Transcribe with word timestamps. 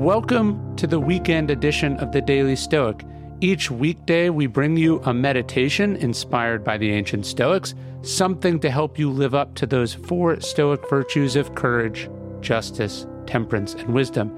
Welcome 0.00 0.76
to 0.76 0.86
the 0.86 0.98
weekend 0.98 1.50
edition 1.50 1.98
of 1.98 2.10
the 2.10 2.22
Daily 2.22 2.56
Stoic. 2.56 3.04
Each 3.42 3.70
weekday, 3.70 4.30
we 4.30 4.46
bring 4.46 4.74
you 4.78 5.02
a 5.04 5.12
meditation 5.12 5.94
inspired 5.96 6.64
by 6.64 6.78
the 6.78 6.90
ancient 6.90 7.26
Stoics, 7.26 7.74
something 8.00 8.58
to 8.60 8.70
help 8.70 8.98
you 8.98 9.10
live 9.10 9.34
up 9.34 9.54
to 9.56 9.66
those 9.66 9.92
four 9.92 10.40
Stoic 10.40 10.88
virtues 10.88 11.36
of 11.36 11.54
courage, 11.54 12.08
justice, 12.40 13.06
temperance, 13.26 13.74
and 13.74 13.92
wisdom. 13.92 14.34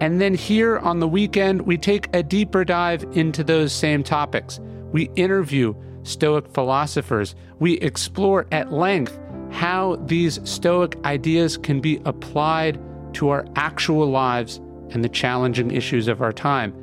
And 0.00 0.20
then 0.20 0.34
here 0.34 0.78
on 0.78 0.98
the 0.98 1.06
weekend, 1.06 1.62
we 1.62 1.78
take 1.78 2.08
a 2.12 2.20
deeper 2.20 2.64
dive 2.64 3.04
into 3.12 3.44
those 3.44 3.72
same 3.72 4.02
topics. 4.02 4.58
We 4.90 5.12
interview 5.14 5.76
Stoic 6.02 6.52
philosophers. 6.52 7.36
We 7.60 7.74
explore 7.74 8.48
at 8.50 8.72
length 8.72 9.16
how 9.52 9.94
these 10.06 10.40
Stoic 10.42 10.96
ideas 11.04 11.56
can 11.56 11.80
be 11.80 12.02
applied 12.04 12.80
to 13.14 13.28
our 13.28 13.46
actual 13.54 14.10
lives 14.10 14.60
and 14.90 15.04
the 15.04 15.08
challenging 15.08 15.70
issues 15.70 16.08
of 16.08 16.20
our 16.20 16.32
time. 16.32 16.74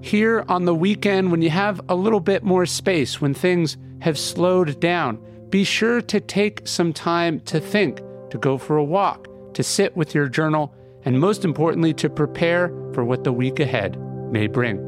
Here 0.00 0.44
on 0.48 0.64
the 0.64 0.74
weekend, 0.74 1.30
when 1.30 1.42
you 1.42 1.50
have 1.50 1.80
a 1.88 1.94
little 1.94 2.20
bit 2.20 2.42
more 2.42 2.66
space, 2.66 3.20
when 3.20 3.34
things 3.34 3.76
have 4.00 4.18
slowed 4.18 4.80
down, 4.80 5.18
be 5.50 5.64
sure 5.64 6.00
to 6.02 6.20
take 6.20 6.66
some 6.68 6.92
time 6.92 7.40
to 7.40 7.58
think, 7.58 8.00
to 8.30 8.38
go 8.38 8.58
for 8.58 8.76
a 8.76 8.84
walk, 8.84 9.26
to 9.54 9.62
sit 9.62 9.96
with 9.96 10.14
your 10.14 10.28
journal, 10.28 10.72
and 11.04 11.18
most 11.18 11.44
importantly, 11.44 11.92
to 11.94 12.08
prepare 12.08 12.68
for 12.92 13.04
what 13.04 13.24
the 13.24 13.32
week 13.32 13.58
ahead 13.58 13.98
may 14.30 14.46
bring. 14.46 14.87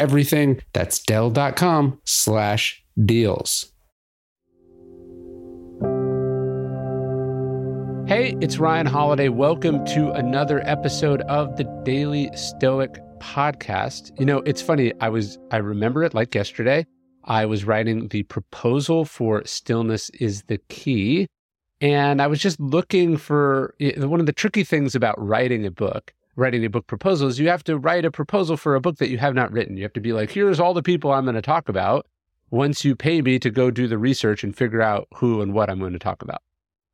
everything. 0.01 0.59
That's 0.73 0.99
Dell.com 0.99 2.01
slash 2.05 2.83
deals. 3.05 3.71
Hey, 8.07 8.35
it's 8.41 8.57
Ryan 8.57 8.87
Holiday. 8.87 9.29
Welcome 9.29 9.85
to 9.85 10.09
another 10.11 10.67
episode 10.67 11.21
of 11.21 11.55
the 11.55 11.65
Daily 11.85 12.31
Stoic 12.35 12.99
podcast. 13.19 14.19
You 14.19 14.25
know, 14.25 14.39
it's 14.39 14.61
funny. 14.61 14.91
I 14.99 15.09
was, 15.09 15.37
I 15.51 15.57
remember 15.57 16.03
it 16.03 16.15
like 16.15 16.33
yesterday. 16.33 16.87
I 17.25 17.45
was 17.45 17.63
writing 17.63 18.07
the 18.07 18.23
proposal 18.23 19.05
for 19.05 19.45
Stillness 19.45 20.09
is 20.19 20.41
the 20.47 20.57
Key. 20.67 21.27
And 21.79 22.23
I 22.23 22.27
was 22.27 22.39
just 22.39 22.59
looking 22.59 23.17
for 23.17 23.75
eh, 23.79 24.03
one 24.03 24.19
of 24.19 24.25
the 24.25 24.33
tricky 24.33 24.63
things 24.63 24.95
about 24.95 25.15
writing 25.23 25.65
a 25.65 25.71
book 25.71 26.11
writing 26.35 26.63
a 26.65 26.69
book 26.69 26.87
proposal 26.87 27.27
is 27.27 27.39
you 27.39 27.49
have 27.49 27.63
to 27.65 27.77
write 27.77 28.05
a 28.05 28.11
proposal 28.11 28.57
for 28.57 28.75
a 28.75 28.81
book 28.81 28.97
that 28.97 29.09
you 29.09 29.17
have 29.17 29.35
not 29.35 29.51
written. 29.51 29.77
You 29.77 29.83
have 29.83 29.93
to 29.93 30.01
be 30.01 30.13
like, 30.13 30.31
here's 30.31 30.59
all 30.59 30.73
the 30.73 30.83
people 30.83 31.11
I'm 31.11 31.25
going 31.25 31.35
to 31.35 31.41
talk 31.41 31.69
about 31.69 32.07
once 32.49 32.83
you 32.83 32.95
pay 32.95 33.21
me 33.21 33.39
to 33.39 33.49
go 33.49 33.71
do 33.71 33.87
the 33.87 33.97
research 33.97 34.43
and 34.43 34.55
figure 34.55 34.81
out 34.81 35.07
who 35.15 35.41
and 35.41 35.53
what 35.53 35.69
I'm 35.69 35.79
going 35.79 35.93
to 35.93 35.99
talk 35.99 36.21
about. 36.21 36.41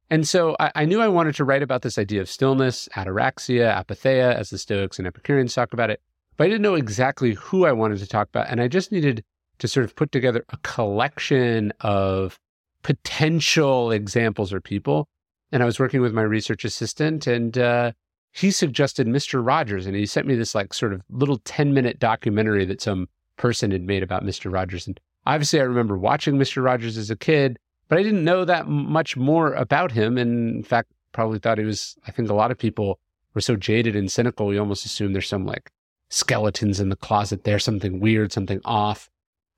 And 0.09 0.27
so 0.27 0.55
I, 0.59 0.71
I 0.75 0.85
knew 0.85 1.01
I 1.01 1.07
wanted 1.07 1.35
to 1.35 1.43
write 1.43 1.63
about 1.63 1.81
this 1.81 1.97
idea 1.97 2.21
of 2.21 2.29
stillness, 2.29 2.87
ataraxia, 2.95 3.75
apatheia, 3.75 4.33
as 4.33 4.49
the 4.49 4.57
Stoics 4.57 4.99
and 4.99 5.07
Epicureans 5.07 5.53
talk 5.53 5.73
about 5.73 5.89
it. 5.89 6.01
But 6.37 6.45
I 6.45 6.47
didn't 6.47 6.61
know 6.61 6.75
exactly 6.75 7.33
who 7.33 7.65
I 7.65 7.71
wanted 7.71 7.99
to 7.99 8.07
talk 8.07 8.29
about. 8.29 8.49
And 8.49 8.61
I 8.61 8.67
just 8.67 8.91
needed 8.91 9.23
to 9.59 9.67
sort 9.67 9.83
of 9.83 9.95
put 9.95 10.11
together 10.11 10.45
a 10.49 10.57
collection 10.57 11.73
of 11.81 12.39
potential 12.83 13.91
examples 13.91 14.53
or 14.53 14.61
people. 14.61 15.09
And 15.51 15.63
I 15.63 15.65
was 15.65 15.79
working 15.79 16.01
with 16.01 16.13
my 16.13 16.21
research 16.21 16.63
assistant 16.63 17.27
and, 17.27 17.57
uh, 17.57 17.91
he 18.31 18.51
suggested 18.51 19.07
Mr. 19.07 19.45
Rogers 19.45 19.87
and 19.87 19.95
he 19.95 20.05
sent 20.05 20.27
me 20.27 20.35
this 20.35 20.53
like 20.53 20.73
sort 20.73 20.93
of 20.93 21.01
little 21.09 21.39
10 21.39 21.73
minute 21.73 21.99
documentary 21.99 22.65
that 22.65 22.81
some 22.81 23.07
person 23.37 23.71
had 23.71 23.83
made 23.83 24.03
about 24.03 24.23
Mr. 24.23 24.51
Rogers. 24.51 24.87
And 24.87 24.99
obviously, 25.25 25.59
I 25.59 25.63
remember 25.63 25.97
watching 25.97 26.35
Mr. 26.35 26.63
Rogers 26.63 26.97
as 26.97 27.09
a 27.09 27.15
kid, 27.15 27.57
but 27.87 27.97
I 27.97 28.03
didn't 28.03 28.23
know 28.23 28.45
that 28.45 28.67
much 28.67 29.17
more 29.17 29.53
about 29.53 29.91
him. 29.91 30.17
And 30.17 30.55
in 30.57 30.63
fact, 30.63 30.91
probably 31.11 31.39
thought 31.39 31.57
he 31.57 31.63
was, 31.63 31.95
I 32.07 32.11
think 32.11 32.29
a 32.29 32.33
lot 32.33 32.51
of 32.51 32.57
people 32.57 32.99
were 33.33 33.41
so 33.41 33.55
jaded 33.55 33.95
and 33.95 34.11
cynical, 34.11 34.47
we 34.47 34.57
almost 34.57 34.85
assume 34.85 35.13
there's 35.13 35.29
some 35.29 35.45
like 35.45 35.71
skeletons 36.09 36.79
in 36.79 36.89
the 36.89 36.95
closet 36.95 37.43
there, 37.43 37.59
something 37.59 37.99
weird, 37.99 38.31
something 38.31 38.61
off. 38.65 39.09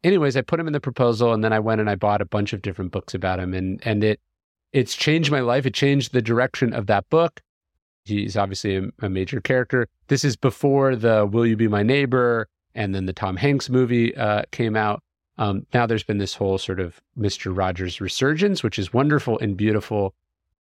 Anyways, 0.04 0.38
I 0.38 0.42
put 0.42 0.60
him 0.60 0.68
in 0.68 0.74
the 0.74 0.80
proposal 0.80 1.34
and 1.34 1.44
then 1.44 1.54
I 1.54 1.60
went 1.60 1.82
and 1.82 1.90
I 1.90 1.96
bought 1.96 2.22
a 2.22 2.26
bunch 2.26 2.54
of 2.54 2.62
different 2.62 2.92
books 2.92 3.14
about 3.14 3.40
him 3.40 3.54
and 3.54 3.82
and 3.86 4.04
it 4.04 4.20
it's 4.72 4.96
changed 4.96 5.32
my 5.32 5.40
life. 5.40 5.66
It 5.66 5.74
changed 5.74 6.14
the 6.14 6.22
direction 6.22 6.74
of 6.74 6.88
that 6.88 7.10
book. 7.10 7.42
He's 8.10 8.38
obviously 8.38 8.76
a, 8.76 8.84
a, 9.02 9.10
major 9.10 9.40
character. 9.40 9.88
This 10.08 10.24
is 10.24 10.36
before 10.36 10.96
the 10.96 11.26
Will 11.26 11.46
You 11.46 11.56
Be 11.56 11.68
My 11.68 11.84
Neighbor 11.84 12.48
and 12.76 12.94
then 12.94 13.06
the 13.06 13.14
Tom 13.14 13.38
Hanks 13.38 13.70
movie 13.70 14.16
uh, 14.16 14.44
came 14.52 14.76
out. 14.76 15.02
Um, 15.38 15.66
now 15.74 15.86
there's 15.86 16.04
been 16.04 16.18
this 16.18 16.36
whole 16.36 16.58
sort 16.58 16.80
of 16.80 17.00
Mr. 17.18 17.56
Rogers 17.56 18.02
resurgence, 18.02 18.62
which 18.62 18.78
is 18.78 18.94
wonderful 18.94 19.40
and 19.40 19.56
beautiful. 19.56 20.14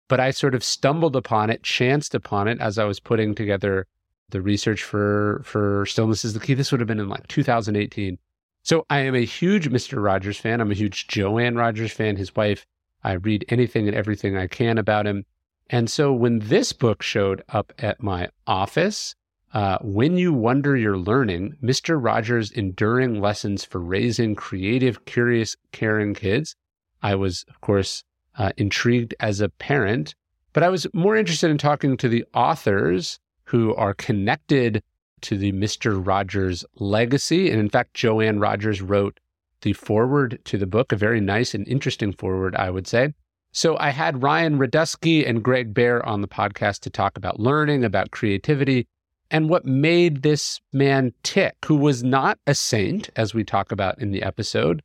But 0.08 0.20
I 0.20 0.30
sort 0.30 0.54
of 0.54 0.62
stumbled 0.62 1.16
upon 1.16 1.50
it, 1.50 1.62
chanced 1.62 2.14
upon 2.14 2.48
it 2.48 2.60
as 2.60 2.78
I 2.78 2.84
was 2.84 3.00
putting 3.00 3.34
together 3.34 3.86
the 4.30 4.40
research 4.40 4.84
for 4.84 5.42
for 5.44 5.84
Stillness 5.86 6.24
is 6.24 6.34
the 6.34 6.40
Key. 6.40 6.54
This 6.54 6.70
would 6.70 6.80
have 6.80 6.86
been 6.86 7.00
in 7.00 7.08
like 7.08 7.26
2018. 7.28 8.18
So 8.62 8.84
I 8.90 9.00
am 9.00 9.14
a 9.14 9.24
huge 9.24 9.70
Mr. 9.70 10.02
Rogers 10.02 10.38
fan. 10.38 10.60
I'm 10.60 10.70
a 10.70 10.74
huge 10.74 11.08
Joanne 11.08 11.56
Rogers 11.56 11.92
fan, 11.92 12.16
his 12.16 12.34
wife. 12.36 12.66
I 13.02 13.12
read 13.12 13.44
anything 13.48 13.88
and 13.88 13.96
everything 13.96 14.36
I 14.36 14.46
can 14.46 14.78
about 14.78 15.06
him. 15.06 15.24
And 15.70 15.90
so 15.90 16.12
when 16.12 16.38
this 16.38 16.72
book 16.72 17.02
showed 17.02 17.42
up 17.48 17.72
at 17.78 18.02
my 18.02 18.28
office, 18.46 19.14
uh, 19.52 19.78
When 19.80 20.16
You 20.16 20.32
Wonder 20.32 20.76
You're 20.76 20.98
Learning, 20.98 21.56
Mr. 21.62 22.02
Rogers' 22.02 22.50
Enduring 22.50 23.20
Lessons 23.20 23.64
for 23.64 23.80
Raising 23.80 24.34
Creative, 24.34 25.04
Curious, 25.04 25.56
Caring 25.72 26.14
Kids, 26.14 26.56
I 27.02 27.14
was, 27.14 27.44
of 27.48 27.60
course, 27.60 28.04
uh, 28.36 28.52
intrigued 28.56 29.14
as 29.20 29.40
a 29.40 29.48
parent, 29.48 30.14
but 30.52 30.62
I 30.62 30.68
was 30.68 30.86
more 30.94 31.16
interested 31.16 31.50
in 31.50 31.58
talking 31.58 31.96
to 31.98 32.08
the 32.08 32.24
authors 32.34 33.18
who 33.44 33.74
are 33.74 33.94
connected 33.94 34.82
to 35.22 35.36
the 35.36 35.52
Mr. 35.52 36.04
Rogers 36.04 36.64
legacy. 36.76 37.50
And 37.50 37.60
in 37.60 37.68
fact, 37.68 37.94
Joanne 37.94 38.40
Rogers 38.40 38.80
wrote 38.80 39.18
the 39.62 39.72
foreword 39.72 40.38
to 40.44 40.56
the 40.56 40.66
book, 40.66 40.92
a 40.92 40.96
very 40.96 41.20
nice 41.20 41.54
and 41.54 41.66
interesting 41.66 42.12
foreword, 42.12 42.54
I 42.54 42.70
would 42.70 42.86
say. 42.86 43.14
So 43.58 43.76
I 43.80 43.90
had 43.90 44.22
Ryan 44.22 44.56
Rydzewski 44.56 45.28
and 45.28 45.42
Gregg 45.42 45.74
Behr 45.74 46.06
on 46.06 46.20
the 46.20 46.28
podcast 46.28 46.78
to 46.82 46.90
talk 46.90 47.16
about 47.16 47.40
learning, 47.40 47.82
about 47.82 48.12
creativity, 48.12 48.86
and 49.32 49.50
what 49.50 49.64
made 49.64 50.22
this 50.22 50.60
man 50.72 51.12
tick, 51.24 51.56
who 51.64 51.74
was 51.74 52.04
not 52.04 52.38
a 52.46 52.54
saint, 52.54 53.10
as 53.16 53.34
we 53.34 53.42
talk 53.42 53.72
about 53.72 54.00
in 54.00 54.12
the 54.12 54.22
episode, 54.22 54.80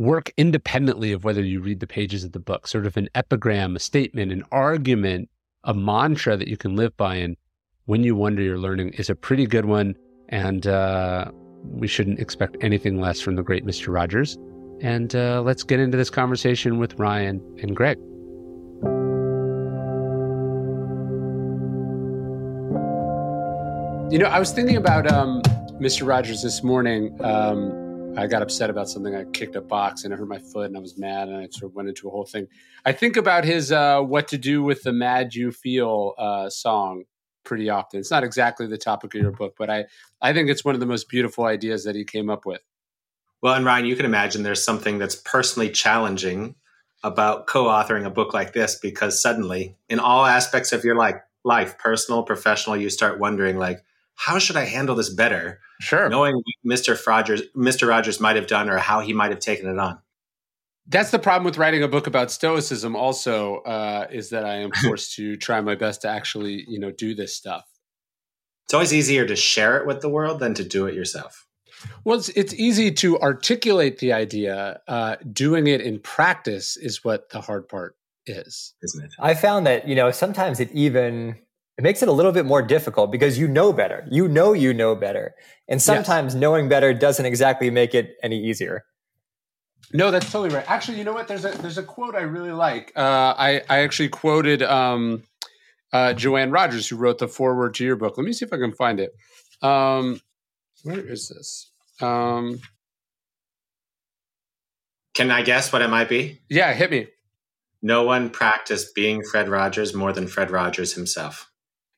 work 0.00 0.32
independently 0.38 1.12
of 1.12 1.24
whether 1.24 1.44
you 1.44 1.60
read 1.60 1.78
the 1.78 1.86
pages 1.86 2.24
of 2.24 2.32
the 2.32 2.40
book, 2.40 2.66
sort 2.66 2.86
of 2.86 2.96
an 2.96 3.06
epigram, 3.14 3.76
a 3.76 3.78
statement, 3.78 4.32
an 4.32 4.42
argument, 4.50 5.28
a 5.64 5.74
mantra 5.74 6.38
that 6.38 6.48
you 6.48 6.56
can 6.56 6.74
live 6.74 6.96
by. 6.96 7.16
And 7.16 7.36
when 7.84 8.02
you 8.02 8.16
wonder 8.16 8.40
you're 8.40 8.58
learning 8.58 8.94
is 8.94 9.10
a 9.10 9.14
pretty 9.14 9.46
good 9.46 9.66
one. 9.66 9.94
And 10.30 10.66
uh, 10.66 11.30
we 11.64 11.86
shouldn't 11.86 12.18
expect 12.18 12.56
anything 12.62 12.98
less 12.98 13.20
from 13.20 13.36
the 13.36 13.42
great 13.42 13.66
Mr. 13.66 13.92
Rogers. 13.92 14.38
And 14.80 15.14
uh, 15.14 15.42
let's 15.42 15.62
get 15.62 15.78
into 15.78 15.98
this 15.98 16.08
conversation 16.08 16.78
with 16.78 16.94
Ryan 16.94 17.42
and 17.60 17.76
Gregg. 17.76 17.98
You 24.10 24.18
know, 24.18 24.30
I 24.30 24.38
was 24.38 24.50
thinking 24.50 24.78
about 24.78 25.12
um, 25.12 25.42
Mr. 25.78 26.06
Rogers 26.06 26.42
this 26.42 26.62
morning. 26.62 27.14
Um, 27.22 27.89
I 28.16 28.26
got 28.26 28.42
upset 28.42 28.70
about 28.70 28.88
something. 28.88 29.14
I 29.14 29.24
kicked 29.24 29.56
a 29.56 29.60
box 29.60 30.04
and 30.04 30.12
it 30.12 30.18
hurt 30.18 30.28
my 30.28 30.38
foot, 30.38 30.66
and 30.66 30.76
I 30.76 30.80
was 30.80 30.98
mad, 30.98 31.28
and 31.28 31.36
I 31.36 31.48
sort 31.50 31.70
of 31.70 31.74
went 31.74 31.88
into 31.88 32.08
a 32.08 32.10
whole 32.10 32.24
thing. 32.24 32.48
I 32.84 32.92
think 32.92 33.16
about 33.16 33.44
his 33.44 33.72
uh, 33.72 34.00
"What 34.00 34.28
to 34.28 34.38
Do 34.38 34.62
with 34.62 34.82
the 34.82 34.92
Mad 34.92 35.34
You 35.34 35.52
Feel" 35.52 36.14
uh, 36.18 36.50
song 36.50 37.04
pretty 37.44 37.70
often. 37.70 38.00
It's 38.00 38.10
not 38.10 38.24
exactly 38.24 38.66
the 38.66 38.78
topic 38.78 39.14
of 39.14 39.20
your 39.20 39.30
book, 39.30 39.54
but 39.56 39.70
I 39.70 39.86
I 40.20 40.32
think 40.32 40.50
it's 40.50 40.64
one 40.64 40.74
of 40.74 40.80
the 40.80 40.86
most 40.86 41.08
beautiful 41.08 41.44
ideas 41.44 41.84
that 41.84 41.94
he 41.94 42.04
came 42.04 42.30
up 42.30 42.44
with. 42.44 42.60
Well, 43.42 43.54
and 43.54 43.64
Ryan, 43.64 43.86
you 43.86 43.96
can 43.96 44.06
imagine 44.06 44.42
there's 44.42 44.62
something 44.62 44.98
that's 44.98 45.14
personally 45.14 45.70
challenging 45.70 46.56
about 47.02 47.46
co-authoring 47.46 48.04
a 48.04 48.10
book 48.10 48.34
like 48.34 48.52
this 48.52 48.78
because 48.78 49.22
suddenly, 49.22 49.76
in 49.88 49.98
all 49.98 50.26
aspects 50.26 50.72
of 50.72 50.84
your 50.84 50.96
life, 50.96 51.16
life, 51.44 51.78
personal, 51.78 52.22
professional, 52.22 52.76
you 52.76 52.90
start 52.90 53.18
wondering 53.18 53.56
like, 53.56 53.82
how 54.20 54.38
should 54.38 54.56
I 54.56 54.66
handle 54.66 54.94
this 54.94 55.08
better? 55.08 55.60
Sure. 55.80 56.10
Knowing 56.10 56.42
Mr. 56.66 56.94
Rogers, 57.06 57.40
Mr. 57.56 57.88
Rogers 57.88 58.20
might 58.20 58.36
have 58.36 58.46
done 58.46 58.68
or 58.68 58.76
how 58.76 59.00
he 59.00 59.14
might 59.14 59.30
have 59.30 59.40
taken 59.40 59.66
it 59.66 59.78
on. 59.78 59.98
That's 60.86 61.10
the 61.10 61.18
problem 61.18 61.44
with 61.44 61.56
writing 61.56 61.82
a 61.82 61.88
book 61.88 62.06
about 62.06 62.30
stoicism. 62.30 62.94
Also, 62.94 63.60
uh, 63.60 64.08
is 64.10 64.28
that 64.28 64.44
I 64.44 64.56
am 64.56 64.72
forced 64.82 65.14
to 65.14 65.38
try 65.38 65.62
my 65.62 65.74
best 65.74 66.02
to 66.02 66.08
actually, 66.08 66.66
you 66.68 66.78
know, 66.78 66.90
do 66.90 67.14
this 67.14 67.34
stuff. 67.34 67.64
It's 68.66 68.74
always 68.74 68.92
easier 68.92 69.24
to 69.24 69.34
share 69.34 69.78
it 69.78 69.86
with 69.86 70.02
the 70.02 70.10
world 70.10 70.38
than 70.38 70.52
to 70.52 70.64
do 70.64 70.84
it 70.84 70.94
yourself. 70.94 71.46
Well, 72.04 72.18
it's, 72.18 72.28
it's 72.30 72.52
easy 72.52 72.90
to 72.90 73.18
articulate 73.20 74.00
the 74.00 74.12
idea. 74.12 74.82
Uh, 74.86 75.16
doing 75.32 75.66
it 75.66 75.80
in 75.80 75.98
practice 75.98 76.76
is 76.76 77.02
what 77.02 77.30
the 77.30 77.40
hard 77.40 77.70
part 77.70 77.96
is, 78.26 78.74
isn't 78.82 79.02
it? 79.02 79.12
I 79.18 79.32
found 79.32 79.66
that 79.66 79.88
you 79.88 79.94
know 79.94 80.10
sometimes 80.10 80.60
it 80.60 80.70
even 80.72 81.38
it 81.80 81.82
makes 81.82 82.02
it 82.02 82.10
a 82.10 82.12
little 82.12 82.30
bit 82.30 82.44
more 82.44 82.60
difficult 82.60 83.10
because 83.10 83.38
you 83.38 83.48
know 83.48 83.72
better. 83.72 84.06
You 84.10 84.28
know 84.28 84.52
you 84.52 84.74
know 84.74 84.94
better. 84.94 85.34
And 85.66 85.80
sometimes 85.80 86.34
yes. 86.34 86.38
knowing 86.38 86.68
better 86.68 86.92
doesn't 86.92 87.24
exactly 87.24 87.70
make 87.70 87.94
it 87.94 88.16
any 88.22 88.38
easier. 88.38 88.84
No, 89.90 90.10
that's 90.10 90.30
totally 90.30 90.54
right. 90.54 90.70
Actually, 90.70 90.98
you 90.98 91.04
know 91.04 91.14
what? 91.14 91.26
There's 91.26 91.46
a 91.46 91.52
there's 91.52 91.78
a 91.78 91.82
quote 91.82 92.14
I 92.14 92.20
really 92.20 92.52
like. 92.52 92.92
Uh, 92.94 93.32
I 93.34 93.62
I 93.70 93.78
actually 93.78 94.10
quoted 94.10 94.62
um, 94.62 95.22
uh, 95.90 96.12
Joanne 96.12 96.50
Rogers, 96.50 96.86
who 96.86 96.96
wrote 96.96 97.16
the 97.16 97.28
foreword 97.28 97.72
to 97.76 97.84
your 97.86 97.96
book. 97.96 98.18
Let 98.18 98.26
me 98.26 98.34
see 98.34 98.44
if 98.44 98.52
I 98.52 98.58
can 98.58 98.74
find 98.74 99.00
it. 99.00 99.12
Um, 99.62 100.20
where 100.82 101.00
is 101.00 101.30
this? 101.30 101.70
Um, 102.06 102.60
can 105.14 105.30
I 105.30 105.40
guess 105.40 105.72
what 105.72 105.80
it 105.80 105.88
might 105.88 106.10
be? 106.10 106.42
Yeah, 106.50 106.74
hit 106.74 106.90
me. 106.90 107.06
No 107.80 108.02
one 108.02 108.28
practiced 108.28 108.94
being 108.94 109.22
Fred 109.22 109.48
Rogers 109.48 109.94
more 109.94 110.12
than 110.12 110.26
Fred 110.26 110.50
Rogers 110.50 110.92
himself. 110.92 111.49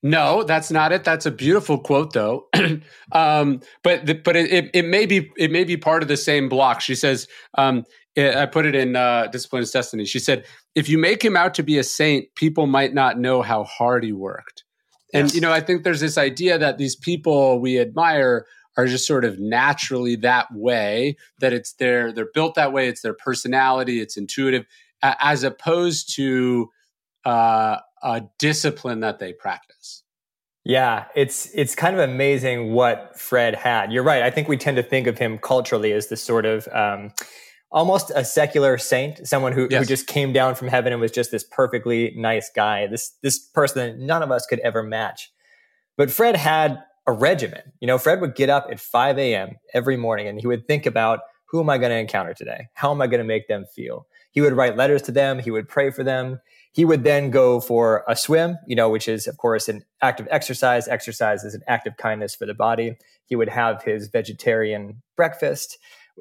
No, 0.02 0.42
that's 0.42 0.70
not 0.70 0.90
it. 0.90 1.04
That's 1.04 1.26
a 1.26 1.30
beautiful 1.30 1.78
quote, 1.78 2.12
though. 2.12 2.48
um, 3.12 3.60
but 3.84 4.04
the, 4.04 4.14
but 4.14 4.34
it, 4.34 4.70
it, 4.74 4.84
may 4.84 5.06
be 5.06 5.30
it 5.36 5.52
may 5.52 5.62
be 5.62 5.76
part 5.76 6.02
of 6.02 6.08
the 6.08 6.16
same 6.16 6.48
block. 6.48 6.80
She 6.80 6.96
says, 6.96 7.28
um, 7.56 7.84
it, 8.16 8.34
I 8.34 8.46
put 8.46 8.66
it 8.66 8.74
in 8.74 8.96
uh, 8.96 9.28
Discipline 9.28 9.62
is 9.62 9.70
Destiny. 9.70 10.04
She 10.04 10.18
said, 10.18 10.44
if 10.74 10.88
you 10.88 10.98
make 10.98 11.24
him 11.24 11.36
out 11.36 11.54
to 11.54 11.62
be 11.62 11.78
a 11.78 11.84
saint, 11.84 12.34
people 12.34 12.66
might 12.66 12.94
not 12.94 13.18
know 13.18 13.42
how 13.42 13.62
hard 13.64 14.02
he 14.02 14.12
worked. 14.12 14.64
And 15.14 15.28
yes. 15.28 15.34
you 15.34 15.40
know, 15.40 15.52
I 15.52 15.60
think 15.60 15.84
there's 15.84 16.00
this 16.00 16.18
idea 16.18 16.58
that 16.58 16.78
these 16.78 16.96
people 16.96 17.60
we 17.60 17.78
admire 17.78 18.46
are 18.76 18.86
just 18.86 19.06
sort 19.06 19.24
of 19.24 19.38
naturally 19.38 20.16
that 20.16 20.48
way. 20.52 21.16
That 21.38 21.52
it's 21.52 21.74
their 21.74 22.12
they're 22.12 22.30
built 22.34 22.56
that 22.56 22.72
way. 22.72 22.88
It's 22.88 23.02
their 23.02 23.14
personality. 23.14 24.00
It's 24.00 24.16
intuitive, 24.16 24.66
as 25.02 25.44
opposed 25.44 26.14
to 26.16 26.70
uh, 27.24 27.78
a 28.02 28.22
discipline 28.38 29.00
that 29.00 29.18
they 29.18 29.32
practice. 29.32 30.02
Yeah, 30.64 31.06
it's 31.16 31.50
it's 31.54 31.74
kind 31.74 31.96
of 31.96 32.08
amazing 32.08 32.72
what 32.72 33.18
Fred 33.18 33.56
had. 33.56 33.92
You're 33.92 34.04
right. 34.04 34.22
I 34.22 34.30
think 34.30 34.48
we 34.48 34.56
tend 34.56 34.76
to 34.76 34.82
think 34.82 35.06
of 35.08 35.18
him 35.18 35.38
culturally 35.38 35.92
as 35.92 36.08
this 36.08 36.22
sort 36.22 36.46
of 36.46 36.68
um, 36.68 37.10
almost 37.72 38.12
a 38.14 38.24
secular 38.24 38.78
saint, 38.78 39.26
someone 39.26 39.52
who, 39.52 39.66
yes. 39.70 39.80
who 39.80 39.86
just 39.86 40.06
came 40.06 40.32
down 40.32 40.54
from 40.54 40.68
heaven 40.68 40.92
and 40.92 41.00
was 41.00 41.10
just 41.10 41.32
this 41.32 41.42
perfectly 41.42 42.14
nice 42.16 42.50
guy. 42.54 42.86
This 42.86 43.12
this 43.22 43.38
person 43.38 43.78
that 43.78 43.98
none 43.98 44.22
of 44.22 44.30
us 44.30 44.46
could 44.46 44.60
ever 44.60 44.84
match. 44.84 45.32
But 45.96 46.10
Fred 46.10 46.36
had 46.36 46.78
a 47.06 47.12
regimen. 47.12 47.72
You 47.80 47.88
know, 47.88 47.98
Fred 47.98 48.20
would 48.20 48.36
get 48.36 48.48
up 48.48 48.68
at 48.70 48.78
5 48.78 49.18
a.m. 49.18 49.56
every 49.74 49.96
morning 49.96 50.28
and 50.28 50.40
he 50.40 50.46
would 50.46 50.66
think 50.66 50.86
about 50.86 51.20
who 51.46 51.60
am 51.60 51.68
I 51.68 51.78
going 51.78 51.90
to 51.90 51.98
encounter 51.98 52.34
today? 52.34 52.68
How 52.74 52.92
am 52.92 53.02
I 53.02 53.06
going 53.06 53.18
to 53.18 53.24
make 53.24 53.48
them 53.48 53.66
feel? 53.74 54.06
He 54.30 54.40
would 54.40 54.54
write 54.54 54.76
letters 54.76 55.02
to 55.02 55.12
them. 55.12 55.38
He 55.38 55.50
would 55.50 55.68
pray 55.68 55.90
for 55.90 56.04
them. 56.04 56.40
He 56.72 56.84
would 56.86 57.04
then 57.04 57.30
go 57.30 57.60
for 57.60 58.02
a 58.08 58.16
swim, 58.16 58.56
you 58.66 58.74
know, 58.74 58.88
which 58.88 59.06
is, 59.06 59.26
of 59.26 59.36
course, 59.36 59.68
an 59.68 59.84
act 60.00 60.20
of 60.20 60.28
exercise. 60.30 60.88
Exercise 60.88 61.44
is 61.44 61.54
an 61.54 61.62
act 61.68 61.86
of 61.86 61.98
kindness 61.98 62.34
for 62.34 62.46
the 62.46 62.54
body. 62.54 62.96
He 63.26 63.36
would 63.36 63.50
have 63.50 63.82
his 63.82 64.08
vegetarian 64.08 65.02
breakfast, 65.14 65.78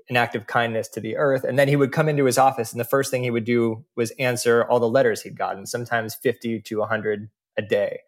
an 0.10 0.18
act 0.18 0.36
of 0.36 0.48
kindness 0.48 0.90
to 0.90 1.00
the 1.00 1.16
earth. 1.16 1.46
And 1.46 1.58
then 1.58 1.70
he 1.70 1.78
would 1.78 1.94
come 1.94 2.10
into 2.10 2.26
his 2.26 2.38
office, 2.38 2.72
and 2.72 2.80
the 2.80 2.86
first 2.86 3.12
thing 3.12 3.24
he 3.24 3.32
would 3.32 3.46
do 3.46 3.86
was 3.96 4.12
answer 4.12 4.66
all 4.66 4.80
the 4.80 4.90
letters 4.90 5.22
he'd 5.22 5.38
gotten, 5.38 5.66
sometimes 5.66 6.16
50 6.16 6.62
to 6.62 6.80
100 6.80 7.30
a 7.58 7.62
day. 7.62 8.00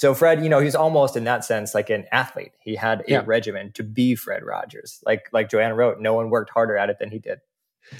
So 0.00 0.14
Fred, 0.14 0.42
you 0.42 0.48
know, 0.48 0.60
he's 0.60 0.74
almost 0.74 1.14
in 1.14 1.24
that 1.24 1.44
sense 1.44 1.74
like 1.74 1.90
an 1.90 2.06
athlete. 2.10 2.52
He 2.62 2.74
had 2.74 3.00
a 3.00 3.04
yeah. 3.06 3.22
regimen 3.26 3.72
to 3.72 3.82
be 3.82 4.14
Fred 4.14 4.42
Rogers. 4.42 4.98
Like 5.04 5.28
like 5.30 5.50
Joanne 5.50 5.74
wrote, 5.74 6.00
no 6.00 6.14
one 6.14 6.30
worked 6.30 6.48
harder 6.48 6.74
at 6.74 6.88
it 6.88 6.98
than 6.98 7.10
he 7.10 7.18
did. 7.18 7.40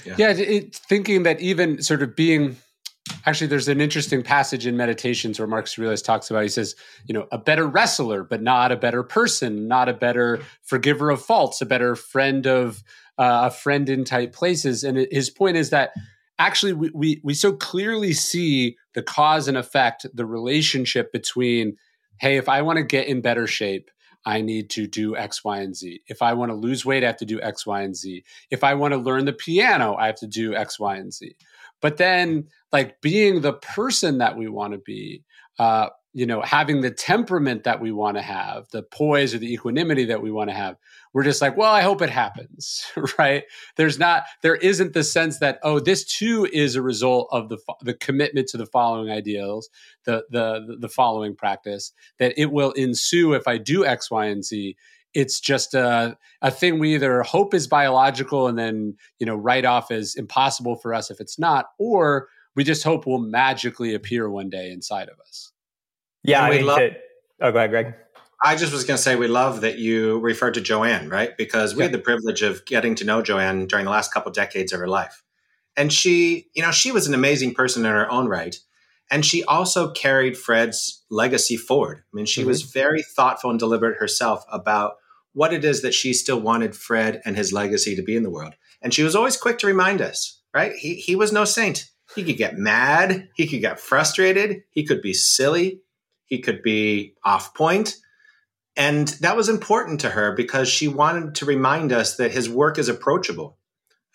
Yeah, 0.03 0.15
yeah 0.17 0.29
it, 0.31 0.75
thinking 0.75 1.21
that 1.23 1.39
even 1.41 1.83
sort 1.83 2.01
of 2.01 2.15
being 2.15 2.57
actually 3.25 3.47
there's 3.47 3.67
an 3.67 3.81
interesting 3.81 4.21
passage 4.21 4.65
in 4.65 4.77
meditations 4.77 5.39
where 5.39 5.47
marcus 5.47 5.77
aurelius 5.77 6.01
talks 6.01 6.29
about 6.29 6.43
he 6.43 6.49
says 6.49 6.75
you 7.05 7.13
know 7.13 7.27
a 7.31 7.37
better 7.37 7.67
wrestler 7.67 8.23
but 8.23 8.41
not 8.41 8.71
a 8.71 8.75
better 8.75 9.03
person 9.03 9.67
not 9.67 9.89
a 9.89 9.93
better 9.93 10.41
forgiver 10.61 11.09
of 11.09 11.21
faults 11.21 11.61
a 11.61 11.65
better 11.65 11.95
friend 11.95 12.45
of 12.47 12.83
uh, 13.17 13.43
a 13.45 13.51
friend 13.51 13.89
in 13.89 14.03
tight 14.03 14.33
places 14.33 14.83
and 14.83 14.97
his 15.11 15.29
point 15.29 15.57
is 15.57 15.69
that 15.69 15.91
actually 16.39 16.73
we, 16.73 16.89
we 16.93 17.21
we 17.23 17.33
so 17.33 17.53
clearly 17.53 18.13
see 18.13 18.77
the 18.93 19.03
cause 19.03 19.47
and 19.47 19.57
effect 19.57 20.05
the 20.13 20.25
relationship 20.25 21.11
between 21.11 21.75
hey 22.19 22.37
if 22.37 22.47
i 22.47 22.61
want 22.61 22.77
to 22.77 22.83
get 22.83 23.07
in 23.07 23.21
better 23.21 23.47
shape 23.47 23.89
I 24.23 24.41
need 24.41 24.69
to 24.71 24.85
do 24.85 25.15
X, 25.15 25.43
Y, 25.43 25.61
and 25.61 25.75
Z. 25.75 26.01
If 26.07 26.21
I 26.21 26.33
want 26.33 26.51
to 26.51 26.55
lose 26.55 26.85
weight, 26.85 27.03
I 27.03 27.07
have 27.07 27.17
to 27.17 27.25
do 27.25 27.41
X, 27.41 27.65
Y, 27.65 27.81
and 27.81 27.95
Z. 27.95 28.23
If 28.51 28.63
I 28.63 28.75
want 28.75 28.93
to 28.93 28.99
learn 28.99 29.25
the 29.25 29.33
piano, 29.33 29.95
I 29.95 30.05
have 30.05 30.17
to 30.17 30.27
do 30.27 30.55
X, 30.55 30.79
Y, 30.79 30.95
and 30.95 31.11
Z. 31.11 31.35
But 31.81 31.97
then, 31.97 32.47
like 32.71 33.01
being 33.01 33.41
the 33.41 33.53
person 33.53 34.19
that 34.19 34.37
we 34.37 34.47
want 34.47 34.73
to 34.73 34.79
be, 34.79 35.23
uh, 35.59 35.89
you 36.13 36.25
know, 36.25 36.41
having 36.41 36.81
the 36.81 36.91
temperament 36.91 37.63
that 37.63 37.79
we 37.79 37.91
want 37.91 38.17
to 38.17 38.21
have, 38.21 38.67
the 38.71 38.83
poise 38.83 39.33
or 39.33 39.37
the 39.37 39.53
equanimity 39.53 40.05
that 40.05 40.21
we 40.21 40.29
want 40.29 40.49
to 40.49 40.55
have, 40.55 40.75
we're 41.13 41.23
just 41.23 41.41
like, 41.41 41.55
well, 41.55 41.73
I 41.73 41.81
hope 41.81 42.01
it 42.01 42.09
happens, 42.09 42.85
right? 43.17 43.43
There's 43.77 43.97
not, 43.97 44.23
there 44.41 44.55
isn't 44.55 44.93
the 44.93 45.03
sense 45.03 45.39
that, 45.39 45.59
oh, 45.63 45.79
this 45.79 46.03
too 46.03 46.47
is 46.51 46.75
a 46.75 46.81
result 46.81 47.29
of 47.31 47.49
the 47.49 47.57
the 47.81 47.93
commitment 47.93 48.47
to 48.49 48.57
the 48.57 48.65
following 48.65 49.09
ideals, 49.09 49.69
the 50.05 50.25
the 50.29 50.77
the 50.79 50.89
following 50.89 51.35
practice, 51.35 51.93
that 52.19 52.33
it 52.37 52.51
will 52.51 52.71
ensue 52.71 53.33
if 53.33 53.47
I 53.47 53.57
do 53.57 53.85
X, 53.85 54.11
Y, 54.11 54.25
and 54.25 54.43
Z 54.43 54.75
it's 55.13 55.39
just 55.39 55.73
a, 55.73 56.17
a 56.41 56.51
thing 56.51 56.79
we 56.79 56.95
either 56.95 57.23
hope 57.23 57.53
is 57.53 57.67
biological 57.67 58.47
and 58.47 58.57
then 58.57 58.95
you 59.19 59.25
know 59.25 59.35
write 59.35 59.65
off 59.65 59.91
as 59.91 60.15
impossible 60.15 60.75
for 60.75 60.93
us 60.93 61.11
if 61.11 61.19
it's 61.19 61.37
not 61.37 61.67
or 61.79 62.27
we 62.55 62.63
just 62.63 62.83
hope 62.83 63.05
will 63.05 63.19
magically 63.19 63.93
appear 63.93 64.29
one 64.29 64.49
day 64.49 64.71
inside 64.71 65.09
of 65.09 65.19
us 65.19 65.51
yeah 66.23 66.43
I 66.43 66.49
mean, 66.49 66.65
love, 66.65 66.79
oh 67.41 67.51
go 67.51 67.57
ahead 67.57 67.69
gregg 67.69 67.93
i 68.43 68.55
just 68.55 68.73
was 68.73 68.83
going 68.83 68.97
to 68.97 69.01
say 69.01 69.15
we 69.15 69.27
love 69.27 69.61
that 69.61 69.77
you 69.77 70.19
referred 70.19 70.53
to 70.55 70.61
joanne 70.61 71.09
right 71.09 71.35
because 71.37 71.75
we 71.75 71.79
yeah. 71.79 71.85
had 71.85 71.93
the 71.93 71.99
privilege 71.99 72.41
of 72.41 72.65
getting 72.65 72.95
to 72.95 73.05
know 73.05 73.21
joanne 73.21 73.67
during 73.67 73.85
the 73.85 73.91
last 73.91 74.13
couple 74.13 74.31
decades 74.31 74.73
of 74.73 74.79
her 74.79 74.87
life 74.87 75.23
and 75.75 75.91
she 75.91 76.47
you 76.53 76.61
know 76.61 76.71
she 76.71 76.91
was 76.91 77.07
an 77.07 77.13
amazing 77.13 77.53
person 77.53 77.85
in 77.85 77.91
her 77.91 78.09
own 78.09 78.27
right 78.27 78.59
and 79.11 79.25
she 79.25 79.43
also 79.43 79.91
carried 79.91 80.37
Fred's 80.37 81.03
legacy 81.11 81.57
forward. 81.57 81.97
I 81.97 82.15
mean, 82.15 82.25
she 82.25 82.41
mm-hmm. 82.41 82.47
was 82.47 82.61
very 82.61 83.03
thoughtful 83.03 83.49
and 83.49 83.59
deliberate 83.59 83.99
herself 83.99 84.45
about 84.49 84.93
what 85.33 85.53
it 85.53 85.63
is 85.63 85.81
that 85.81 85.93
she 85.93 86.13
still 86.13 86.39
wanted 86.39 86.75
Fred 86.75 87.21
and 87.25 87.35
his 87.35 87.53
legacy 87.53 87.95
to 87.95 88.03
be 88.03 88.15
in 88.15 88.23
the 88.23 88.29
world. 88.29 88.53
And 88.81 88.93
she 88.93 89.03
was 89.03 89.15
always 89.15 89.37
quick 89.37 89.59
to 89.59 89.67
remind 89.67 90.01
us, 90.01 90.41
right? 90.53 90.73
He, 90.73 90.95
he 90.95 91.15
was 91.15 91.31
no 91.31 91.45
saint. 91.45 91.89
He 92.15 92.23
could 92.23 92.37
get 92.37 92.57
mad. 92.57 93.29
He 93.35 93.47
could 93.47 93.61
get 93.61 93.79
frustrated. 93.79 94.63
He 94.71 94.85
could 94.85 95.01
be 95.01 95.13
silly. 95.13 95.81
He 96.25 96.39
could 96.39 96.61
be 96.61 97.15
off 97.23 97.53
point. 97.53 97.95
And 98.75 99.07
that 99.19 99.37
was 99.37 99.49
important 99.49 100.01
to 100.01 100.09
her 100.09 100.33
because 100.33 100.69
she 100.69 100.87
wanted 100.87 101.35
to 101.35 101.45
remind 101.45 101.91
us 101.91 102.17
that 102.17 102.31
his 102.31 102.49
work 102.49 102.77
is 102.77 102.89
approachable, 102.89 103.57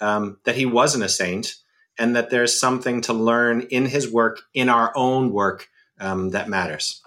um, 0.00 0.38
that 0.44 0.56
he 0.56 0.66
wasn't 0.66 1.04
a 1.04 1.08
saint, 1.08 1.54
and 1.98 2.16
that 2.16 2.30
there's 2.30 2.58
something 2.58 3.02
to 3.02 3.12
learn 3.12 3.62
in 3.62 3.86
his 3.86 4.10
work, 4.10 4.40
in 4.54 4.68
our 4.68 4.92
own 4.94 5.30
work, 5.30 5.68
um, 6.00 6.30
that 6.30 6.48
matters. 6.48 7.02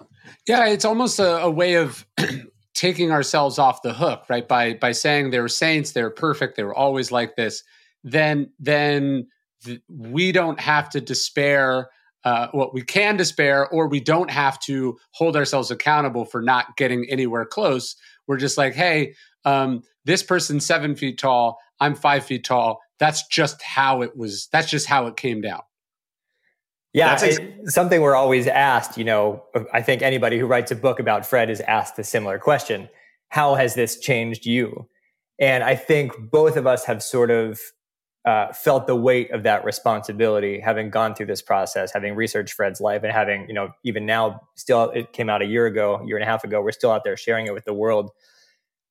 Yeah, 0.46 0.66
it's 0.66 0.84
almost 0.84 1.18
a, 1.18 1.42
a 1.42 1.50
way 1.50 1.74
of 1.74 2.06
taking 2.80 3.12
ourselves 3.12 3.58
off 3.58 3.82
the 3.82 3.92
hook, 3.92 4.24
right? 4.30 4.48
By 4.48 4.72
by 4.74 4.92
saying 4.92 5.30
they 5.30 5.40
were 5.40 5.48
saints, 5.48 5.92
they 5.92 6.02
were 6.02 6.10
perfect, 6.10 6.56
they 6.56 6.64
were 6.64 6.74
always 6.74 7.12
like 7.12 7.36
this. 7.36 7.62
Then 8.02 8.50
then 8.58 9.28
th- 9.64 9.82
we 9.88 10.32
don't 10.32 10.58
have 10.58 10.88
to 10.90 11.00
despair 11.00 11.90
uh, 12.24 12.48
well, 12.52 12.70
we 12.74 12.82
can 12.82 13.16
despair, 13.16 13.66
or 13.68 13.88
we 13.88 13.98
don't 13.98 14.30
have 14.30 14.58
to 14.60 14.98
hold 15.12 15.36
ourselves 15.36 15.70
accountable 15.70 16.26
for 16.26 16.42
not 16.42 16.76
getting 16.76 17.06
anywhere 17.08 17.46
close. 17.46 17.96
We're 18.26 18.36
just 18.36 18.58
like, 18.58 18.74
hey, 18.74 19.14
um, 19.46 19.82
this 20.04 20.22
person's 20.22 20.66
seven 20.66 20.94
feet 20.94 21.18
tall. 21.18 21.58
I'm 21.80 21.94
five 21.94 22.24
feet 22.24 22.44
tall. 22.44 22.80
That's 22.98 23.26
just 23.28 23.62
how 23.62 24.02
it 24.02 24.16
was. 24.16 24.48
That's 24.52 24.68
just 24.68 24.86
how 24.86 25.06
it 25.06 25.16
came 25.16 25.40
down. 25.40 25.62
Yeah, 26.92 27.16
ex- 27.20 27.38
something 27.66 28.00
we're 28.00 28.16
always 28.16 28.46
asked. 28.46 28.98
You 28.98 29.04
know, 29.04 29.44
I 29.72 29.82
think 29.82 30.02
anybody 30.02 30.38
who 30.38 30.46
writes 30.46 30.72
a 30.72 30.76
book 30.76 30.98
about 30.98 31.24
Fred 31.24 31.48
is 31.50 31.60
asked 31.62 31.98
a 31.98 32.04
similar 32.04 32.38
question: 32.38 32.88
How 33.28 33.54
has 33.54 33.74
this 33.74 33.98
changed 33.98 34.46
you? 34.46 34.88
And 35.38 35.64
I 35.64 35.74
think 35.74 36.12
both 36.30 36.56
of 36.56 36.66
us 36.66 36.84
have 36.84 37.02
sort 37.02 37.30
of 37.30 37.60
uh, 38.24 38.52
felt 38.52 38.86
the 38.86 38.96
weight 38.96 39.30
of 39.30 39.44
that 39.44 39.64
responsibility, 39.64 40.60
having 40.60 40.90
gone 40.90 41.14
through 41.14 41.26
this 41.26 41.40
process, 41.40 41.92
having 41.92 42.14
researched 42.14 42.52
Fred's 42.52 42.80
life, 42.80 43.02
and 43.02 43.12
having, 43.12 43.46
you 43.48 43.54
know, 43.54 43.70
even 43.84 44.04
now, 44.04 44.40
still, 44.56 44.90
it 44.90 45.12
came 45.12 45.30
out 45.30 45.40
a 45.40 45.46
year 45.46 45.66
ago, 45.66 46.02
year 46.04 46.16
and 46.18 46.24
a 46.24 46.26
half 46.26 46.44
ago, 46.44 46.60
we're 46.60 46.72
still 46.72 46.90
out 46.90 47.02
there 47.04 47.16
sharing 47.16 47.46
it 47.46 47.54
with 47.54 47.64
the 47.64 47.72
world. 47.72 48.10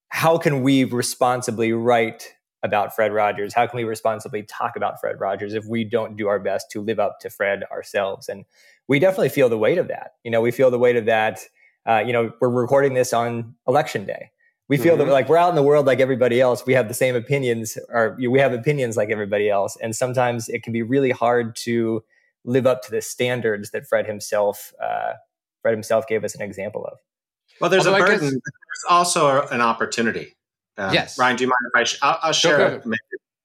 How 0.10 0.40
can 0.40 0.64
we 0.64 0.84
responsibly 0.84 1.74
write 1.74 2.34
about 2.64 2.96
Fred 2.96 3.14
Rogers? 3.14 3.54
How 3.54 3.68
can 3.68 3.78
we 3.78 3.84
responsibly 3.84 4.44
talk 4.44 4.76
about 4.76 5.00
Fred 5.00 5.20
Rogers 5.20 5.54
if 5.54 5.66
we 5.66 5.84
don't 5.84 6.18
do 6.18 6.28
our 6.28 6.40
best 6.40 6.70
to 6.72 6.82
live 6.82 7.00
up 7.00 7.20
to 7.22 7.30
Fred 7.30 7.64
ourselves? 7.72 8.28
And 8.30 8.46
we 8.88 9.00
definitely 9.00 9.30
feel 9.30 9.50
the 9.50 9.58
weight 9.58 9.78
of 9.78 9.88
that. 9.88 10.14
You 10.24 10.32
know, 10.32 10.42
we 10.42 10.52
feel 10.52 10.72
the 10.72 10.80
weight 10.80 10.96
of 10.96 11.06
that. 11.06 11.40
Uh, 11.88 12.04
you 12.06 12.14
know, 12.14 12.34
we're 12.42 12.50
recording 12.50 12.94
this 12.94 13.14
on 13.14 13.56
election 13.68 14.06
day 14.06 14.32
we 14.70 14.78
feel 14.78 14.96
mm-hmm. 14.96 15.08
that 15.08 15.12
like 15.12 15.28
we're 15.28 15.38
out 15.38 15.50
in 15.50 15.56
the 15.56 15.64
world 15.64 15.86
like 15.86 16.00
everybody 16.00 16.40
else 16.40 16.66
we 16.66 16.74
have 16.74 16.88
the 16.88 16.94
same 16.94 17.16
opinions 17.16 17.78
or 17.90 18.18
we 18.18 18.40
have 18.40 18.54
opinions 18.54 18.96
like 18.96 19.10
everybody 19.10 19.50
else 19.50 19.76
and 19.82 19.96
sometimes 19.96 20.48
it 20.48 20.64
can 20.64 20.72
be 20.72 20.82
really 20.82 21.12
hard 21.12 21.56
to 21.56 22.02
live 22.46 22.66
up 22.66 22.82
to 22.84 22.92
the 22.92 23.02
standards 23.02 23.72
that 23.72 23.86
fred 23.86 24.06
himself 24.06 24.74
uh, 24.82 25.14
fred 25.62 25.72
himself 25.72 26.08
gave 26.08 26.24
us 26.24 26.34
an 26.36 26.42
example 26.42 26.86
of 26.86 27.00
well 27.60 27.70
there's 27.70 27.86
Although 27.86 28.04
a 28.04 28.08
burden 28.08 28.30
guess, 28.30 28.32
there's 28.32 28.86
also 28.90 29.46
an 29.48 29.60
opportunity 29.60 30.36
uh, 30.80 30.92
yes 30.94 31.18
ryan 31.20 31.36
do 31.36 31.44
you 31.44 31.48
mind 31.48 31.72
if 31.74 31.80
i 31.80 31.84
sh- 31.84 32.00
I'll, 32.02 32.20
I'll, 32.24 32.34
share 32.34 32.84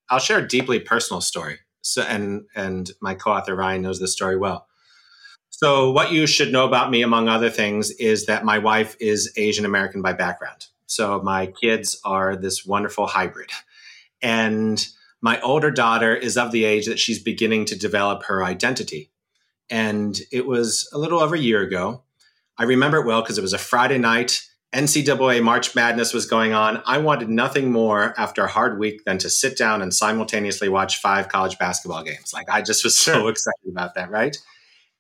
i'll 0.09 0.19
share 0.19 0.39
a 0.39 0.49
deeply 0.49 0.81
personal 0.81 1.21
story 1.21 1.59
so 1.83 2.03
and 2.03 2.45
and 2.55 2.91
my 3.01 3.15
co-author 3.15 3.55
ryan 3.55 3.83
knows 3.83 4.01
this 4.01 4.13
story 4.13 4.37
well 4.37 4.67
so 5.51 5.93
what 5.93 6.11
you 6.11 6.27
should 6.27 6.53
know 6.53 6.67
about 6.67 6.91
me 6.91 7.03
among 7.03 7.29
other 7.29 7.51
things 7.51 7.91
is 7.93 8.27
that 8.27 8.45
my 8.45 8.59
wife 8.59 8.97
is 9.01 9.33
asian 9.37 9.65
american 9.65 10.01
by 10.01 10.13
background 10.13 10.67
so 10.87 11.21
my 11.21 11.47
kids 11.47 12.01
are 12.05 12.37
this 12.37 12.65
wonderful 12.65 13.07
hybrid. 13.07 13.51
And 14.23 14.87
my 15.21 15.41
older 15.41 15.71
daughter 15.71 16.15
is 16.15 16.37
of 16.37 16.53
the 16.53 16.65
age 16.65 16.87
that 16.87 16.99
she's 16.99 17.23
beginning 17.23 17.65
to 17.67 17.79
develop 17.79 18.25
her 18.25 18.45
identity. 18.45 19.11
And 19.71 20.19
it 20.31 20.47
was 20.47 20.89
a 20.93 20.99
little 20.99 21.21
over 21.21 21.35
a 21.35 21.41
year 21.41 21.63
ago. 21.63 22.03
I 22.59 22.65
remember 22.65 22.99
it 22.99 23.07
well 23.07 23.23
because 23.23 23.39
it 23.39 23.43
was 23.43 23.53
a 23.53 23.59
Friday 23.59 23.99
night. 23.99 24.47
NCAA 24.75 25.43
March 25.43 25.75
Madness 25.75 26.13
was 26.13 26.27
going 26.27 26.53
on. 26.53 26.83
I 26.85 26.99
wanted 26.99 27.29
nothing 27.29 27.71
more 27.71 28.13
after 28.19 28.43
a 28.45 28.49
hard 28.49 28.79
week 28.79 29.05
than 29.05 29.19
to 29.19 29.31
sit 29.31 29.57
down 29.57 29.81
and 29.81 29.95
simultaneously 29.95 30.69
watch 30.69 31.01
five 31.01 31.29
college 31.29 31.59
basketball 31.59 32.03
games. 32.03 32.33
Like 32.35 32.51
I 32.51 32.61
just 32.61 32.83
was 32.83 32.99
so 32.99 33.29
excited 33.29 33.71
about 33.71 33.95
that, 33.95 34.11
right? 34.11 34.37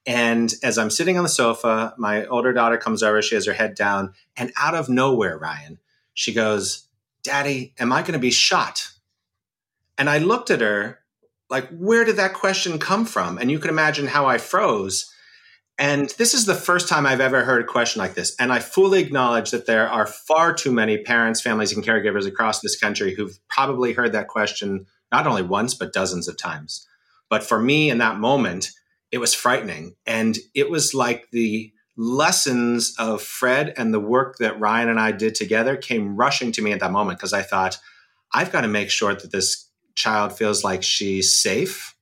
And 0.06 0.52
as 0.62 0.78
I'm 0.78 0.90
sitting 0.90 1.16
on 1.16 1.24
the 1.24 1.30
sofa, 1.30 1.94
my 1.98 2.26
older 2.26 2.52
daughter 2.52 2.76
comes 2.76 3.02
over, 3.02 3.20
she 3.20 3.34
has 3.34 3.46
her 3.46 3.52
head 3.52 3.74
down, 3.74 4.12
and 4.36 4.52
out 4.56 4.74
of 4.74 4.88
nowhere, 4.88 5.38
Ryan, 5.38 5.78
she 6.12 6.32
goes, 6.32 6.86
Daddy, 7.22 7.74
am 7.78 7.92
I 7.92 8.02
going 8.02 8.12
to 8.12 8.18
be 8.18 8.30
shot? 8.30 8.88
And 9.98 10.08
I 10.10 10.18
looked 10.18 10.50
at 10.50 10.60
her 10.60 11.00
like, 11.50 11.68
where 11.70 12.04
did 12.04 12.16
that 12.16 12.34
question 12.34 12.78
come 12.78 13.06
from? 13.06 13.38
And 13.38 13.50
you 13.50 13.58
can 13.58 13.70
imagine 13.70 14.06
how 14.06 14.26
I 14.26 14.38
froze. 14.38 15.12
And 15.78 16.10
this 16.18 16.34
is 16.34 16.46
the 16.46 16.54
first 16.54 16.88
time 16.88 17.04
I've 17.04 17.20
ever 17.20 17.42
heard 17.42 17.62
a 17.62 17.66
question 17.66 18.00
like 18.00 18.14
this. 18.14 18.36
And 18.38 18.52
I 18.52 18.60
fully 18.60 19.00
acknowledge 19.00 19.50
that 19.50 19.66
there 19.66 19.88
are 19.88 20.06
far 20.06 20.54
too 20.54 20.72
many 20.72 20.98
parents, 20.98 21.40
families, 21.40 21.72
and 21.72 21.84
caregivers 21.84 22.26
across 22.26 22.60
this 22.60 22.78
country 22.78 23.14
who've 23.14 23.36
probably 23.48 23.92
heard 23.92 24.12
that 24.12 24.28
question 24.28 24.86
not 25.10 25.26
only 25.26 25.42
once, 25.42 25.74
but 25.74 25.92
dozens 25.92 26.28
of 26.28 26.36
times. 26.36 26.86
But 27.28 27.42
for 27.42 27.60
me 27.60 27.90
in 27.90 27.98
that 27.98 28.18
moment, 28.18 28.70
it 29.10 29.18
was 29.18 29.34
frightening. 29.34 29.96
And 30.06 30.38
it 30.54 30.70
was 30.70 30.94
like 30.94 31.26
the 31.32 31.72
lessons 31.96 32.94
of 32.98 33.22
Fred 33.22 33.74
and 33.76 33.92
the 33.92 34.00
work 34.00 34.36
that 34.38 34.58
Ryan 34.58 34.88
and 34.88 35.00
I 35.00 35.12
did 35.12 35.34
together 35.34 35.76
came 35.76 36.16
rushing 36.16 36.52
to 36.52 36.62
me 36.62 36.72
at 36.72 36.80
that 36.80 36.92
moment 36.92 37.18
because 37.18 37.32
I 37.32 37.42
thought, 37.42 37.78
I've 38.32 38.50
got 38.50 38.62
to 38.62 38.68
make 38.68 38.90
sure 38.90 39.14
that 39.14 39.30
this 39.30 39.68
child 39.94 40.36
feels 40.36 40.64
like 40.64 40.82
she's 40.82 41.36
safe, 41.36 41.93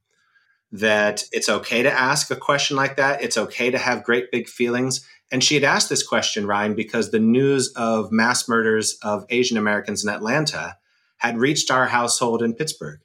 that 0.72 1.24
it's 1.32 1.48
okay 1.48 1.82
to 1.82 1.92
ask 1.92 2.30
a 2.30 2.36
question 2.36 2.76
like 2.76 2.96
that. 2.96 3.22
It's 3.22 3.36
okay 3.36 3.70
to 3.70 3.78
have 3.78 4.04
great 4.04 4.30
big 4.32 4.48
feelings. 4.48 5.06
And 5.30 5.44
she 5.44 5.54
had 5.54 5.64
asked 5.64 5.88
this 5.88 6.06
question, 6.06 6.46
Ryan, 6.46 6.74
because 6.74 7.10
the 7.10 7.18
news 7.18 7.72
of 7.76 8.10
mass 8.10 8.48
murders 8.48 8.98
of 9.02 9.26
Asian 9.28 9.58
Americans 9.58 10.02
in 10.02 10.10
Atlanta 10.10 10.76
had 11.18 11.38
reached 11.38 11.70
our 11.70 11.86
household 11.86 12.42
in 12.42 12.54
Pittsburgh. 12.54 13.00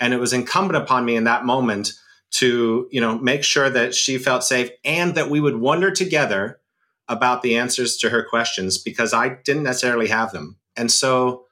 And 0.00 0.12
it 0.12 0.18
was 0.18 0.32
incumbent 0.32 0.82
upon 0.82 1.04
me 1.04 1.14
in 1.14 1.24
that 1.24 1.44
moment 1.44 1.92
to 2.32 2.88
you 2.90 3.00
know 3.00 3.18
make 3.18 3.44
sure 3.44 3.68
that 3.68 3.94
she 3.94 4.18
felt 4.18 4.42
safe 4.42 4.70
and 4.84 5.14
that 5.14 5.28
we 5.28 5.40
would 5.40 5.56
wonder 5.56 5.90
together 5.90 6.60
about 7.08 7.42
the 7.42 7.56
answers 7.56 7.96
to 7.98 8.08
her 8.08 8.24
questions 8.24 8.78
because 8.78 9.12
I 9.12 9.36
didn't 9.44 9.64
necessarily 9.64 10.08
have 10.08 10.32
them. 10.32 10.56
And 10.76 10.90
so 10.90 11.44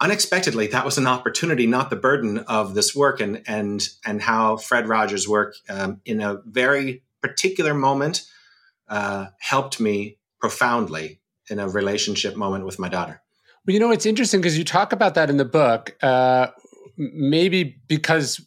unexpectedly 0.00 0.68
that 0.68 0.84
was 0.84 0.98
an 0.98 1.06
opportunity 1.06 1.66
not 1.66 1.90
the 1.90 1.96
burden 1.96 2.38
of 2.40 2.74
this 2.74 2.94
work 2.94 3.20
and 3.20 3.42
and 3.46 3.88
and 4.04 4.22
how 4.22 4.56
Fred 4.56 4.88
Rogers 4.88 5.28
work 5.28 5.54
um, 5.68 6.00
in 6.04 6.20
a 6.20 6.40
very 6.46 7.02
particular 7.20 7.74
moment 7.74 8.24
uh, 8.88 9.26
helped 9.38 9.80
me 9.80 10.18
profoundly 10.40 11.20
in 11.50 11.58
a 11.58 11.68
relationship 11.68 12.36
moment 12.36 12.64
with 12.64 12.78
my 12.78 12.88
daughter. 12.88 13.22
Well, 13.66 13.74
you 13.74 13.80
know, 13.80 13.90
it's 13.90 14.06
interesting 14.06 14.40
because 14.40 14.56
you 14.56 14.64
talk 14.64 14.92
about 14.92 15.14
that 15.14 15.30
in 15.30 15.36
the 15.36 15.44
book. 15.44 15.96
Uh, 16.02 16.48
maybe 16.96 17.80
because 17.86 18.40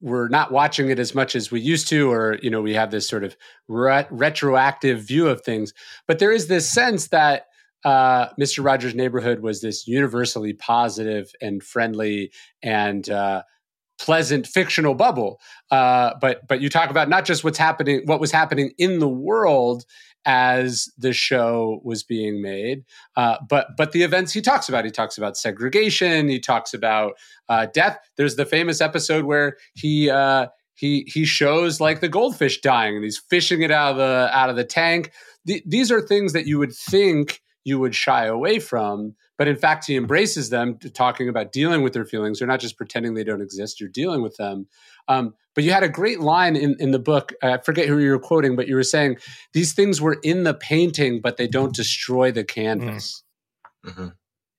we're 0.00 0.28
not 0.28 0.52
watching 0.52 0.90
it 0.90 0.98
as 1.00 1.14
much 1.14 1.34
as 1.34 1.50
we 1.50 1.60
used 1.60 1.88
to 1.88 2.10
or 2.10 2.38
you 2.40 2.48
know 2.48 2.62
we 2.62 2.72
have 2.72 2.92
this 2.92 3.08
sort 3.08 3.24
of 3.24 3.36
ret- 3.66 4.06
retroactive 4.12 5.00
view 5.00 5.26
of 5.26 5.40
things 5.40 5.74
but 6.06 6.20
there 6.20 6.30
is 6.30 6.46
this 6.46 6.70
sense 6.70 7.08
that 7.08 7.46
uh, 7.84 8.28
mr 8.40 8.64
rogers 8.64 8.94
neighborhood 8.94 9.40
was 9.40 9.60
this 9.60 9.86
universally 9.86 10.52
positive 10.52 11.32
and 11.40 11.62
friendly 11.62 12.32
and 12.62 13.08
uh, 13.10 13.42
pleasant 13.98 14.46
fictional 14.46 14.94
bubble 14.94 15.40
uh, 15.70 16.12
but 16.20 16.46
but 16.48 16.60
you 16.60 16.68
talk 16.68 16.90
about 16.90 17.08
not 17.08 17.24
just 17.24 17.44
what's 17.44 17.58
happening 17.58 18.02
what 18.04 18.20
was 18.20 18.32
happening 18.32 18.72
in 18.78 18.98
the 18.98 19.08
world 19.08 19.84
as 20.26 20.90
the 20.98 21.14
show 21.14 21.80
was 21.82 22.02
being 22.02 22.42
made. 22.42 22.84
Uh, 23.16 23.38
but 23.48 23.68
but 23.78 23.92
the 23.92 24.02
events 24.02 24.32
he 24.32 24.42
talks 24.42 24.68
about, 24.68 24.84
he 24.84 24.90
talks 24.90 25.16
about 25.16 25.34
segregation, 25.34 26.28
he 26.28 26.38
talks 26.38 26.74
about 26.74 27.14
uh, 27.48 27.66
death. 27.72 27.98
There's 28.18 28.36
the 28.36 28.44
famous 28.44 28.82
episode 28.82 29.24
where 29.24 29.56
he 29.72 30.10
he 30.80 31.04
he 31.06 31.26
shows 31.26 31.78
like 31.78 32.00
the 32.00 32.08
goldfish 32.08 32.60
dying, 32.62 32.96
and 32.96 33.04
he's 33.04 33.18
fishing 33.18 33.62
it 33.62 33.70
out 33.70 33.92
of 33.92 33.96
the 33.98 34.30
out 34.32 34.48
of 34.48 34.56
the 34.56 34.64
tank. 34.64 35.12
The, 35.44 35.62
these 35.66 35.92
are 35.92 36.00
things 36.00 36.32
that 36.32 36.46
you 36.46 36.58
would 36.58 36.72
think 36.72 37.40
you 37.64 37.78
would 37.78 37.94
shy 37.94 38.26
away 38.26 38.58
from. 38.58 39.14
But 39.38 39.48
in 39.48 39.56
fact, 39.56 39.86
he 39.86 39.96
embraces 39.96 40.50
them, 40.50 40.78
talking 40.94 41.28
about 41.28 41.52
dealing 41.52 41.82
with 41.82 41.92
their 41.92 42.04
feelings. 42.04 42.40
You're 42.40 42.48
not 42.48 42.60
just 42.60 42.76
pretending 42.76 43.14
they 43.14 43.24
don't 43.24 43.40
exist, 43.40 43.80
you're 43.80 43.88
dealing 43.88 44.22
with 44.22 44.36
them. 44.36 44.66
Um, 45.08 45.34
but 45.54 45.64
you 45.64 45.72
had 45.72 45.82
a 45.82 45.88
great 45.88 46.20
line 46.20 46.56
in, 46.56 46.76
in 46.78 46.90
the 46.90 46.98
book. 46.98 47.32
I 47.42 47.58
forget 47.58 47.88
who 47.88 47.98
you 47.98 48.10
were 48.10 48.18
quoting, 48.18 48.54
but 48.54 48.68
you 48.68 48.76
were 48.76 48.82
saying 48.82 49.18
these 49.52 49.72
things 49.72 50.00
were 50.00 50.18
in 50.22 50.44
the 50.44 50.54
painting, 50.54 51.20
but 51.20 51.36
they 51.36 51.48
don't 51.48 51.74
destroy 51.74 52.30
the 52.30 52.44
canvas. 52.44 53.22
Mm-hmm. 53.84 54.08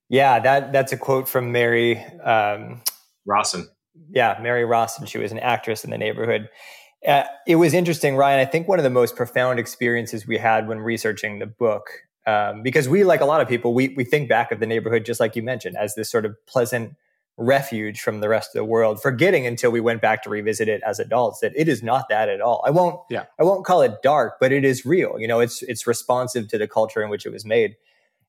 Yeah, 0.09 0.39
that 0.39 0.73
that's 0.73 0.91
a 0.91 0.97
quote 0.97 1.29
from 1.29 1.53
Mary 1.53 1.97
um, 2.23 2.81
Rawson. 3.25 3.69
Yeah, 4.09 4.37
Mary 4.41 4.65
Rawson. 4.65 5.05
She 5.05 5.17
was 5.17 5.31
an 5.31 5.39
actress 5.39 5.85
in 5.85 5.89
the 5.89 5.97
neighborhood. 5.97 6.49
Uh, 7.07 7.23
it 7.47 7.55
was 7.55 7.73
interesting, 7.73 8.15
Ryan. 8.15 8.39
I 8.39 8.45
think 8.45 8.67
one 8.67 8.77
of 8.77 8.83
the 8.83 8.89
most 8.89 9.15
profound 9.15 9.57
experiences 9.57 10.27
we 10.27 10.37
had 10.37 10.67
when 10.67 10.79
researching 10.79 11.39
the 11.39 11.47
book, 11.47 11.89
um, 12.27 12.61
because 12.63 12.87
we, 12.87 13.03
like 13.03 13.21
a 13.21 13.25
lot 13.25 13.41
of 13.41 13.47
people, 13.47 13.73
we 13.73 13.89
we 13.89 14.03
think 14.03 14.29
back 14.29 14.51
of 14.51 14.59
the 14.59 14.67
neighborhood 14.67 15.05
just 15.05 15.19
like 15.19 15.35
you 15.35 15.43
mentioned 15.43 15.77
as 15.77 15.95
this 15.95 16.09
sort 16.09 16.25
of 16.25 16.35
pleasant 16.45 16.95
refuge 17.37 18.01
from 18.01 18.19
the 18.19 18.29
rest 18.29 18.49
of 18.53 18.59
the 18.59 18.65
world, 18.65 19.01
forgetting 19.01 19.47
until 19.47 19.71
we 19.71 19.79
went 19.79 20.01
back 20.01 20.21
to 20.23 20.29
revisit 20.29 20.67
it 20.67 20.81
as 20.85 20.99
adults 20.99 21.39
that 21.39 21.53
it 21.55 21.67
is 21.67 21.81
not 21.81 22.07
that 22.09 22.29
at 22.29 22.41
all. 22.41 22.63
I 22.65 22.69
won't 22.69 22.99
yeah. 23.09 23.25
I 23.39 23.43
won't 23.43 23.65
call 23.65 23.81
it 23.81 24.01
dark, 24.03 24.35
but 24.39 24.51
it 24.51 24.63
is 24.63 24.85
real. 24.85 25.19
You 25.19 25.27
know, 25.27 25.39
it's 25.39 25.63
it's 25.63 25.87
responsive 25.87 26.47
to 26.49 26.57
the 26.57 26.67
culture 26.67 27.01
in 27.01 27.09
which 27.09 27.25
it 27.25 27.31
was 27.31 27.45
made. 27.45 27.75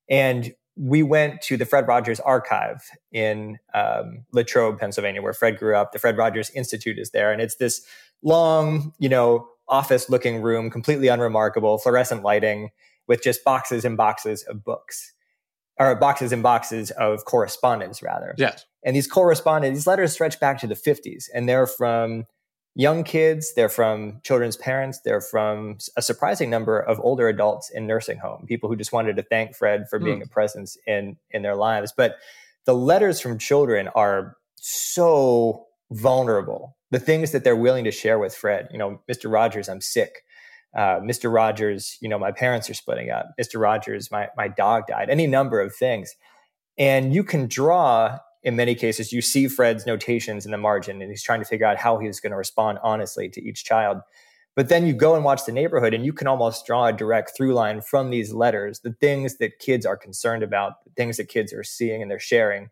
And 0.09 0.55
we 0.77 1.03
went 1.03 1.43
to 1.43 1.59
the 1.59 1.67
Fred 1.67 1.87
Rogers 1.87 2.19
Archive 2.21 2.83
in 3.13 3.59
um, 3.75 4.25
Latrobe, 4.33 4.79
Pennsylvania, 4.79 5.21
where 5.21 5.35
Fred 5.35 5.59
grew 5.59 5.77
up. 5.77 5.93
The 5.93 5.99
Fred 5.99 6.17
Rogers 6.17 6.51
Institute 6.51 6.99
is 6.99 7.11
there, 7.11 7.31
and 7.31 7.43
it's 7.43 7.57
this 7.57 7.85
long, 8.23 8.95
you 8.99 9.09
know, 9.09 9.49
office-looking 9.69 10.41
room, 10.41 10.71
completely 10.71 11.09
unremarkable, 11.09 11.77
fluorescent 11.77 12.23
lighting, 12.23 12.71
with 13.09 13.23
just 13.23 13.45
boxes 13.45 13.85
and 13.85 13.97
boxes 13.97 14.43
of 14.45 14.65
books, 14.65 15.13
or 15.79 15.95
boxes 15.97 16.33
and 16.33 16.43
boxes 16.43 16.91
of 16.93 17.25
correspondence, 17.25 18.03
rather. 18.03 18.35
Yes. 18.39 18.65
And 18.85 18.97
these 18.97 19.07
correspondence, 19.07 19.79
these 19.79 19.87
letters 19.87 20.13
stretch 20.13 20.41
back 20.41 20.59
to 20.61 20.67
the 20.67 20.75
50s, 20.75 21.25
and 21.35 21.49
they're 21.49 21.67
from 21.67 22.27
young 22.75 23.05
kids, 23.05 23.55
they're 23.55 23.69
from 23.69 24.21
children's 24.25 24.57
parents, 24.57 25.01
they're 25.05 25.21
from 25.21 25.79
a 25.97 26.03
surprising 26.03 26.49
number 26.51 26.79
of 26.79 26.99
older 27.01 27.29
adults 27.29 27.71
in 27.71 27.87
nursing 27.87 28.19
home, 28.19 28.47
people 28.47 28.69
who 28.69 28.77
just 28.77 28.93
wanted 28.93 29.17
to 29.17 29.23
thank 29.23 29.55
Fred 29.55 29.89
for 29.89 29.99
being 29.99 30.21
mm. 30.21 30.25
a 30.25 30.29
presence 30.29 30.77
in 30.87 31.17
in 31.31 31.43
their 31.43 31.57
lives. 31.57 31.93
But 31.95 32.17
the 32.65 32.75
letters 32.75 33.21
from 33.21 33.39
children 33.39 33.89
are 33.89 34.37
so 34.57 35.67
vulnerable. 35.91 36.77
The 36.91 37.01
things 37.01 37.33
that 37.33 37.45
they're 37.45 37.57
willing 37.57 37.85
to 37.85 37.91
share 37.91 38.19
with 38.19 38.35
Fred, 38.35 38.69
you 38.71 38.79
know, 38.79 39.01
Mr. 39.11 39.31
Rogers, 39.31 39.69
I'm 39.69 39.81
sick. 39.81 40.25
Uh, 40.75 41.01
Mr. 41.01 41.33
Rogers, 41.33 41.99
you 42.01 42.09
know, 42.09 42.19
my 42.19 42.33
parents 42.33 42.71
are 42.71 42.75
splitting 42.75 43.11
up. 43.11 43.31
Mr. 43.41 43.61
Rogers, 43.61 44.11
my 44.11 44.29
my 44.37 44.49
dog 44.49 44.87
died. 44.87 45.11
Any 45.11 45.27
number 45.27 45.61
of 45.61 45.75
things, 45.75 46.15
and 46.79 47.15
you 47.15 47.25
can 47.25 47.47
draw 47.47 48.19
in 48.43 48.57
many 48.57 48.75
cases, 48.75 49.13
you 49.13 49.23
see 49.23 49.47
Fred's 49.47 49.87
notations 49.87 50.45
in 50.45 50.51
the 50.51 50.59
margin 50.59 51.01
and 51.01 51.11
he's 51.11 51.23
trying 51.23 51.41
to 51.41 51.47
figure 51.47 51.67
out 51.67 51.77
how 51.77 51.99
he's 51.99 52.21
going 52.21 52.33
to 52.33 52.37
respond 52.37 52.79
honestly 52.83 53.29
to 53.29 53.43
each 53.43 53.65
child. 53.65 53.99
But 54.55 54.69
then 54.69 54.87
you 54.87 54.93
go 54.93 55.15
and 55.15 55.25
watch 55.25 55.47
the 55.47 55.53
neighborhood 55.53 55.95
and 55.95 56.05
you 56.05 56.13
can 56.13 56.27
almost 56.27 56.67
draw 56.67 56.87
a 56.87 56.93
direct 56.93 57.33
through 57.37 57.55
line 57.55 57.81
from 57.81 58.11
these 58.11 58.33
letters, 58.33 58.81
the 58.81 58.93
things 58.93 59.39
that 59.39 59.61
kids 59.61 59.87
are 59.87 59.97
concerned 59.97 60.43
about, 60.43 60.85
the 60.85 60.91
things 60.91 61.17
that 61.17 61.29
kids 61.29 61.53
are 61.53 61.65
seeing 61.65 62.03
and 62.03 62.11
they're 62.11 62.19
sharing. 62.19 62.69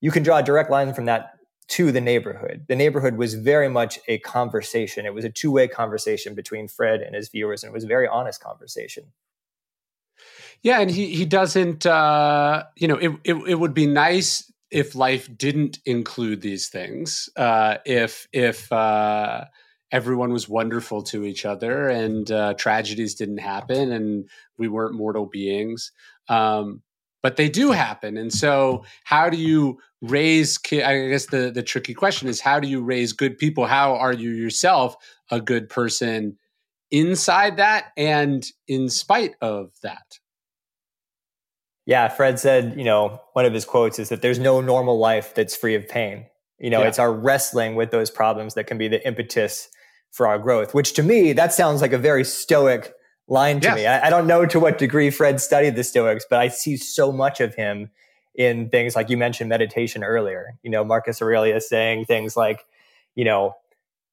You 0.00 0.10
can 0.10 0.22
draw 0.22 0.38
a 0.38 0.42
direct 0.42 0.70
line 0.70 0.92
from 0.92 1.06
that 1.06 1.35
to 1.68 1.90
the 1.92 2.00
neighborhood. 2.00 2.66
The 2.68 2.76
neighborhood 2.76 3.16
was 3.16 3.34
very 3.34 3.68
much 3.68 3.98
a 4.08 4.18
conversation. 4.18 5.06
It 5.06 5.14
was 5.14 5.24
a 5.24 5.30
two 5.30 5.50
way 5.50 5.68
conversation 5.68 6.34
between 6.34 6.68
Fred 6.68 7.00
and 7.00 7.14
his 7.14 7.28
viewers, 7.28 7.62
and 7.62 7.70
it 7.70 7.74
was 7.74 7.84
a 7.84 7.88
very 7.88 8.06
honest 8.06 8.40
conversation. 8.40 9.12
Yeah, 10.62 10.80
and 10.80 10.90
he 10.90 11.14
he 11.14 11.24
doesn't. 11.24 11.86
Uh, 11.86 12.64
you 12.76 12.88
know, 12.88 12.96
it, 12.96 13.12
it 13.24 13.34
it 13.34 13.54
would 13.56 13.74
be 13.74 13.86
nice 13.86 14.50
if 14.70 14.94
life 14.94 15.28
didn't 15.36 15.78
include 15.84 16.40
these 16.40 16.68
things, 16.68 17.28
uh, 17.36 17.76
if 17.84 18.26
if 18.32 18.70
uh, 18.72 19.44
everyone 19.92 20.32
was 20.32 20.48
wonderful 20.48 21.02
to 21.02 21.24
each 21.24 21.44
other 21.44 21.88
and 21.88 22.30
uh, 22.30 22.54
tragedies 22.54 23.14
didn't 23.14 23.38
happen 23.38 23.92
and 23.92 24.28
we 24.58 24.68
weren't 24.68 24.94
mortal 24.94 25.26
beings, 25.26 25.92
um, 26.28 26.82
but 27.26 27.34
they 27.34 27.48
do 27.48 27.72
happen. 27.72 28.16
And 28.16 28.32
so, 28.32 28.84
how 29.02 29.28
do 29.28 29.36
you 29.36 29.80
raise? 30.00 30.60
I 30.72 31.08
guess 31.08 31.26
the 31.26 31.50
the 31.50 31.60
tricky 31.60 31.92
question 31.92 32.28
is 32.28 32.40
how 32.40 32.60
do 32.60 32.68
you 32.68 32.80
raise 32.80 33.12
good 33.12 33.36
people? 33.36 33.66
How 33.66 33.96
are 33.96 34.12
you 34.12 34.30
yourself 34.30 34.94
a 35.32 35.40
good 35.40 35.68
person 35.68 36.38
inside 36.92 37.56
that 37.56 37.86
and 37.96 38.46
in 38.68 38.88
spite 38.88 39.34
of 39.40 39.72
that? 39.82 40.20
Yeah, 41.84 42.06
Fred 42.06 42.38
said, 42.38 42.78
you 42.78 42.84
know, 42.84 43.20
one 43.32 43.44
of 43.44 43.52
his 43.52 43.64
quotes 43.64 43.98
is 43.98 44.08
that 44.10 44.22
there's 44.22 44.38
no 44.38 44.60
normal 44.60 44.96
life 44.96 45.34
that's 45.34 45.56
free 45.56 45.74
of 45.74 45.88
pain. 45.88 46.26
You 46.60 46.70
know, 46.70 46.82
yeah. 46.82 46.86
it's 46.86 47.00
our 47.00 47.12
wrestling 47.12 47.74
with 47.74 47.90
those 47.90 48.08
problems 48.08 48.54
that 48.54 48.68
can 48.68 48.78
be 48.78 48.86
the 48.86 49.04
impetus 49.04 49.68
for 50.12 50.28
our 50.28 50.38
growth, 50.38 50.74
which 50.74 50.92
to 50.92 51.02
me, 51.02 51.32
that 51.32 51.52
sounds 51.52 51.82
like 51.82 51.92
a 51.92 51.98
very 51.98 52.22
stoic 52.22 52.92
line 53.28 53.60
to 53.60 53.68
yes. 53.68 53.76
me. 53.76 53.86
I, 53.86 54.06
I, 54.06 54.10
don't 54.10 54.26
know 54.26 54.46
to 54.46 54.60
what 54.60 54.78
degree 54.78 55.10
Fred 55.10 55.40
studied 55.40 55.74
the 55.74 55.82
Stoics, 55.82 56.24
but 56.28 56.38
I 56.38 56.48
see 56.48 56.76
so 56.76 57.10
much 57.10 57.40
of 57.40 57.54
him 57.54 57.90
in 58.34 58.68
things 58.68 58.94
like 58.94 59.10
you 59.10 59.16
mentioned 59.16 59.48
meditation 59.48 60.04
earlier. 60.04 60.54
You 60.62 60.70
know, 60.70 60.84
Marcus 60.84 61.20
Aurelius 61.20 61.68
saying 61.68 62.04
things 62.04 62.36
like, 62.36 62.64
you 63.14 63.24
know, 63.24 63.56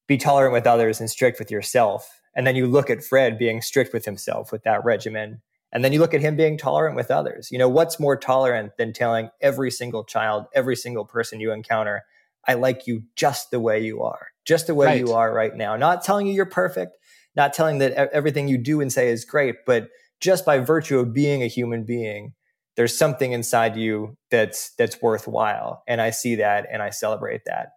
be 0.06 0.16
tolerant 0.16 0.52
with 0.52 0.66
others 0.66 1.00
and 1.00 1.08
strict 1.08 1.38
with 1.38 1.50
yourself. 1.50 2.20
And 2.34 2.46
then 2.46 2.56
you 2.56 2.66
look 2.66 2.90
at 2.90 3.04
Fred 3.04 3.38
being 3.38 3.62
strict 3.62 3.92
with 3.92 4.04
himself 4.04 4.50
with 4.50 4.64
that 4.64 4.84
regimen 4.84 5.40
and 5.74 5.84
then 5.84 5.92
you 5.92 5.98
look 5.98 6.14
at 6.14 6.20
him 6.20 6.36
being 6.36 6.56
tolerant 6.56 6.94
with 6.94 7.10
others. 7.10 7.50
You 7.50 7.58
know, 7.58 7.68
what's 7.68 7.98
more 7.98 8.16
tolerant 8.16 8.76
than 8.78 8.92
telling 8.92 9.30
every 9.40 9.72
single 9.72 10.04
child, 10.04 10.46
every 10.54 10.76
single 10.76 11.04
person 11.04 11.40
you 11.40 11.50
encounter, 11.50 12.04
I 12.46 12.54
like 12.54 12.86
you 12.86 13.02
just 13.16 13.50
the 13.50 13.58
way 13.58 13.82
you 13.82 14.04
are, 14.04 14.28
just 14.44 14.68
the 14.68 14.74
way 14.74 14.86
right. 14.86 15.00
you 15.00 15.12
are 15.12 15.34
right 15.34 15.54
now. 15.54 15.76
Not 15.76 16.04
telling 16.04 16.28
you 16.28 16.32
you're 16.32 16.46
perfect, 16.46 16.96
not 17.36 17.52
telling 17.52 17.78
that 17.78 17.92
everything 17.92 18.48
you 18.48 18.58
do 18.58 18.80
and 18.80 18.92
say 18.92 19.08
is 19.08 19.24
great, 19.24 19.56
but 19.66 19.88
just 20.20 20.44
by 20.44 20.58
virtue 20.58 20.98
of 20.98 21.12
being 21.12 21.42
a 21.42 21.46
human 21.46 21.84
being, 21.84 22.32
there's 22.76 22.96
something 22.96 23.32
inside 23.32 23.76
you 23.76 24.16
that's 24.30 24.74
that's 24.76 25.00
worthwhile. 25.00 25.82
And 25.86 26.00
I 26.00 26.10
see 26.10 26.36
that 26.36 26.66
and 26.70 26.82
I 26.82 26.90
celebrate 26.90 27.42
that. 27.46 27.72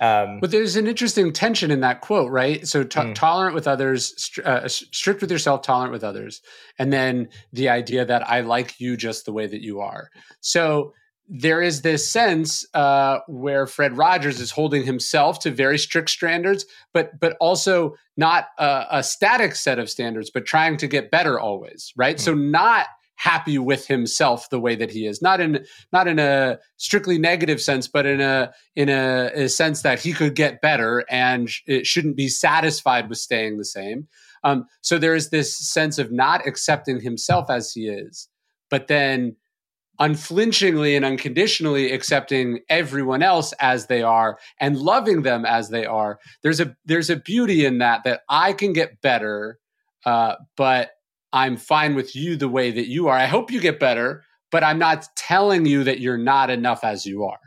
Um, 0.00 0.40
but 0.40 0.50
there's 0.50 0.76
an 0.76 0.86
interesting 0.86 1.32
tension 1.32 1.70
in 1.70 1.80
that 1.80 2.00
quote, 2.00 2.30
right? 2.30 2.66
So 2.66 2.82
t- 2.82 2.98
mm. 2.98 3.14
tolerant 3.14 3.54
with 3.54 3.68
others, 3.68 4.30
uh, 4.44 4.66
strict 4.66 5.20
with 5.20 5.30
yourself, 5.30 5.62
tolerant 5.62 5.92
with 5.92 6.02
others, 6.02 6.40
and 6.78 6.92
then 6.92 7.28
the 7.52 7.68
idea 7.68 8.04
that 8.04 8.28
I 8.28 8.40
like 8.40 8.80
you 8.80 8.96
just 8.96 9.26
the 9.26 9.32
way 9.32 9.46
that 9.46 9.62
you 9.62 9.80
are. 9.80 10.08
So 10.40 10.94
there 11.34 11.62
is 11.62 11.80
this 11.80 12.06
sense 12.10 12.66
uh, 12.74 13.20
where 13.26 13.66
Fred 13.66 13.96
Rogers 13.96 14.38
is 14.38 14.50
holding 14.50 14.84
himself 14.84 15.38
to 15.40 15.50
very 15.50 15.78
strict 15.78 16.10
standards, 16.10 16.66
but 16.92 17.18
but 17.18 17.38
also 17.40 17.94
not 18.18 18.48
a, 18.58 18.84
a 18.90 19.02
static 19.02 19.54
set 19.54 19.78
of 19.78 19.88
standards, 19.88 20.30
but 20.30 20.44
trying 20.44 20.76
to 20.76 20.86
get 20.86 21.10
better 21.10 21.40
always, 21.40 21.90
right? 21.96 22.18
Mm. 22.18 22.20
So 22.20 22.34
not 22.34 22.86
happy 23.16 23.56
with 23.56 23.86
himself 23.86 24.50
the 24.50 24.60
way 24.60 24.74
that 24.74 24.90
he 24.90 25.06
is 25.06 25.22
not 25.22 25.40
in 25.40 25.64
not 25.92 26.08
in 26.08 26.18
a 26.18 26.58
strictly 26.76 27.18
negative 27.18 27.60
sense 27.60 27.86
but 27.86 28.04
in 28.04 28.20
a 28.20 28.50
in 28.74 28.88
a, 28.88 29.30
a 29.34 29.48
sense 29.48 29.82
that 29.82 30.00
he 30.00 30.12
could 30.12 30.34
get 30.34 30.60
better 30.60 31.04
and 31.08 31.48
it 31.66 31.86
shouldn't 31.86 32.16
be 32.16 32.26
satisfied 32.26 33.08
with 33.08 33.18
staying 33.18 33.58
the 33.58 33.64
same 33.64 34.08
um, 34.42 34.66
so 34.80 34.98
there 34.98 35.14
is 35.14 35.30
this 35.30 35.56
sense 35.56 35.98
of 35.98 36.10
not 36.10 36.44
accepting 36.48 37.00
himself 37.00 37.48
as 37.48 37.70
he 37.70 37.86
is 37.86 38.28
but 38.70 38.88
then 38.88 39.36
unflinchingly 40.02 40.96
and 40.96 41.04
unconditionally 41.04 41.92
accepting 41.92 42.58
everyone 42.68 43.22
else 43.22 43.52
as 43.60 43.86
they 43.86 44.02
are 44.02 44.38
and 44.58 44.76
loving 44.76 45.22
them 45.22 45.44
as 45.44 45.68
they 45.68 45.86
are 45.86 46.18
there's 46.42 46.60
a 46.60 46.74
there's 46.84 47.10
a 47.10 47.16
beauty 47.16 47.64
in 47.64 47.78
that 47.78 48.02
that 48.04 48.22
i 48.28 48.52
can 48.52 48.72
get 48.72 49.00
better 49.00 49.58
uh, 50.04 50.34
but 50.56 50.90
I'm 51.32 51.56
fine 51.56 51.94
with 51.94 52.14
you 52.14 52.36
the 52.36 52.48
way 52.48 52.70
that 52.70 52.88
you 52.88 53.08
are. 53.08 53.16
I 53.16 53.26
hope 53.26 53.50
you 53.50 53.60
get 53.60 53.80
better, 53.80 54.24
but 54.50 54.62
I'm 54.62 54.78
not 54.78 55.08
telling 55.16 55.64
you 55.64 55.84
that 55.84 56.00
you're 56.00 56.18
not 56.18 56.50
enough 56.50 56.84
as 56.84 57.06
you 57.06 57.24
are. 57.24 57.38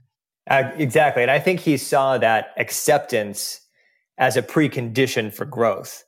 Uh, 0.49 0.71
exactly. 0.77 1.21
And 1.21 1.31
I 1.31 1.39
think 1.39 1.59
he 1.59 1.77
saw 1.77 2.17
that 2.17 2.53
acceptance 2.57 3.61
as 4.17 4.37
a 4.37 4.41
precondition 4.41 5.33
for 5.33 5.45
growth. 5.45 6.03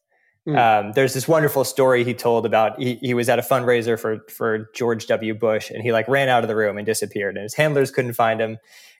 Mm. 0.47 0.57
Um, 0.57 0.91
there's 0.93 1.13
this 1.13 1.27
wonderful 1.27 1.65
story 1.65 2.05
he 2.05 2.13
told 2.13 2.45
about 2.45 2.79
he, 2.79 2.95
he, 2.95 3.13
was 3.13 3.27
at 3.27 3.37
a 3.37 3.41
fundraiser 3.41 3.99
for 3.99 4.19
for 4.29 4.69
George 4.73 5.07
W. 5.07 5.33
Bush 5.33 5.69
and 5.69 5.83
he 5.83 5.91
like 5.91 6.07
ran 6.07 6.29
out 6.29 6.43
of 6.43 6.47
the 6.47 6.55
room 6.55 6.77
and 6.77 6.85
disappeared 6.85 7.35
and 7.35 7.43
his 7.43 7.53
handlers 7.53 7.91
couldn't 7.91 8.13
find 8.13 8.39
him 8.39 8.51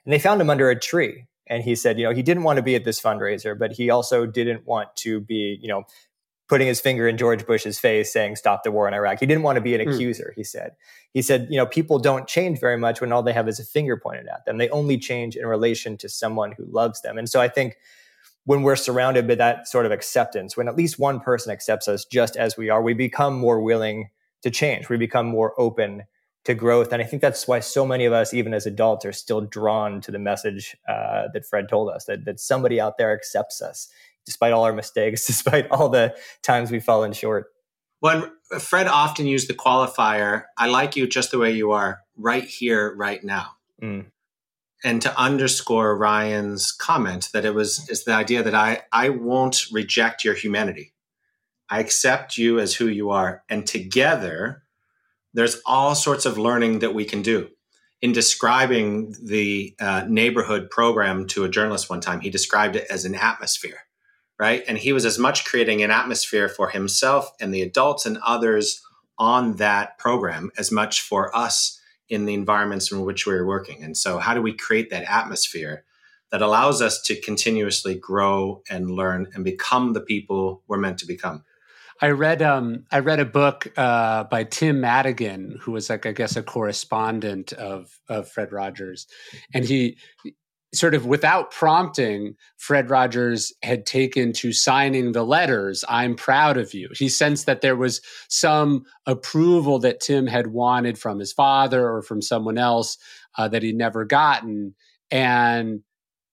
and 0.03 0.13
they 0.13 0.19
found 0.19 0.41
him 0.41 0.49
under 0.49 0.69
a 0.69 0.77
tree 0.77 1.25
and 1.47 1.63
he 1.63 1.73
said 1.73 1.97
you 1.97 2.03
know 2.03 2.13
he 2.13 2.21
didn't 2.21 2.43
want 2.43 2.57
to 2.57 2.63
be 2.63 2.75
at 2.75 2.83
this 2.83 2.99
fundraiser 2.99 3.57
but 3.57 3.71
he 3.71 3.89
also 3.89 4.25
didn't 4.25 4.67
want 4.67 4.93
to 4.97 5.21
be 5.21 5.57
you 5.62 5.69
know 5.69 5.86
putting 6.47 6.67
his 6.67 6.79
finger 6.79 7.07
in 7.07 7.17
George 7.17 7.45
Bush's 7.45 7.77
face 7.77 8.12
saying, 8.12 8.38
stop 8.38 8.63
the 8.63 8.71
war 8.71 8.88
in 8.88 8.93
Iraq. 8.93 9.19
He 9.19 9.25
didn't 9.25 9.43
want 9.43 9.57
to 9.57 9.62
be 9.62 9.75
an 9.75 9.81
mm. 9.81 9.93
accuser, 9.93 10.33
he 10.36 10.43
said. 10.43 10.71
He 11.13 11.21
said, 11.21 11.47
you 11.49 11.57
know, 11.57 11.65
people 11.65 11.99
don't 11.99 12.27
change 12.27 12.60
very 12.60 12.77
much 12.77 13.01
when 13.01 13.12
all 13.12 13.21
they 13.21 13.33
have 13.33 13.47
is 13.49 13.60
a 13.60 13.65
finger 13.65 13.97
pointed 13.97 14.27
at 14.27 14.45
them. 14.45 14.57
They 14.57 14.69
only 14.69 14.97
change 14.97 15.36
in 15.36 15.45
relation 15.45 15.97
to 15.97 16.10
someone 16.10 16.53
who 16.53 16.65
loves 16.65 17.01
them. 17.01 17.17
And 17.17 17.27
so 17.27 17.41
I 17.41 17.49
think 17.49 17.77
when 18.47 18.63
we're 18.63 18.77
surrounded 18.77 19.27
by 19.27 19.36
that 19.36 19.67
sort 19.67 19.86
of 19.86 19.91
acceptance, 19.91 20.55
when 20.55 20.69
at 20.69 20.77
least 20.77 20.97
one 20.97 21.19
person 21.19 21.51
accepts 21.51 21.86
us 21.89 22.05
just 22.05 22.38
as 22.38 22.55
we 22.55 22.69
are, 22.69 22.81
we 22.81 22.93
become 22.93 23.38
more 23.38 23.60
willing 23.62 24.10
to 24.41 24.49
change. 24.49 24.88
We 24.88 24.95
become 24.95 25.25
more 25.25 25.53
open 25.60 26.03
to 26.45 26.53
growth. 26.53 26.93
And 26.93 27.01
I 27.01 27.05
think 27.05 27.21
that's 27.21 27.45
why 27.45 27.60
so 27.60 27.86
many 27.86 28.05
of 28.05 28.13
us, 28.13 28.33
even 28.33 28.53
as 28.53 28.65
adults, 28.65 29.05
are 29.05 29.12
still 29.12 29.41
drawn 29.41 29.99
to 29.99 30.12
the 30.12 30.17
message 30.17 30.77
uh, 30.88 31.27
that 31.33 31.45
Fred 31.45 31.67
told 31.67 31.89
us 31.89 32.05
that, 32.05 32.23
that 32.23 32.39
somebody 32.39 32.79
out 32.79 32.97
there 32.97 33.13
accepts 33.13 33.62
us 33.62 33.89
despite 34.25 34.53
all 34.53 34.63
our 34.63 34.71
mistakes, 34.71 35.25
despite 35.27 35.69
all 35.69 35.89
the 35.89 36.15
times 36.41 36.71
we've 36.71 36.81
fallen 36.81 37.12
short. 37.12 37.47
Well, 37.99 38.31
Fred 38.60 38.88
often 38.88 39.25
used 39.25 39.49
the 39.49 39.55
qualifier, 39.55 40.45
I 40.57 40.67
like 40.67 40.95
you 40.95 41.05
just 41.05 41.31
the 41.31 41.38
way 41.38 41.51
you 41.51 41.71
are, 41.71 41.99
right 42.15 42.45
here, 42.45 42.95
right 42.95 43.21
now. 43.21 43.57
Mm. 43.83 44.05
And 44.83 45.01
to 45.01 45.19
underscore 45.19 45.97
Ryan's 45.97 46.71
comment 46.71 47.29
that 47.33 47.45
it 47.45 47.53
was 47.53 47.89
is 47.89 48.03
the 48.03 48.13
idea 48.13 48.43
that 48.43 48.53
I, 48.53 48.83
I 48.91 49.09
won't 49.09 49.65
reject 49.71 50.23
your 50.23 50.35
humanity. 50.35 50.93
I 51.69 51.79
accept 51.79 52.37
you 52.37 52.59
as 52.59 52.75
who 52.75 52.87
you 52.87 53.09
are. 53.09 53.43
And 53.49 53.65
together, 53.65 54.63
there's 55.33 55.61
all 55.65 55.95
sorts 55.95 56.25
of 56.25 56.37
learning 56.37 56.79
that 56.79 56.93
we 56.93 57.05
can 57.05 57.21
do. 57.21 57.49
In 58.01 58.11
describing 58.11 59.15
the 59.21 59.75
uh, 59.79 60.05
neighborhood 60.07 60.69
program 60.69 61.25
to 61.27 61.43
a 61.43 61.49
journalist 61.49 61.89
one 61.89 61.99
time, 61.99 62.19
he 62.19 62.29
described 62.29 62.75
it 62.75 62.85
as 62.89 63.05
an 63.05 63.15
atmosphere 63.15 63.79
right? 64.39 64.63
And 64.67 64.77
he 64.77 64.93
was 64.93 65.05
as 65.05 65.17
much 65.17 65.45
creating 65.45 65.81
an 65.81 65.91
atmosphere 65.91 66.49
for 66.49 66.69
himself 66.69 67.31
and 67.39 67.53
the 67.53 67.61
adults 67.61 68.05
and 68.05 68.17
others 68.25 68.81
on 69.17 69.55
that 69.55 69.97
program 69.97 70.51
as 70.57 70.71
much 70.71 71.01
for 71.01 71.35
us 71.35 71.76
in 72.09 72.25
the 72.25 72.33
environments 72.33 72.91
in 72.91 73.01
which 73.01 73.25
we 73.25 73.33
are 73.33 73.45
working. 73.45 73.83
And 73.83 73.95
so, 73.95 74.19
how 74.19 74.33
do 74.33 74.41
we 74.41 74.53
create 74.53 74.89
that 74.89 75.03
atmosphere 75.03 75.83
that 76.31 76.41
allows 76.41 76.81
us 76.81 77.01
to 77.03 77.19
continuously 77.19 77.95
grow 77.95 78.61
and 78.69 78.91
learn 78.91 79.27
and 79.33 79.43
become 79.43 79.93
the 79.93 80.01
people 80.01 80.63
we're 80.67 80.77
meant 80.77 80.99
to 80.99 81.05
become? 81.05 81.43
I 81.99 82.09
read 82.09 82.41
um, 82.41 82.85
I 82.91 82.99
read 82.99 83.19
a 83.19 83.25
book 83.25 83.71
uh, 83.75 84.25
by 84.25 84.43
Tim 84.43 84.81
Madigan, 84.81 85.57
who 85.61 85.71
was 85.71 85.89
like 85.89 86.05
I 86.05 86.11
guess 86.11 86.35
a 86.35 86.43
correspondent 86.43 87.53
of 87.53 87.99
of 88.07 88.29
Fred 88.29 88.51
Rogers, 88.51 89.07
and 89.53 89.65
he 89.65 89.97
sort 90.77 90.95
of 90.95 91.05
without 91.05 91.51
prompting, 91.51 92.35
Fred 92.57 92.89
Rogers 92.89 93.53
had 93.63 93.85
taken 93.85 94.33
to 94.33 94.53
signing 94.53 95.11
the 95.11 95.23
letters, 95.23 95.83
I'm 95.89 96.15
proud 96.15 96.57
of 96.57 96.73
you. 96.73 96.89
He 96.93 97.09
sensed 97.09 97.45
that 97.45 97.61
there 97.61 97.75
was 97.75 98.01
some 98.29 98.85
approval 99.05 99.79
that 99.79 99.99
Tim 99.99 100.27
had 100.27 100.47
wanted 100.47 100.97
from 100.97 101.19
his 101.19 101.33
father 101.33 101.89
or 101.89 102.01
from 102.01 102.21
someone 102.21 102.57
else 102.57 102.97
uh, 103.37 103.47
that 103.49 103.63
he'd 103.63 103.75
never 103.75 104.05
gotten. 104.05 104.75
And 105.11 105.81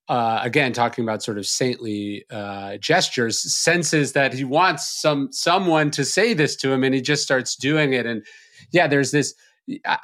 uh, 0.08 0.40
again, 0.42 0.72
talking 0.72 1.04
about 1.04 1.22
sort 1.22 1.38
of 1.38 1.46
saintly 1.46 2.24
uh, 2.30 2.76
gestures, 2.76 3.40
senses 3.54 4.12
that 4.12 4.34
he 4.34 4.44
wants 4.44 5.00
some 5.00 5.28
someone 5.32 5.90
to 5.92 6.04
say 6.04 6.34
this 6.34 6.56
to 6.56 6.70
him, 6.70 6.84
and 6.84 6.94
he 6.94 7.00
just 7.00 7.22
starts 7.22 7.56
doing 7.56 7.94
it. 7.94 8.04
And 8.04 8.24
yeah, 8.70 8.86
there's 8.86 9.12
this. 9.12 9.34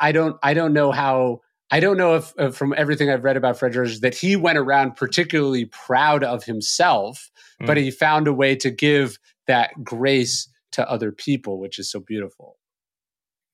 I 0.00 0.12
don't. 0.12 0.36
I 0.42 0.54
don't 0.54 0.72
know 0.72 0.90
how 0.90 1.40
I 1.70 1.80
don't 1.80 1.96
know 1.96 2.16
if, 2.16 2.54
from 2.54 2.74
everything 2.76 3.10
I've 3.10 3.24
read 3.24 3.36
about 3.36 3.58
Fred 3.58 3.72
George 3.72 4.00
that 4.00 4.14
he 4.14 4.34
went 4.34 4.58
around 4.58 4.96
particularly 4.96 5.66
proud 5.66 6.24
of 6.24 6.44
himself, 6.44 7.30
mm. 7.62 7.66
but 7.66 7.76
he 7.76 7.90
found 7.90 8.26
a 8.26 8.32
way 8.32 8.56
to 8.56 8.70
give 8.70 9.18
that 9.46 9.70
grace 9.84 10.48
to 10.72 10.88
other 10.90 11.12
people, 11.12 11.60
which 11.60 11.78
is 11.78 11.90
so 11.90 12.00
beautiful. 12.00 12.56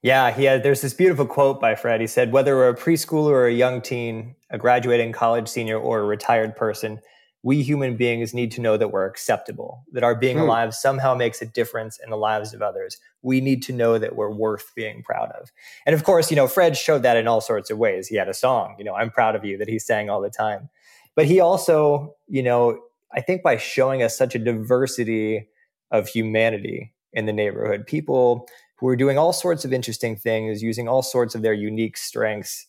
Yeah, 0.02 0.30
he 0.30 0.44
had, 0.44 0.62
there's 0.62 0.82
this 0.82 0.94
beautiful 0.94 1.26
quote 1.26 1.60
by 1.60 1.74
Fred. 1.74 2.00
He 2.00 2.06
said, 2.06 2.30
"Whether 2.30 2.54
we're 2.54 2.68
a 2.68 2.76
preschooler 2.76 3.30
or 3.30 3.46
a 3.46 3.52
young 3.52 3.80
teen, 3.80 4.36
a 4.50 4.58
graduating 4.58 5.12
college 5.12 5.48
senior 5.48 5.78
or 5.78 6.00
a 6.00 6.04
retired 6.04 6.54
person, 6.54 7.00
we 7.42 7.62
human 7.62 7.96
beings 7.96 8.34
need 8.34 8.50
to 8.52 8.60
know 8.60 8.76
that 8.76 8.90
we're 8.90 9.06
acceptable, 9.06 9.84
that 9.92 10.02
our 10.02 10.14
being 10.14 10.36
hmm. 10.36 10.44
alive 10.44 10.74
somehow 10.74 11.14
makes 11.14 11.40
a 11.40 11.46
difference 11.46 11.98
in 12.02 12.10
the 12.10 12.16
lives 12.16 12.52
of 12.52 12.62
others. 12.62 12.98
We 13.22 13.40
need 13.40 13.62
to 13.64 13.72
know 13.72 13.98
that 13.98 14.16
we're 14.16 14.30
worth 14.30 14.72
being 14.74 15.02
proud 15.02 15.30
of. 15.30 15.52
And 15.86 15.94
of 15.94 16.04
course, 16.04 16.30
you 16.30 16.36
know, 16.36 16.48
Fred 16.48 16.76
showed 16.76 17.02
that 17.02 17.16
in 17.16 17.28
all 17.28 17.40
sorts 17.40 17.70
of 17.70 17.78
ways. 17.78 18.08
He 18.08 18.16
had 18.16 18.28
a 18.28 18.34
song, 18.34 18.74
you 18.78 18.84
know, 18.84 18.94
I'm 18.94 19.10
proud 19.10 19.36
of 19.36 19.44
you 19.44 19.58
that 19.58 19.68
he 19.68 19.78
sang 19.78 20.10
all 20.10 20.20
the 20.20 20.30
time. 20.30 20.68
But 21.14 21.26
he 21.26 21.40
also, 21.40 22.14
you 22.26 22.42
know, 22.42 22.80
I 23.14 23.20
think 23.20 23.42
by 23.42 23.56
showing 23.56 24.02
us 24.02 24.16
such 24.16 24.34
a 24.34 24.38
diversity 24.38 25.48
of 25.90 26.08
humanity 26.08 26.92
in 27.12 27.26
the 27.26 27.32
neighborhood, 27.32 27.86
people 27.86 28.48
who 28.76 28.88
are 28.88 28.96
doing 28.96 29.16
all 29.16 29.32
sorts 29.32 29.64
of 29.64 29.72
interesting 29.72 30.16
things, 30.16 30.62
using 30.62 30.88
all 30.88 31.02
sorts 31.02 31.34
of 31.34 31.42
their 31.42 31.54
unique 31.54 31.96
strengths 31.96 32.66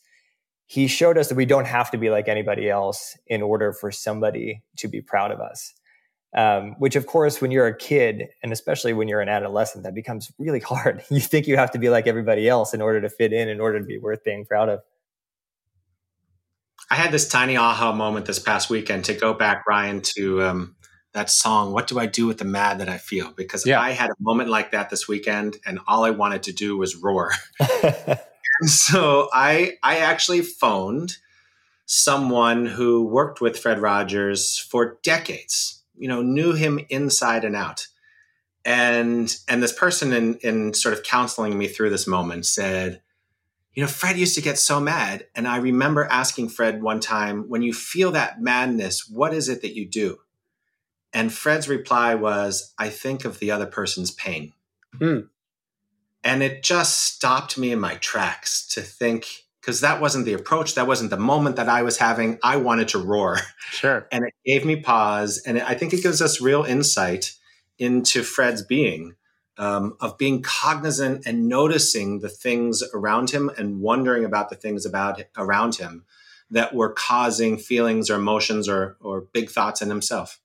he 0.68 0.88
showed 0.88 1.18
us 1.18 1.30
that 1.30 1.36
we 1.36 1.46
don't 1.46 1.66
have 1.66 1.90
to 1.92 1.98
be 1.98 2.10
like 2.10 2.28
anybody 2.28 2.70
else 2.70 3.18
in 3.26 3.42
order 3.42 3.72
for 3.72 3.90
somebody 3.90 4.62
to 4.76 4.90
be 4.90 5.02
proud 5.02 5.32
of 5.32 5.40
us. 5.40 5.74
Um, 6.36 6.76
which, 6.78 6.98
of 6.98 7.08
course, 7.08 7.42
when 7.42 7.52
you're 7.52 7.68
a 7.68 7.76
kid, 7.76 8.28
and 8.44 8.52
especially 8.52 8.92
when 8.92 9.08
you're 9.08 9.22
an 9.22 9.30
adolescent, 9.30 9.86
that 9.86 9.96
becomes 9.96 10.30
really 10.38 10.60
hard. 10.60 11.04
You 11.10 11.22
think 11.22 11.48
you 11.48 11.56
have 11.56 11.72
to 11.72 11.80
be 11.80 11.90
like 11.90 12.06
everybody 12.06 12.50
else 12.50 12.74
in 12.74 12.82
order 12.82 13.00
to 13.00 13.10
fit 13.10 13.32
in, 13.32 13.48
in 13.48 13.62
order 13.62 13.80
to 13.80 13.86
be 13.86 13.98
worth 13.98 14.26
being 14.26 14.46
proud 14.46 14.68
of. 14.68 14.82
I 16.92 16.96
had 16.96 17.12
this 17.12 17.30
tiny 17.30 17.56
aha 17.56 17.94
moment 17.94 18.26
this 18.26 18.40
past 18.40 18.70
weekend 18.70 19.06
to 19.06 19.14
go 19.14 19.34
back, 19.34 19.66
Ryan, 19.66 20.02
to 20.16 20.44
um, 20.44 20.76
that 21.14 21.30
song, 21.30 21.72
What 21.72 21.88
Do 21.88 21.98
I 21.98 22.06
Do 22.08 22.28
with 22.28 22.40
the 22.40 22.46
Mad 22.46 22.80
That 22.80 22.90
I 22.90 22.98
Feel? 22.98 23.32
Because 23.32 23.66
yeah. 23.66 23.80
I 23.80 23.92
had 23.92 24.10
a 24.10 24.16
moment 24.20 24.50
like 24.50 24.72
that 24.72 24.90
this 24.90 25.08
weekend, 25.08 25.58
and 25.66 25.80
all 25.88 26.04
I 26.04 26.12
wanted 26.12 26.44
to 26.44 26.52
do 26.52 26.78
was 26.78 26.98
roar. 26.98 27.32
so 28.66 29.30
I 29.34 29.78
I 29.84 29.98
actually 29.98 30.42
phoned 30.42 31.18
someone 31.86 32.66
who 32.66 33.06
worked 33.06 33.42
with 33.42 33.58
Fred 33.58 33.80
Rogers 33.80 34.58
for 34.58 35.00
decades. 35.04 35.84
You 35.98 36.08
know, 36.08 36.22
knew 36.22 36.54
him 36.54 36.80
inside 36.90 37.44
and 37.44 37.56
out. 37.56 37.88
And 38.66 39.36
and 39.48 39.64
this 39.64 39.74
person 39.74 40.14
in 40.14 40.36
in 40.36 40.74
sort 40.74 40.94
of 40.94 41.04
counseling 41.04 41.58
me 41.58 41.68
through 41.68 41.90
this 41.90 42.08
moment 42.08 42.46
said, 42.46 43.02
you 43.74 43.84
know, 43.84 43.88
Fred 43.88 44.18
used 44.18 44.36
to 44.36 44.42
get 44.42 44.58
so 44.58 44.80
mad. 44.80 45.28
And 45.36 45.48
I 45.48 45.58
remember 45.58 46.06
asking 46.06 46.50
Fred 46.50 46.82
one 46.82 47.00
time, 47.00 47.48
when 47.48 47.62
you 47.62 47.74
feel 47.74 48.12
that 48.12 48.42
madness, 48.42 49.08
what 49.08 49.36
is 49.36 49.50
it 49.50 49.62
that 49.62 49.76
you 49.76 49.88
do? 49.88 50.18
And 51.14 51.32
Fred's 51.32 51.70
reply 51.70 52.16
was, 52.16 52.74
I 52.80 52.90
think 52.90 53.24
of 53.24 53.38
the 53.38 53.52
other 53.52 53.68
person's 53.68 54.10
pain. 54.10 54.54
Hmm. 54.98 55.20
And 56.28 56.44
it 56.44 56.62
just 56.62 57.06
stopped 57.06 57.58
me 57.58 57.72
in 57.72 57.80
my 57.80 57.96
tracks 57.96 58.68
to 58.74 58.82
think, 58.82 59.46
because 59.62 59.80
that 59.80 60.02
wasn't 60.02 60.26
the 60.26 60.34
approach. 60.34 60.76
That 60.76 60.88
wasn't 60.88 61.10
the 61.10 61.18
moment 61.18 61.56
that 61.56 61.70
I 61.70 61.84
was 61.84 61.98
having. 61.98 62.38
I 62.44 62.58
wanted 62.58 62.90
to 62.90 63.00
roar. 63.00 63.40
Sure. 63.72 64.08
And 64.12 64.26
it 64.26 64.34
gave 64.46 64.66
me 64.66 64.76
pause. 64.76 65.42
And 65.46 65.62
I 65.62 65.74
think 65.74 65.94
it 65.94 66.04
gives 66.04 66.22
us 66.22 66.42
real 66.42 66.64
insight 66.64 67.34
into 67.80 68.24
Fred's 68.24 68.62
being 68.62 69.16
um, 69.58 69.96
of 70.00 70.18
being 70.18 70.42
cognizant 70.42 71.26
and 71.26 71.48
noticing 71.48 72.20
the 72.20 72.30
things 72.30 72.84
around 72.94 73.30
him 73.30 73.50
and 73.58 73.80
wondering 73.80 74.26
about 74.26 74.50
the 74.50 74.56
things 74.56 74.86
about 74.86 75.22
around 75.38 75.76
him 75.76 76.06
that 76.52 76.74
were 76.74 76.92
causing 76.92 77.58
feelings 77.58 78.10
or 78.10 78.16
emotions 78.16 78.70
or, 78.70 78.98
or 79.00 79.22
big 79.22 79.50
thoughts 79.50 79.82
in 79.82 79.90
himself. 79.90 80.40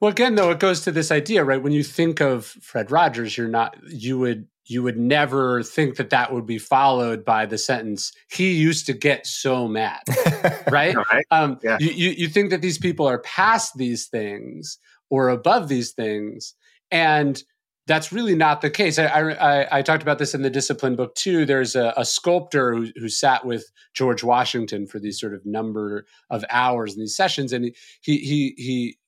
Well, 0.00 0.10
again, 0.10 0.36
though, 0.36 0.50
it 0.50 0.60
goes 0.60 0.82
to 0.82 0.92
this 0.92 1.10
idea, 1.10 1.42
right? 1.44 1.62
When 1.62 1.72
you 1.72 1.82
think 1.82 2.20
of 2.20 2.44
Fred 2.44 2.90
Rogers, 2.90 3.36
you're 3.36 3.48
not, 3.48 3.76
you 3.88 4.18
would 4.18 4.46
you 4.68 4.82
would 4.82 4.98
never 4.98 5.62
think 5.62 5.96
that 5.96 6.10
that 6.10 6.32
would 6.32 6.46
be 6.46 6.58
followed 6.58 7.24
by 7.24 7.46
the 7.46 7.58
sentence 7.58 8.12
he 8.30 8.52
used 8.52 8.86
to 8.86 8.92
get 8.92 9.26
so 9.26 9.66
mad 9.66 10.00
right, 10.70 10.94
right. 10.94 11.24
Um, 11.30 11.58
yeah. 11.62 11.78
you, 11.80 11.90
you, 11.90 12.10
you 12.10 12.28
think 12.28 12.50
that 12.50 12.62
these 12.62 12.78
people 12.78 13.06
are 13.06 13.18
past 13.18 13.76
these 13.76 14.06
things 14.06 14.78
or 15.10 15.28
above 15.28 15.68
these 15.68 15.92
things 15.92 16.54
and 16.90 17.42
that's 17.88 18.12
really 18.12 18.34
not 18.34 18.60
the 18.60 18.70
case. 18.70 18.98
I, 18.98 19.06
I, 19.06 19.78
I, 19.78 19.82
talked 19.82 20.02
about 20.02 20.18
this 20.18 20.34
in 20.34 20.42
the 20.42 20.50
discipline 20.50 20.94
book 20.94 21.14
too. 21.14 21.46
There's 21.46 21.74
a, 21.74 21.94
a 21.96 22.04
sculptor 22.04 22.74
who, 22.74 22.88
who, 22.96 23.08
sat 23.08 23.46
with 23.46 23.64
George 23.94 24.22
Washington 24.22 24.86
for 24.86 24.98
these 25.00 25.18
sort 25.18 25.32
of 25.32 25.44
number 25.46 26.04
of 26.28 26.44
hours 26.50 26.92
in 26.92 27.00
these 27.00 27.16
sessions, 27.16 27.52
and 27.52 27.64
he 27.64 27.72
he 28.02 28.18
he, 28.18 28.54
he 28.58 28.98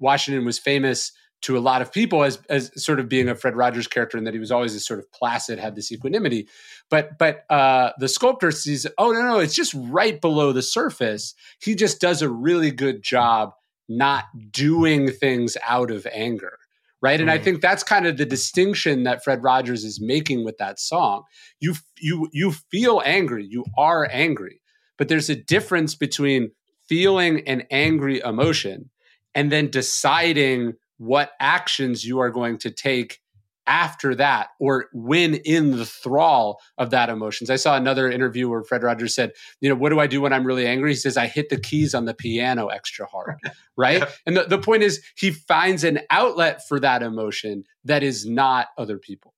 Washington 0.00 0.44
was 0.44 0.58
famous 0.58 1.12
to 1.46 1.56
a 1.56 1.60
lot 1.60 1.80
of 1.80 1.92
people 1.92 2.24
as 2.24 2.38
as 2.50 2.72
sort 2.82 2.98
of 2.98 3.08
being 3.08 3.28
a 3.28 3.34
Fred 3.36 3.54
Rogers 3.54 3.86
character 3.86 4.18
and 4.18 4.26
that 4.26 4.34
he 4.34 4.40
was 4.40 4.50
always 4.50 4.74
this 4.74 4.84
sort 4.84 4.98
of 4.98 5.10
placid, 5.12 5.60
had 5.60 5.76
this 5.76 5.92
equanimity. 5.92 6.48
But 6.90 7.18
but 7.18 7.44
uh, 7.48 7.92
the 7.98 8.08
sculptor 8.08 8.50
sees, 8.50 8.84
oh 8.98 9.12
no 9.12 9.22
no, 9.22 9.38
it's 9.38 9.54
just 9.54 9.72
right 9.74 10.20
below 10.20 10.52
the 10.52 10.62
surface. 10.62 11.34
He 11.60 11.76
just 11.76 12.00
does 12.00 12.20
a 12.20 12.28
really 12.28 12.72
good 12.72 13.02
job 13.02 13.52
not 13.88 14.24
doing 14.50 15.08
things 15.08 15.56
out 15.64 15.92
of 15.92 16.04
anger. 16.12 16.58
Right. 17.00 17.20
And 17.20 17.28
mm. 17.28 17.34
I 17.34 17.38
think 17.38 17.60
that's 17.60 17.84
kind 17.84 18.06
of 18.06 18.16
the 18.16 18.26
distinction 18.26 19.04
that 19.04 19.22
Fred 19.22 19.44
Rogers 19.44 19.84
is 19.84 20.00
making 20.00 20.44
with 20.44 20.58
that 20.58 20.80
song. 20.80 21.22
You 21.60 21.74
you 21.96 22.28
you 22.32 22.52
feel 22.72 23.00
angry, 23.04 23.46
you 23.48 23.64
are 23.78 24.08
angry, 24.10 24.60
but 24.98 25.06
there's 25.06 25.30
a 25.30 25.36
difference 25.36 25.94
between 25.94 26.50
feeling 26.88 27.46
an 27.46 27.62
angry 27.70 28.20
emotion 28.20 28.90
and 29.32 29.52
then 29.52 29.70
deciding 29.70 30.74
what 30.98 31.32
actions 31.40 32.04
you 32.04 32.18
are 32.20 32.30
going 32.30 32.58
to 32.58 32.70
take 32.70 33.20
after 33.66 34.14
that 34.14 34.50
or 34.60 34.86
when 34.92 35.34
in 35.34 35.76
the 35.76 35.84
thrall 35.84 36.60
of 36.78 36.90
that 36.90 37.08
emotions. 37.08 37.50
I 37.50 37.56
saw 37.56 37.76
another 37.76 38.10
interview 38.10 38.48
where 38.48 38.62
Fred 38.62 38.82
Rogers 38.82 39.14
said, 39.14 39.32
you 39.60 39.68
know, 39.68 39.74
what 39.74 39.90
do 39.90 39.98
I 39.98 40.06
do 40.06 40.20
when 40.20 40.32
I'm 40.32 40.46
really 40.46 40.66
angry? 40.66 40.92
He 40.92 40.96
says, 40.96 41.16
I 41.16 41.26
hit 41.26 41.48
the 41.48 41.60
keys 41.60 41.94
on 41.94 42.04
the 42.04 42.14
piano 42.14 42.68
extra 42.68 43.06
hard. 43.06 43.36
Right. 43.78 44.02
And 44.24 44.34
the, 44.34 44.44
the 44.44 44.56
point 44.58 44.82
is, 44.82 45.02
he 45.18 45.30
finds 45.32 45.84
an 45.84 46.00
outlet 46.08 46.66
for 46.66 46.80
that 46.80 47.02
emotion 47.02 47.64
that 47.84 48.02
is 48.02 48.24
not 48.24 48.68
other 48.78 48.96
people. 48.96 49.34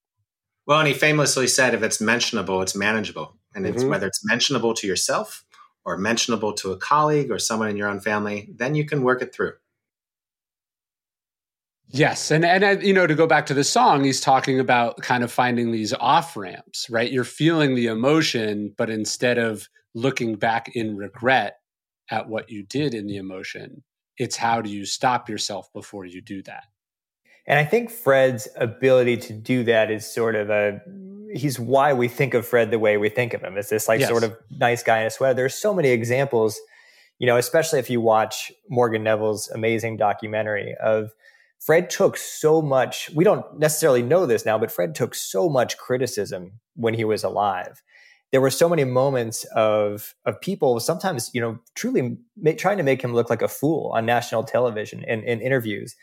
Well, 0.64 0.78
and 0.78 0.86
he 0.86 0.94
famously 0.94 1.48
said, 1.48 1.74
if 1.74 1.82
it's 1.82 2.00
mentionable, 2.00 2.62
it's 2.62 2.76
manageable. 2.76 3.36
And 3.52 3.64
mm-hmm. 3.64 3.74
it's 3.74 3.82
whether 3.82 4.06
it's 4.06 4.24
mentionable 4.24 4.74
to 4.74 4.86
yourself 4.86 5.44
or 5.84 5.96
mentionable 5.96 6.52
to 6.52 6.70
a 6.70 6.76
colleague 6.76 7.32
or 7.32 7.40
someone 7.40 7.68
in 7.68 7.76
your 7.76 7.88
own 7.88 7.98
family, 7.98 8.48
then 8.54 8.76
you 8.76 8.86
can 8.86 9.02
work 9.02 9.22
it 9.22 9.34
through. 9.34 9.54
Yes, 11.90 12.30
and 12.30 12.44
and 12.44 12.82
you 12.82 12.92
know 12.92 13.06
to 13.06 13.14
go 13.14 13.26
back 13.26 13.46
to 13.46 13.54
the 13.54 13.64
song, 13.64 14.04
he's 14.04 14.20
talking 14.20 14.60
about 14.60 14.98
kind 14.98 15.24
of 15.24 15.32
finding 15.32 15.72
these 15.72 15.94
off 15.94 16.36
ramps, 16.36 16.88
right? 16.90 17.10
You're 17.10 17.24
feeling 17.24 17.74
the 17.74 17.86
emotion, 17.86 18.74
but 18.76 18.90
instead 18.90 19.38
of 19.38 19.68
looking 19.94 20.36
back 20.36 20.70
in 20.74 20.96
regret 20.96 21.56
at 22.10 22.28
what 22.28 22.50
you 22.50 22.62
did 22.62 22.94
in 22.94 23.06
the 23.06 23.16
emotion, 23.16 23.82
it's 24.18 24.36
how 24.36 24.60
do 24.60 24.70
you 24.70 24.84
stop 24.84 25.30
yourself 25.30 25.72
before 25.72 26.04
you 26.04 26.20
do 26.20 26.42
that? 26.42 26.64
And 27.46 27.58
I 27.58 27.64
think 27.64 27.90
Fred's 27.90 28.46
ability 28.56 29.16
to 29.16 29.32
do 29.32 29.64
that 29.64 29.90
is 29.90 30.06
sort 30.06 30.34
of 30.34 30.50
a 30.50 30.80
he's 31.32 31.58
why 31.58 31.94
we 31.94 32.08
think 32.08 32.34
of 32.34 32.46
Fred 32.46 32.70
the 32.70 32.78
way 32.78 32.98
we 32.98 33.08
think 33.08 33.32
of 33.32 33.42
him. 33.42 33.56
Is 33.56 33.70
this 33.70 33.88
like 33.88 34.00
yes. 34.00 34.10
sort 34.10 34.24
of 34.24 34.36
nice 34.50 34.82
guy 34.82 35.00
in 35.00 35.06
a 35.06 35.10
sweater? 35.10 35.34
There's 35.34 35.54
so 35.54 35.72
many 35.72 35.88
examples, 35.88 36.60
you 37.18 37.26
know, 37.26 37.38
especially 37.38 37.78
if 37.78 37.88
you 37.88 38.02
watch 38.02 38.52
Morgan 38.68 39.02
Neville's 39.02 39.48
amazing 39.48 39.96
documentary 39.96 40.74
of 40.82 41.12
Fred 41.60 41.90
took 41.90 42.16
so 42.16 42.62
much, 42.62 43.10
we 43.14 43.24
don't 43.24 43.58
necessarily 43.58 44.02
know 44.02 44.26
this 44.26 44.46
now, 44.46 44.58
but 44.58 44.70
Fred 44.72 44.94
took 44.94 45.14
so 45.14 45.48
much 45.48 45.76
criticism 45.78 46.52
when 46.76 46.94
he 46.94 47.04
was 47.04 47.24
alive. 47.24 47.82
There 48.32 48.40
were 48.40 48.50
so 48.50 48.68
many 48.68 48.84
moments 48.84 49.44
of 49.54 50.14
of 50.26 50.40
people 50.40 50.80
sometimes, 50.80 51.30
you 51.34 51.40
know, 51.40 51.58
truly 51.74 52.18
trying 52.58 52.76
to 52.78 52.82
make 52.82 53.02
him 53.02 53.14
look 53.14 53.30
like 53.30 53.42
a 53.42 53.48
fool 53.48 53.90
on 53.94 54.06
national 54.06 54.44
television 54.44 55.04
and 55.06 55.24
in 55.24 55.40
interviews. 55.40 55.96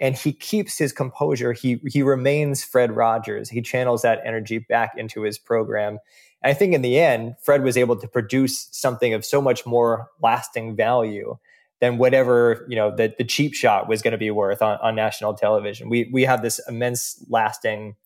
and 0.00 0.16
he 0.16 0.32
keeps 0.32 0.78
his 0.78 0.92
composure. 0.92 1.52
He 1.52 1.80
he 1.86 2.02
remains 2.02 2.64
Fred 2.64 2.92
Rogers. 2.96 3.50
He 3.50 3.62
channels 3.62 4.02
that 4.02 4.20
energy 4.24 4.58
back 4.58 4.92
into 4.96 5.22
his 5.22 5.38
program. 5.38 5.98
And 6.42 6.50
I 6.50 6.54
think 6.54 6.74
in 6.74 6.82
the 6.82 6.98
end, 6.98 7.34
Fred 7.42 7.62
was 7.62 7.76
able 7.76 7.96
to 7.96 8.08
produce 8.08 8.68
something 8.72 9.12
of 9.14 9.24
so 9.24 9.42
much 9.42 9.66
more 9.66 10.08
lasting 10.22 10.74
value 10.76 11.36
than 11.80 11.98
whatever 11.98 12.66
you 12.68 12.76
know 12.76 12.94
the, 12.94 13.14
the 13.16 13.24
cheap 13.24 13.54
shot 13.54 13.88
was 13.88 14.02
going 14.02 14.12
to 14.12 14.18
be 14.18 14.30
worth 14.30 14.62
on, 14.62 14.78
on 14.82 14.94
national 14.94 15.34
television. 15.34 15.88
We 15.88 16.08
we 16.12 16.24
have 16.24 16.42
this 16.42 16.60
immense 16.68 17.24
lasting 17.28 17.96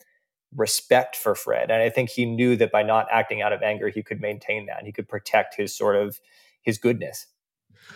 respect 0.56 1.16
for 1.16 1.34
Fred, 1.34 1.70
and 1.70 1.82
I 1.82 1.90
think 1.90 2.10
he 2.10 2.24
knew 2.24 2.56
that 2.56 2.72
by 2.72 2.82
not 2.82 3.06
acting 3.10 3.42
out 3.42 3.52
of 3.52 3.62
anger, 3.62 3.88
he 3.88 4.02
could 4.02 4.20
maintain 4.20 4.66
that. 4.66 4.84
He 4.84 4.92
could 4.92 5.08
protect 5.08 5.56
his 5.56 5.74
sort 5.74 5.96
of 5.96 6.20
his 6.62 6.78
goodness. 6.78 7.26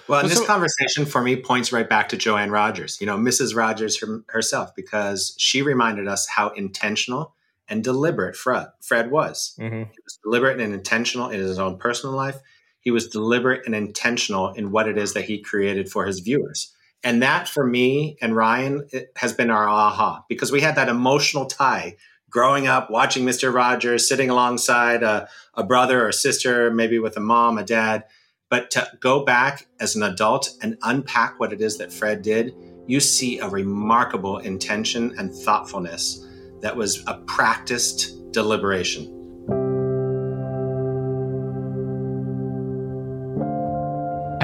Well, 0.06 0.20
and 0.20 0.28
this 0.28 0.44
conversation 0.44 1.06
for 1.06 1.22
me 1.22 1.36
points 1.36 1.72
right 1.72 1.88
back 1.88 2.10
to 2.10 2.16
Joanne 2.16 2.50
Rogers, 2.50 3.00
you 3.00 3.06
know, 3.06 3.16
Mrs. 3.16 3.56
Rogers 3.56 3.98
her, 4.00 4.22
herself, 4.28 4.74
because 4.74 5.34
she 5.38 5.62
reminded 5.62 6.08
us 6.08 6.26
how 6.28 6.50
intentional 6.50 7.34
and 7.68 7.84
deliberate 7.84 8.36
Fred, 8.36 8.68
Fred 8.80 9.10
was. 9.10 9.54
Mm-hmm. 9.58 9.76
He 9.76 9.98
was 10.04 10.18
deliberate 10.22 10.60
and 10.60 10.74
intentional 10.74 11.28
in 11.28 11.40
his 11.40 11.58
own 11.58 11.78
personal 11.78 12.14
life. 12.14 12.40
He 12.80 12.90
was 12.90 13.08
deliberate 13.08 13.66
and 13.66 13.74
intentional 13.74 14.50
in 14.50 14.70
what 14.70 14.88
it 14.88 14.96
is 14.98 15.14
that 15.14 15.24
he 15.24 15.40
created 15.40 15.90
for 15.90 16.06
his 16.06 16.20
viewers. 16.20 16.74
And 17.04 17.22
that 17.22 17.48
for 17.48 17.66
me 17.66 18.16
and 18.20 18.34
Ryan 18.34 18.88
has 19.16 19.32
been 19.32 19.50
our 19.50 19.68
aha 19.68 20.24
because 20.28 20.50
we 20.50 20.60
had 20.60 20.76
that 20.76 20.88
emotional 20.88 21.46
tie 21.46 21.96
growing 22.30 22.66
up, 22.66 22.90
watching 22.90 23.24
Mr. 23.24 23.52
Rogers, 23.52 24.08
sitting 24.08 24.30
alongside 24.30 25.02
a, 25.02 25.28
a 25.54 25.64
brother 25.64 26.06
or 26.06 26.12
sister, 26.12 26.70
maybe 26.70 26.98
with 26.98 27.16
a 27.16 27.20
mom, 27.20 27.56
a 27.56 27.64
dad 27.64 28.04
but 28.50 28.70
to 28.72 28.90
go 29.00 29.24
back 29.24 29.66
as 29.80 29.94
an 29.96 30.02
adult 30.02 30.54
and 30.62 30.78
unpack 30.82 31.38
what 31.38 31.52
it 31.52 31.60
is 31.60 31.78
that 31.78 31.92
Fred 31.92 32.22
did, 32.22 32.54
you 32.86 33.00
see 33.00 33.38
a 33.38 33.48
remarkable 33.48 34.38
intention 34.38 35.14
and 35.18 35.34
thoughtfulness 35.34 36.24
that 36.62 36.74
was 36.74 37.04
a 37.06 37.14
practiced 37.26 38.32
deliberation. 38.32 39.17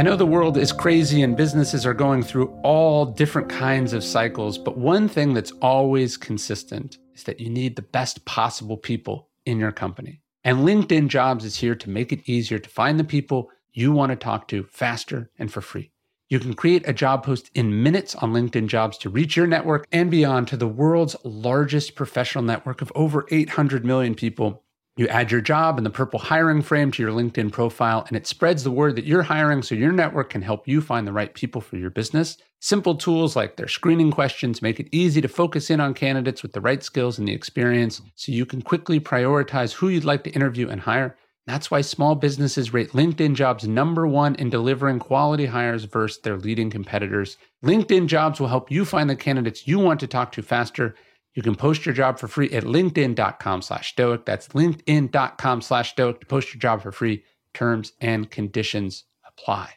Know 0.05 0.17
the 0.17 0.27
world 0.27 0.59
is 0.59 0.71
crazy 0.71 1.23
and 1.23 1.35
businesses 1.35 1.87
are 1.87 1.95
going 1.95 2.23
through 2.23 2.49
all 2.63 3.07
different 3.07 3.49
kinds 3.49 3.95
of 3.95 4.05
cycles, 4.05 4.59
but 4.59 4.77
one 4.77 5.09
thing 5.09 5.33
that's 5.33 5.53
always 5.63 6.19
consistent 6.19 6.99
is 7.15 7.23
that 7.23 7.41
you 7.41 7.49
need 7.49 7.75
the 7.75 7.81
best 7.81 8.23
possible 8.27 8.77
people 8.77 9.31
in 9.47 9.59
your 9.59 9.73
company. 9.73 10.21
And 10.45 10.59
LinkedIn 10.59 11.09
Jobs 11.09 11.47
is 11.47 11.57
here 11.57 11.75
to 11.77 11.89
make 11.89 12.13
it 12.13 12.29
easier 12.29 12.59
to 12.59 12.69
find 12.69 13.01
the 13.01 13.05
people 13.05 13.49
you 13.73 13.93
want 13.93 14.11
to 14.11 14.17
talk 14.17 14.47
to 14.49 14.65
faster 14.65 15.31
and 15.39 15.51
for 15.51 15.63
free. 15.63 15.91
You 16.29 16.39
can 16.39 16.53
create 16.53 16.87
a 16.87 16.93
job 16.93 17.25
post 17.25 17.51
in 17.55 17.83
minutes 17.83 18.15
on 18.15 18.35
LinkedIn 18.35 18.67
Jobs 18.67 18.99
to 18.99 19.09
reach 19.09 19.37
your 19.37 19.47
network 19.47 19.87
and 19.91 20.11
beyond 20.11 20.49
to 20.49 20.59
the 20.59 20.69
world's 20.69 21.17
largest 21.25 21.95
professional 21.95 22.45
network 22.45 22.83
of 22.83 22.93
over 22.95 23.27
800 23.31 23.87
million 23.87 24.15
people. 24.15 24.64
You 24.97 25.09
add 25.09 25.33
your 25.33 25.41
job 25.41 25.77
and 25.77 25.85
the 25.85 25.91
purple 25.91 26.21
hiring 26.21 26.63
frame 26.63 26.93
to 26.93 27.03
your 27.03 27.11
LinkedIn 27.11 27.51
profile, 27.51 28.05
and 28.07 28.17
it 28.17 28.29
spreads 28.29 28.63
the 28.63 28.71
word 28.71 28.95
that 28.95 29.05
you're 29.05 29.25
hiring 29.25 29.61
so 29.61 29.75
your 29.75 29.91
network 29.91 30.31
can 30.31 30.43
help 30.43 30.69
you 30.69 30.81
find 30.81 31.05
the 31.05 31.13
right 31.13 31.35
people 31.35 31.61
for 31.61 31.77
your 31.77 31.91
business. 31.91 32.39
Simple 32.61 32.95
tools 32.95 33.35
like 33.35 33.57
their 33.57 33.67
screening 33.67 34.13
questions 34.13 34.63
make 34.63 34.79
it 34.79 34.89
easy 34.93 35.21
to 35.21 35.27
focus 35.27 35.69
in 35.69 35.81
on 35.81 35.95
candidates 35.95 36.45
with 36.45 36.53
the 36.53 36.61
right 36.61 36.81
skills 36.85 37.19
and 37.19 37.27
the 37.27 37.33
experience 37.33 38.03
so 38.15 38.31
you 38.31 38.47
can 38.47 38.63
quickly 38.63 39.01
prioritize 39.01 39.73
who 39.73 39.89
you'd 39.89 40.05
like 40.05 40.23
to 40.23 40.31
interview 40.31 40.69
and 40.69 40.83
hire. 40.83 41.17
That's 41.45 41.73
why 41.73 41.81
small 41.81 42.15
businesses 42.15 42.73
rate 42.73 42.93
LinkedIn 42.93 43.35
jobs 43.35 43.67
number 43.67 44.07
one 44.07 44.37
in 44.37 44.49
delivering 44.49 45.01
quality 45.01 45.47
hires 45.47 45.85
versus 45.85 46.23
their 46.23 46.39
leading 46.39 46.71
competitors. 46.71 47.37
LinkedIn 47.65 48.07
jobs 48.07 48.39
will 48.39 48.49
help 48.49 48.71
you 48.71 48.85
find 48.85 49.11
the 49.11 49.17
candidates 49.17 49.67
you 49.67 49.81
want 49.81 49.99
to 50.01 50.07
talk 50.07 50.31
to 50.33 50.43
faster. 50.43 50.95
You 51.35 51.43
can 51.43 51.57
post 51.57 51.85
your 51.85 51.95
job 51.95 52.19
for 52.19 52.29
free 52.29 52.51
at 52.53 52.63
linkedin.com 52.63 53.63
slash 53.63 53.93
stoic. 53.93 54.25
That's 54.25 54.49
linkedin.com 54.49 55.63
slash 55.63 55.91
stoic 55.91 56.21
to 56.21 56.27
post 56.27 56.55
your 56.55 56.61
job 56.61 56.83
for 56.83 56.93
free. 56.93 57.25
Terms 57.53 57.93
and 58.01 58.31
conditions 58.31 59.05
apply. 59.27 59.75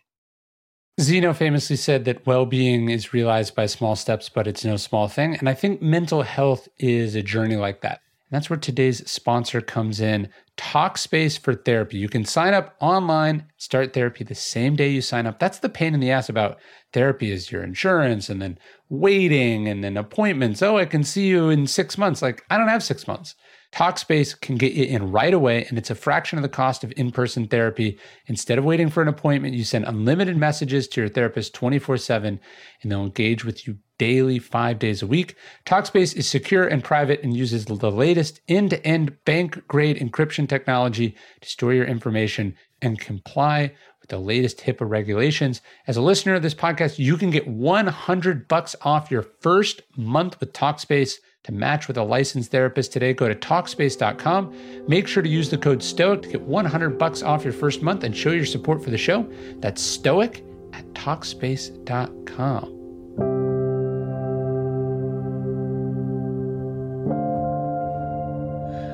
Zeno 1.00 1.34
famously 1.34 1.76
said 1.76 2.06
that 2.06 2.26
well 2.26 2.46
being 2.48 2.89
is 2.89 3.13
realized 3.13 3.56
by 3.56 3.67
small 3.67 3.96
steps, 3.96 4.30
but 4.30 4.48
it's 4.48 4.65
no 4.65 4.78
small 4.78 5.08
thing. 5.08 5.36
And 5.36 5.48
I 5.48 5.54
think 5.54 5.82
mental 5.82 6.24
health 6.24 6.67
is 6.80 7.13
a 7.13 7.22
journey 7.22 7.56
like 7.56 7.82
that. 7.82 8.02
And 8.30 8.36
that's 8.36 8.50
where 8.50 8.58
today's 8.58 9.10
sponsor 9.10 9.62
comes 9.62 10.02
in 10.02 10.28
Talkspace 10.58 11.40
for 11.40 11.54
therapy. 11.54 11.98
You 11.98 12.10
can 12.10 12.26
sign 12.26 12.54
up 12.54 12.76
online, 12.82 13.46
start 13.58 13.94
therapy 13.94 14.24
the 14.24 14.36
same 14.36 14.76
day 14.76 14.90
you 14.90 15.02
sign 15.02 15.26
up. 15.26 15.40
That's 15.40 15.60
the 15.60 15.70
pain 15.70 15.94
in 15.94 16.02
the 16.02 16.12
ass 16.12 16.28
about 16.28 16.58
therapy 16.92 17.32
is 17.32 17.52
your 17.52 17.63
insurance 17.63 18.28
and 18.28 18.42
then 18.42 18.58
waiting 18.90 19.68
and 19.68 19.84
then 19.84 19.96
appointments. 19.96 20.62
Oh, 20.62 20.78
I 20.78 20.86
can 20.86 21.04
see 21.04 21.28
you 21.28 21.50
in 21.50 21.68
6 21.68 21.98
months. 21.98 22.22
Like 22.22 22.44
I 22.50 22.58
don't 22.58 22.68
have 22.68 22.84
6 22.84 23.08
months. 23.08 23.36
Talkspace 23.74 24.40
can 24.40 24.56
get 24.56 24.74
you 24.74 24.86
in 24.86 25.12
right 25.12 25.34
away, 25.34 25.66
and 25.66 25.78
it's 25.78 25.90
a 25.90 25.96
fraction 25.96 26.38
of 26.38 26.44
the 26.44 26.50
cost 26.50 26.84
of 26.84 26.94
in 26.96 27.12
person 27.12 27.48
therapy. 27.48 28.00
Instead 28.28 28.58
of 28.58 28.66
waiting 28.66 28.90
for 28.90 29.02
an 29.02 29.08
appointment, 29.08 29.56
you 29.56 29.64
send 29.64 29.86
unlimited 29.86 30.38
messages 30.38 30.88
to 30.90 31.02
your 31.02 31.10
therapist 31.10 31.54
24 31.54 31.98
7, 31.98 32.40
and 32.82 32.92
they'll 32.92 33.04
engage 33.04 33.44
with 33.44 33.68
you 33.68 33.78
daily, 33.98 34.40
five 34.40 34.80
days 34.80 35.02
a 35.02 35.08
week. 35.08 35.36
Talkspace 35.66 36.16
is 36.16 36.28
secure 36.30 36.68
and 36.68 36.84
private 36.84 37.24
and 37.24 37.36
uses 37.36 37.66
the 37.66 37.92
latest 37.92 38.42
end 38.48 38.70
to 38.70 38.86
end 38.86 39.18
bank 39.26 39.68
grade 39.68 39.98
encryption 39.98 40.48
technology 40.48 41.16
to 41.42 41.50
store 41.50 41.74
your 41.74 41.86
information 41.86 42.56
and 42.82 43.00
comply 43.00 43.74
with 44.02 44.10
the 44.10 44.20
latest 44.20 44.60
HIPAA 44.60 44.90
regulations. 44.90 45.62
As 45.88 45.98
a 45.98 46.02
listener 46.02 46.36
of 46.36 46.44
this 46.44 46.54
podcast, 46.54 47.00
you 47.00 47.18
can 47.18 47.32
get 47.32 47.48
100 47.48 48.48
bucks 48.48 48.76
off 48.82 49.12
your 49.12 49.24
first 49.24 49.82
month 49.96 50.40
with 50.40 50.54
Talkspace. 50.54 51.16
To 51.48 51.54
match 51.54 51.88
with 51.88 51.96
a 51.96 52.04
licensed 52.04 52.52
therapist 52.52 52.92
today, 52.92 53.14
go 53.14 53.30
to 53.30 53.34
Talkspace.com. 53.34 54.86
Make 54.90 55.08
sure 55.08 55.24
to 55.24 55.30
use 55.30 55.50
the 55.50 55.58
code 55.58 55.80
STOIC 55.80 56.24
to 56.24 56.28
get 56.28 56.42
100 56.42 57.00
bucks 57.00 57.24
off 57.24 57.46
your 57.46 57.54
first 57.54 57.82
month 57.82 58.04
and 58.04 58.14
show 58.14 58.32
your 58.32 58.46
support 58.46 58.84
for 58.84 58.90
the 58.90 58.98
show. 58.98 59.26
That's 59.60 59.82
STOIC 59.82 60.44
at 60.74 60.86
Talkspace.com. 60.94 62.64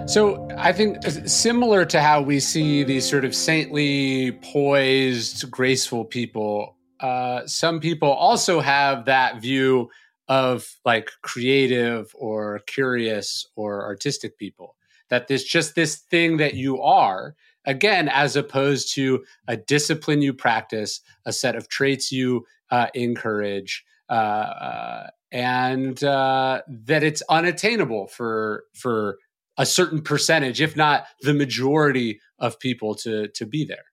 So 0.08 0.48
I 0.56 0.74
think 0.74 1.04
similar 1.28 1.86
to 1.86 2.02
how 2.02 2.22
we 2.22 2.40
see 2.40 2.84
these 2.84 3.10
sort 3.10 3.26
of 3.26 3.34
saintly, 3.34 4.34
poised, 4.44 5.50
graceful 5.50 6.06
people, 6.06 6.76
uh, 7.00 7.48
some 7.48 7.80
people 7.80 8.12
also 8.12 8.60
have 8.60 9.06
that 9.06 9.42
view 9.42 9.90
of 10.28 10.78
like 10.86 11.12
creative 11.22 12.12
or 12.16 12.60
curious 12.68 13.46
or 13.56 13.84
artistic 13.84 14.38
people. 14.38 14.76
That 15.10 15.28
there's 15.28 15.44
just 15.44 15.76
this 15.76 15.98
thing 15.98 16.38
that 16.38 16.56
you 16.56 16.82
are, 16.82 17.36
again, 17.66 18.10
as 18.10 18.36
opposed 18.36 18.94
to 18.96 19.24
a 19.48 19.58
discipline 19.58 20.22
you 20.22 20.34
practice, 20.34 21.02
a 21.26 21.34
set 21.34 21.56
of 21.56 21.68
traits 21.68 22.12
you 22.12 22.46
uh, 22.72 22.88
encourage, 22.94 23.86
uh, 24.10 24.14
uh, 24.14 25.08
and 25.32 26.04
uh, 26.04 26.62
that 26.68 27.04
it's 27.04 27.22
unattainable 27.30 28.08
for 28.08 28.64
for 28.74 29.18
a 29.58 29.66
certain 29.66 30.02
percentage, 30.02 30.62
if 30.62 30.76
not 30.76 31.06
the 31.22 31.34
majority 31.34 32.20
of 32.40 32.60
people 32.60 32.96
to 32.96 33.28
to 33.30 33.46
be 33.46 33.66
there. 33.66 33.86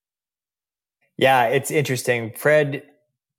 Yeah, 1.18 1.48
it's 1.48 1.70
interesting. 1.70 2.32
Fred, 2.34 2.82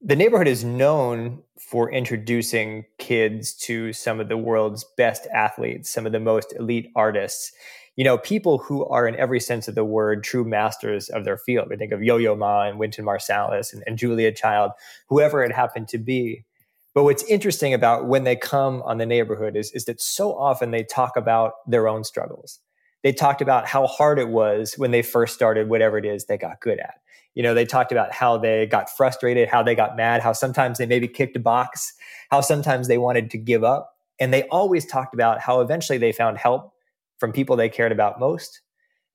the 0.02 0.16
neighborhood 0.16 0.48
is 0.48 0.64
known 0.64 1.44
for 1.60 1.92
introducing 1.92 2.86
kids 2.98 3.54
to 3.54 3.94
some 3.94 4.20
of 4.20 4.30
the 4.30 4.38
world's 4.38 4.84
best 4.98 5.28
athletes, 5.34 5.92
some 5.92 6.08
of 6.08 6.12
the 6.12 6.20
most 6.20 6.54
elite 6.58 6.90
artists. 6.96 7.52
You 7.96 8.04
know, 8.04 8.18
people 8.18 8.58
who 8.58 8.84
are, 8.86 9.08
in 9.08 9.16
every 9.16 9.40
sense 9.40 9.68
of 9.68 9.76
the 9.76 9.86
word, 9.86 10.24
true 10.24 10.44
masters 10.44 11.10
of 11.10 11.24
their 11.24 11.38
field. 11.38 11.68
We 11.70 11.78
think 11.78 11.92
of 11.92 12.02
Yo 12.02 12.18
Yo 12.18 12.36
Ma 12.36 12.64
and 12.64 12.80
Wynton 12.80 13.06
Marsalis 13.06 13.74
and, 13.74 13.84
and 13.86 13.98
Julia 13.98 14.32
Child, 14.32 14.72
whoever 15.08 15.44
it 15.44 15.52
happened 15.52 15.88
to 15.90 16.00
be. 16.00 16.46
But 16.96 17.04
what's 17.04 17.24
interesting 17.26 17.74
about 17.74 18.08
when 18.08 18.24
they 18.24 18.36
come 18.36 18.82
on 18.82 18.98
the 18.98 19.06
neighborhood 19.06 19.56
is, 19.56 19.72
is 19.72 19.86
that 19.86 20.02
so 20.02 20.34
often 20.36 20.72
they 20.72 20.84
talk 20.84 21.16
about 21.16 21.54
their 21.68 21.88
own 21.88 22.04
struggles. 22.04 22.60
They 23.04 23.14
talked 23.14 23.42
about 23.42 23.68
how 23.68 23.88
hard 23.88 24.20
it 24.20 24.30
was 24.30 24.74
when 24.78 24.92
they 24.92 25.02
first 25.02 25.36
started 25.36 25.70
whatever 25.70 25.98
it 25.98 26.06
is 26.06 26.26
they 26.26 26.38
got 26.38 26.60
good 26.60 26.80
at. 26.80 27.01
You 27.34 27.44
know, 27.44 27.54
they 27.54 27.66
talked 27.66 27.92
about 27.92 28.12
how 28.12 28.38
they 28.38 28.66
got 28.66 28.90
frustrated, 28.90 29.48
how 29.48 29.64
they 29.64 29.76
got 29.76 29.96
mad, 29.96 30.22
how 30.22 30.34
sometimes 30.34 30.78
they 30.78 30.86
maybe 30.86 31.08
kicked 31.08 31.36
a 31.36 31.40
box, 31.40 31.94
how 32.30 32.42
sometimes 32.42 32.88
they 32.88 32.98
wanted 32.98 33.32
to 33.32 33.38
give 33.38 33.64
up. 33.64 33.96
And 34.20 34.34
they 34.34 34.44
always 34.50 34.86
talked 34.86 35.14
about 35.14 35.40
how 35.40 35.62
eventually 35.62 35.98
they 35.98 36.12
found 36.12 36.38
help 36.38 36.74
from 37.20 37.32
people 37.32 37.56
they 37.56 37.70
cared 37.70 37.92
about 37.92 38.20
most, 38.20 38.62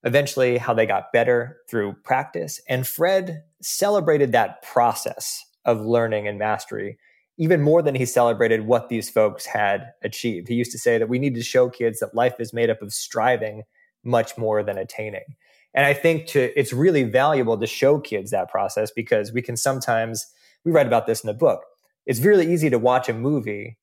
eventually, 0.02 0.58
how 0.58 0.72
they 0.72 0.86
got 0.86 1.12
better 1.12 1.58
through 1.68 1.94
practice. 2.04 2.60
And 2.68 2.86
Fred 2.86 3.42
celebrated 3.60 4.32
that 4.32 4.62
process 4.62 5.44
of 5.64 5.80
learning 5.80 6.26
and 6.26 6.38
mastery 6.38 6.98
even 7.38 7.60
more 7.60 7.82
than 7.82 7.94
he 7.94 8.06
celebrated 8.06 8.62
what 8.62 8.88
these 8.88 9.10
folks 9.10 9.44
had 9.44 9.92
achieved. 10.02 10.48
He 10.48 10.54
used 10.54 10.72
to 10.72 10.78
say 10.78 10.98
that 10.98 11.08
we 11.08 11.18
need 11.18 11.34
to 11.34 11.42
show 11.42 11.68
kids 11.68 12.00
that 12.00 12.14
life 12.14 12.40
is 12.40 12.52
made 12.52 12.70
up 12.70 12.80
of 12.80 12.92
striving 12.92 13.62
much 14.02 14.38
more 14.38 14.62
than 14.62 14.78
attaining. 14.78 15.24
And 15.76 15.86
I 15.86 15.92
think 15.92 16.26
to 16.28 16.58
it's 16.58 16.72
really 16.72 17.04
valuable 17.04 17.56
to 17.58 17.66
show 17.66 18.00
kids 18.00 18.32
that 18.32 18.50
process 18.50 18.90
because 18.90 19.32
we 19.32 19.42
can 19.42 19.56
sometimes 19.56 20.26
we 20.64 20.72
write 20.72 20.86
about 20.86 21.06
this 21.06 21.22
in 21.22 21.28
the 21.28 21.34
book. 21.34 21.64
It's 22.06 22.20
really 22.20 22.52
easy 22.52 22.70
to 22.70 22.78
watch 22.78 23.08
a 23.08 23.12
movie 23.12 23.78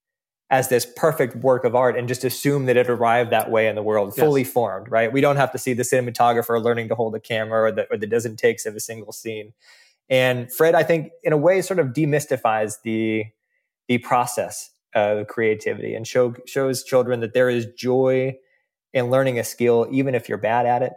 as 0.50 0.70
this 0.70 0.86
perfect 0.86 1.36
work 1.38 1.64
of 1.64 1.76
art 1.76 1.98
and 1.98 2.08
just 2.08 2.24
assume 2.24 2.66
that 2.66 2.78
it 2.78 2.90
arrived 2.90 3.32
that 3.32 3.50
way 3.50 3.68
in 3.68 3.76
the 3.76 3.82
world, 3.82 4.16
fully 4.16 4.42
yes. 4.42 4.52
formed, 4.52 4.90
right? 4.92 5.12
We 5.12 5.22
don't 5.22 5.38
have 5.38 5.52
to 5.54 5.58
see 5.58 5.74
the 5.74 5.84
cinematographer 5.84 6.62
learning 6.62 6.90
to 6.90 6.96
hold 6.96 7.16
a 7.16 7.20
camera 7.20 7.64
or 7.64 7.72
the, 7.72 7.88
or 7.90 7.98
the 7.98 8.08
dozen 8.08 8.36
takes 8.36 8.66
of 8.66 8.76
a 8.76 8.80
single 8.80 9.14
scene. 9.14 9.54
And 10.10 10.52
Fred, 10.52 10.76
I 10.76 10.84
think, 10.84 11.12
in 11.24 11.34
a 11.34 11.38
way, 11.38 11.62
sort 11.62 11.80
of 11.80 11.88
demystifies 11.88 12.82
the 12.84 13.26
the 13.88 13.98
process 14.00 14.70
of 14.96 15.28
creativity 15.28 15.96
and 15.96 16.08
show, 16.08 16.34
shows 16.46 16.84
children 16.84 17.20
that 17.20 17.34
there 17.34 17.50
is 17.50 17.66
joy 17.76 18.38
in 18.94 19.10
learning 19.10 19.40
a 19.40 19.44
skill, 19.44 19.88
even 19.92 20.16
if 20.16 20.30
you're 20.30 20.38
bad 20.38 20.66
at 20.66 20.82
it. 20.82 20.94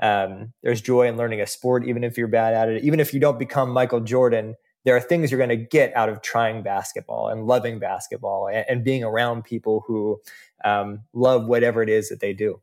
Um, 0.00 0.52
there's 0.62 0.80
joy 0.80 1.06
in 1.06 1.16
learning 1.16 1.40
a 1.40 1.46
sport, 1.46 1.86
even 1.86 2.04
if 2.04 2.18
you're 2.18 2.28
bad 2.28 2.54
at 2.54 2.68
it. 2.68 2.84
Even 2.84 3.00
if 3.00 3.14
you 3.14 3.20
don't 3.20 3.38
become 3.38 3.70
Michael 3.70 4.00
Jordan, 4.00 4.56
there 4.84 4.96
are 4.96 5.00
things 5.00 5.30
you're 5.30 5.38
going 5.38 5.50
to 5.50 5.56
get 5.56 5.94
out 5.96 6.08
of 6.08 6.22
trying 6.22 6.62
basketball 6.62 7.28
and 7.28 7.46
loving 7.46 7.78
basketball 7.78 8.48
and, 8.48 8.64
and 8.68 8.84
being 8.84 9.04
around 9.04 9.44
people 9.44 9.84
who 9.86 10.20
um, 10.64 11.00
love 11.12 11.46
whatever 11.46 11.82
it 11.82 11.88
is 11.88 12.08
that 12.08 12.20
they 12.20 12.32
do. 12.32 12.60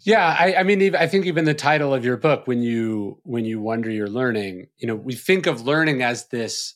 Yeah, 0.00 0.36
I, 0.38 0.54
I, 0.54 0.62
mean, 0.62 0.94
I 0.94 1.06
think 1.08 1.26
even 1.26 1.44
the 1.44 1.54
title 1.54 1.92
of 1.92 2.04
your 2.04 2.16
book, 2.16 2.46
when 2.46 2.62
you 2.62 3.18
when 3.24 3.44
you 3.44 3.60
wonder 3.60 3.90
you're 3.90 4.06
learning, 4.06 4.68
you 4.78 4.86
know, 4.86 4.94
we 4.94 5.14
think 5.14 5.46
of 5.46 5.66
learning 5.66 6.02
as 6.02 6.28
this 6.28 6.74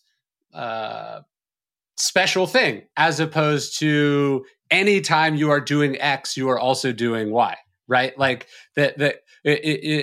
uh, 0.53 1.21
special 1.97 2.49
thing, 2.49 2.83
as 2.97 3.21
opposed 3.21 3.79
to 3.79 4.45
anytime 4.73 5.37
you 5.37 5.51
are 5.51 5.61
doing 5.61 6.01
X, 6.01 6.37
you 6.37 6.49
are 6.49 6.59
also 6.59 6.91
doing 6.91 7.31
Y, 7.31 7.57
right? 7.87 8.19
Like 8.19 8.49
that. 8.75 8.99
That 8.99 9.23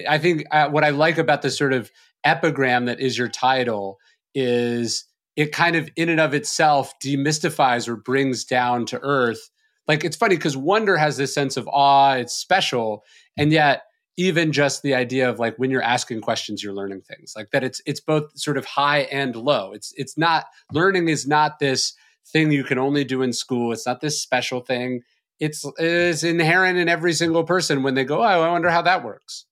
I 0.10 0.18
think 0.20 0.46
uh, 0.52 0.70
what 0.70 0.86
I 0.86 0.92
like 0.92 1.18
about 1.18 1.42
the 1.42 1.52
sort 1.52 1.74
of 1.74 1.92
epigram 2.24 2.86
that 2.86 3.00
is 3.00 3.18
your 3.18 3.30
title 3.30 3.98
is 4.36 5.06
it 5.36 5.54
kind 5.54 5.76
of 5.76 5.90
in 5.96 6.10
and 6.10 6.20
of 6.20 6.34
itself 6.34 6.94
demystifies 7.00 7.88
or 7.88 7.96
brings 7.96 8.44
down 8.44 8.86
to 8.86 9.00
earth 9.02 9.50
like 9.88 10.04
it's 10.04 10.18
funny 10.18 10.36
because 10.36 10.58
wonder 10.58 10.98
has 10.98 11.16
this 11.16 11.34
sense 11.34 11.56
of 11.56 11.66
awe 11.70 12.16
it's 12.16 12.34
special 12.34 13.06
and 13.38 13.54
yet 13.54 13.84
even 14.18 14.52
just 14.52 14.84
the 14.84 14.94
idea 14.94 15.30
of 15.30 15.40
like 15.40 15.56
when 15.56 15.72
you're 15.72 15.82
asking 15.82 16.20
questions 16.20 16.62
you're 16.62 16.74
learning 16.74 17.02
things 17.02 17.34
like 17.38 17.52
that 17.52 17.64
it's 17.64 17.82
it's 17.86 18.02
both 18.02 18.38
sort 18.38 18.58
of 18.58 18.66
high 18.66 19.00
and 19.04 19.38
low 19.38 19.72
it's 19.72 19.94
it's 19.96 20.18
not 20.18 20.48
learning 20.74 21.08
is 21.08 21.26
not 21.26 21.58
this 21.60 21.94
thing 22.32 22.52
you 22.52 22.64
can 22.64 22.78
only 22.78 23.04
do 23.04 23.22
in 23.22 23.34
school. 23.34 23.72
It's 23.72 23.86
not 23.86 24.02
this 24.02 24.22
special 24.22 24.62
thing. 24.62 25.02
It's 25.40 25.66
is 25.78 26.24
inherent 26.24 26.78
in 26.78 26.90
every 26.90 27.14
single 27.14 27.44
person. 27.44 27.84
When 27.84 27.96
they 27.96 28.04
go 28.04 28.20
oh 28.20 28.24
i 28.24 28.50
wonder 28.50 28.70
how 28.70 28.82
that 28.84 29.04
works. 29.04 29.46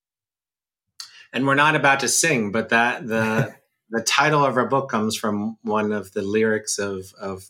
And 1.33 1.45
we're 1.45 1.55
not 1.55 1.75
about 1.75 1.99
to 2.01 2.07
sing 2.07 2.51
but 2.51 2.69
that 2.69 3.07
the 3.07 3.55
the 3.89 4.01
title 4.01 4.45
of 4.45 4.57
our 4.57 4.67
book 4.67 4.89
comes 4.89 5.15
from 5.15 5.57
one 5.61 5.91
of 5.91 6.11
the 6.13 6.21
lyrics 6.21 6.77
of 6.77 7.13
of 7.19 7.49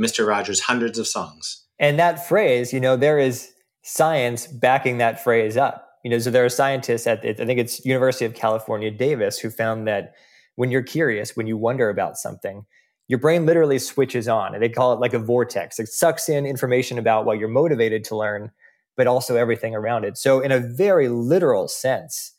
mr 0.00 0.26
rogers 0.26 0.60
hundreds 0.60 0.98
of 0.98 1.06
songs. 1.06 1.64
And 1.78 1.98
that 1.98 2.26
phrase, 2.26 2.72
you 2.72 2.80
know, 2.80 2.96
there 2.96 3.18
is 3.18 3.52
science 3.82 4.46
backing 4.46 4.98
that 4.98 5.22
phrase 5.22 5.56
up. 5.56 5.98
You 6.02 6.10
know, 6.10 6.18
so 6.18 6.30
there 6.30 6.44
are 6.44 6.50
scientists 6.50 7.06
at, 7.06 7.24
I 7.24 7.32
think 7.32 7.58
it's 7.58 7.84
University 7.84 8.24
of 8.24 8.34
California, 8.34 8.90
Davis, 8.90 9.38
who 9.38 9.50
found 9.50 9.86
that 9.88 10.14
when 10.56 10.70
you're 10.70 10.82
curious, 10.82 11.36
when 11.36 11.46
you 11.46 11.56
wonder 11.56 11.88
about 11.88 12.16
something, 12.18 12.66
your 13.08 13.18
brain 13.18 13.46
literally 13.46 13.78
switches 13.78 14.28
on 14.28 14.54
and 14.54 14.62
they 14.62 14.68
call 14.68 14.92
it 14.92 15.00
like 15.00 15.14
a 15.14 15.18
vortex. 15.18 15.78
It 15.78 15.88
sucks 15.88 16.28
in 16.28 16.46
information 16.46 16.98
about 16.98 17.26
what 17.26 17.38
you're 17.38 17.48
motivated 17.48 18.04
to 18.04 18.16
learn, 18.16 18.50
but 18.96 19.06
also 19.06 19.36
everything 19.36 19.74
around 19.74 20.04
it. 20.04 20.16
So 20.16 20.40
in 20.40 20.50
a 20.50 20.60
very 20.60 21.08
literal 21.08 21.68
sense, 21.68 22.32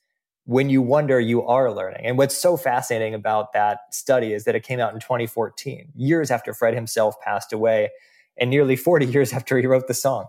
when 0.46 0.70
you 0.70 0.82
wonder, 0.82 1.20
you 1.20 1.44
are 1.44 1.72
learning. 1.72 2.06
And 2.06 2.18
what's 2.18 2.38
so 2.38 2.56
fascinating 2.56 3.14
about 3.14 3.54
that 3.54 3.80
study 3.92 4.34
is 4.34 4.46
that 4.46 4.56
it 4.56 4.64
came 4.64 4.80
out 4.80 4.94
in 4.94 5.00
2014, 5.00 5.92
years 5.96 6.30
after 6.30 6.54
Fred 6.54 6.76
himself 6.76 7.16
passed 7.22 7.52
away 7.52 7.90
and 8.38 8.50
nearly 8.50 8.76
40 8.76 9.06
years 9.12 9.34
after 9.34 9.58
he 9.58 9.66
wrote 9.66 9.88
the 9.88 9.94
song. 9.94 10.26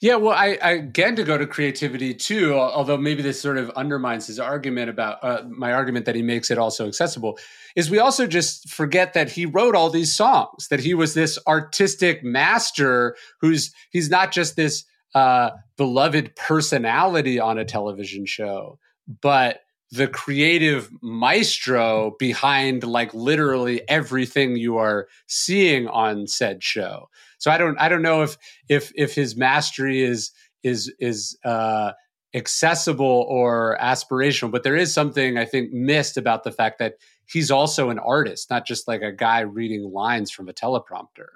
Yeah, 0.00 0.14
well, 0.14 0.34
I, 0.34 0.58
I, 0.62 0.70
again 0.72 1.14
to 1.16 1.24
go 1.24 1.36
to 1.36 1.46
creativity 1.46 2.14
too. 2.14 2.54
Although 2.54 2.96
maybe 2.96 3.22
this 3.22 3.40
sort 3.40 3.58
of 3.58 3.68
undermines 3.70 4.26
his 4.26 4.40
argument 4.40 4.88
about 4.88 5.22
uh, 5.22 5.42
my 5.48 5.72
argument 5.72 6.06
that 6.06 6.14
he 6.14 6.22
makes 6.22 6.50
it 6.50 6.56
also 6.56 6.88
accessible. 6.88 7.38
Is 7.76 7.90
we 7.90 7.98
also 7.98 8.26
just 8.26 8.70
forget 8.70 9.12
that 9.12 9.30
he 9.30 9.44
wrote 9.44 9.74
all 9.74 9.90
these 9.90 10.14
songs. 10.14 10.68
That 10.68 10.80
he 10.80 10.94
was 10.94 11.12
this 11.12 11.38
artistic 11.46 12.24
master 12.24 13.14
who's 13.40 13.74
he's 13.90 14.08
not 14.08 14.32
just 14.32 14.56
this 14.56 14.84
uh, 15.14 15.50
beloved 15.76 16.34
personality 16.34 17.38
on 17.38 17.58
a 17.58 17.64
television 17.64 18.24
show, 18.24 18.78
but 19.20 19.60
the 19.90 20.06
creative 20.06 20.88
maestro 21.02 22.14
behind 22.18 22.84
like 22.84 23.12
literally 23.12 23.86
everything 23.88 24.56
you 24.56 24.78
are 24.78 25.08
seeing 25.26 25.88
on 25.88 26.26
said 26.26 26.62
show. 26.62 27.08
So 27.40 27.50
I 27.50 27.58
don't 27.58 27.76
I 27.80 27.88
don't 27.88 28.02
know 28.02 28.22
if 28.22 28.36
if 28.68 28.92
if 28.94 29.14
his 29.14 29.36
mastery 29.36 30.02
is 30.02 30.30
is 30.62 30.92
is 31.00 31.36
uh 31.44 31.92
accessible 32.32 33.26
or 33.28 33.76
aspirational, 33.80 34.52
but 34.52 34.62
there 34.62 34.76
is 34.76 34.94
something 34.94 35.36
I 35.36 35.44
think 35.44 35.72
missed 35.72 36.16
about 36.16 36.44
the 36.44 36.52
fact 36.52 36.78
that 36.78 36.94
he's 37.26 37.50
also 37.50 37.90
an 37.90 37.98
artist, 37.98 38.50
not 38.50 38.66
just 38.66 38.86
like 38.86 39.02
a 39.02 39.10
guy 39.10 39.40
reading 39.40 39.90
lines 39.92 40.30
from 40.30 40.48
a 40.48 40.52
teleprompter. 40.52 41.26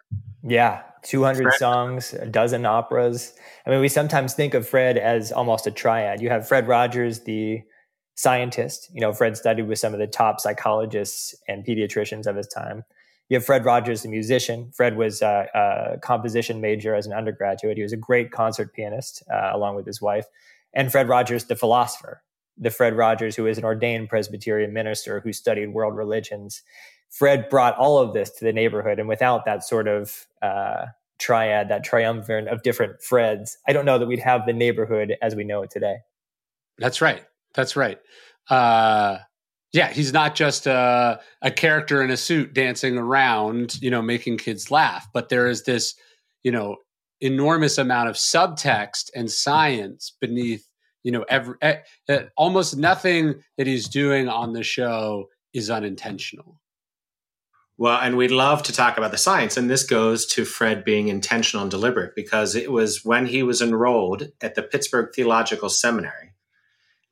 Yeah, 0.47 0.83
200 1.03 1.55
songs, 1.55 2.12
a 2.12 2.27
dozen 2.27 2.67
operas. 2.67 3.33
I 3.67 3.71
mean, 3.71 3.81
we 3.81 3.88
sometimes 3.88 4.35
think 4.35 4.55
of 4.55 4.69
Fred 4.69 4.99
as 4.99 5.33
almost 5.33 5.67
a 5.67 5.71
triad. 5.71 6.21
You 6.21 6.29
have 6.29 6.47
Fred 6.47 6.69
Rogers, 6.69 7.21
the 7.21 7.62
scientist. 8.14 8.90
You 8.93 9.01
know, 9.01 9.12
Fred 9.12 9.37
studied 9.37 9.67
with 9.67 9.79
some 9.79 9.95
of 9.95 9.99
the 9.99 10.07
top 10.07 10.40
psychologists 10.40 11.35
and 11.49 11.64
pediatricians 11.64 12.27
of 12.27 12.37
his 12.37 12.47
time. 12.47 12.85
You 13.29 13.37
have 13.37 13.45
Fred 13.47 13.65
Rogers, 13.65 14.03
the 14.03 14.09
musician. 14.09 14.71
Fred 14.75 14.97
was 14.97 15.23
a, 15.23 15.99
composition 16.03 16.61
major 16.61 16.95
as 16.95 17.07
an 17.07 17.13
undergraduate. 17.13 17.77
He 17.77 17.83
was 17.83 17.93
a 17.93 17.97
great 17.97 18.31
concert 18.31 18.75
pianist, 18.75 19.23
uh, 19.33 19.51
along 19.53 19.77
with 19.77 19.87
his 19.87 20.03
wife. 20.03 20.27
And 20.75 20.91
Fred 20.91 21.09
Rogers, 21.09 21.45
the 21.45 21.57
philosopher, 21.57 22.23
the 22.59 22.71
Fred 22.71 22.97
Rogers 22.97 23.37
who 23.37 23.47
is 23.47 23.59
an 23.59 23.65
ordained 23.65 24.09
Presbyterian 24.09 24.73
minister 24.73 25.21
who 25.21 25.33
studied 25.33 25.69
world 25.69 25.97
religions. 25.97 26.63
Fred 27.11 27.49
brought 27.49 27.77
all 27.77 27.99
of 27.99 28.13
this 28.13 28.31
to 28.31 28.45
the 28.45 28.53
neighborhood, 28.53 28.99
and 28.99 29.09
without 29.09 29.45
that 29.45 29.63
sort 29.65 29.87
of 29.87 30.27
uh, 30.43 30.87
triad, 31.19 31.69
that 31.69 31.85
triumvirate 31.85 32.49
of 32.49 32.63
different 32.63 33.01
Freds, 33.01 33.53
I 33.69 33.73
don't 33.73 33.85
know 33.85 33.99
that 33.99 34.07
we'd 34.07 34.19
have 34.19 34.47
the 34.47 34.53
neighborhood 34.53 35.15
as 35.23 35.35
we 35.35 35.45
know 35.45 35.63
it 35.63 35.71
today. 35.71 35.99
That's 36.79 37.01
right. 37.01 37.23
That's 37.55 37.77
right. 37.77 37.99
Uh, 38.51 39.19
yeah, 39.75 39.93
he's 39.93 40.13
not 40.13 40.37
just 40.37 40.69
a, 40.69 41.21
a 41.43 41.51
character 41.51 42.01
in 42.01 42.11
a 42.13 42.17
suit 42.17 42.55
dancing 42.55 42.97
around, 42.97 43.83
you 43.83 43.91
know, 43.91 44.01
making 44.01 44.39
kids 44.39 44.71
laugh, 44.71 45.09
but 45.13 45.31
there 45.31 45.49
is 45.49 45.65
this, 45.65 45.97
you 46.45 46.53
know, 46.53 46.77
enormous 47.21 47.77
amount 47.77 48.09
of 48.09 48.15
subtext 48.15 49.11
and 49.17 49.29
science 49.29 50.17
beneath, 50.21 50.69
you 51.03 51.11
know, 51.11 51.25
every 51.29 51.57
almost 52.37 52.77
nothing 52.77 53.43
that 53.59 53.67
he's 53.67 53.89
doing 53.89 54.29
on 54.29 54.53
the 54.53 54.63
show 54.63 55.27
is 55.53 55.71
unintentional. 55.71 56.61
Well, 57.77 57.99
and 58.01 58.17
we'd 58.17 58.31
love 58.31 58.63
to 58.65 58.73
talk 58.73 58.97
about 58.97 59.11
the 59.11 59.19
science. 59.19 59.57
And 59.57 59.69
this 59.69 59.83
goes 59.83 60.25
to 60.27 60.45
Fred 60.45 60.85
being 60.85 61.09
intentional 61.09 61.63
and 61.63 61.71
deliberate 61.71 62.15
because 62.15 62.55
it 62.55 62.71
was 62.71 63.05
when 63.05 63.27
he 63.27 63.43
was 63.43 63.61
enrolled 63.61 64.29
at 64.41 64.55
the 64.55 64.63
Pittsburgh 64.63 65.13
Theological 65.13 65.69
Seminary 65.69 66.34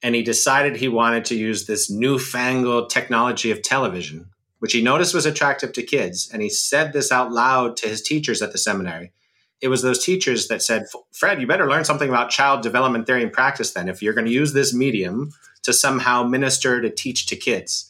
and 0.03 0.15
he 0.15 0.23
decided 0.23 0.77
he 0.77 0.89
wanted 0.89 1.25
to 1.27 1.37
use 1.37 1.67
this 1.67 1.91
newfangled 1.91 2.91
technology 2.91 3.51
of 3.51 3.63
television, 3.63 4.27
which 4.59 4.73
he 4.73 4.83
noticed 4.83 5.15
was 5.15 5.27
attractive 5.27 5.73
to 5.73 5.83
kids. 5.83 6.29
And 6.33 6.43
he 6.43 6.49
said 6.49 6.93
this 6.93 7.13
out 7.13 7.31
loud 7.31 7.77
to 7.79 7.89
his 7.89 8.03
teachers 8.03 8.43
at 8.43 8.53
the 8.53 8.59
seminary. 8.59 9.13
It 9.61 9.69
was 9.69 9.83
those 9.83 10.05
teachers 10.05 10.49
that 10.49 10.61
said, 10.61 10.87
Fred, 11.13 11.41
you 11.41 11.47
better 11.47 11.71
learn 11.71 11.85
something 11.85 12.09
about 12.09 12.31
child 12.31 12.63
development 12.63 13.07
theory 13.07 13.23
and 13.23 13.33
practice 13.33 13.73
then, 13.73 13.89
if 13.89 14.03
you're 14.03 14.15
going 14.15 14.27
to 14.27 14.33
use 14.33 14.53
this 14.53 14.75
medium 14.75 15.31
to 15.63 15.73
somehow 15.73 16.25
minister 16.25 16.81
to 16.81 16.91
teach 16.91 17.27
to 17.27 17.37
kids. 17.37 17.89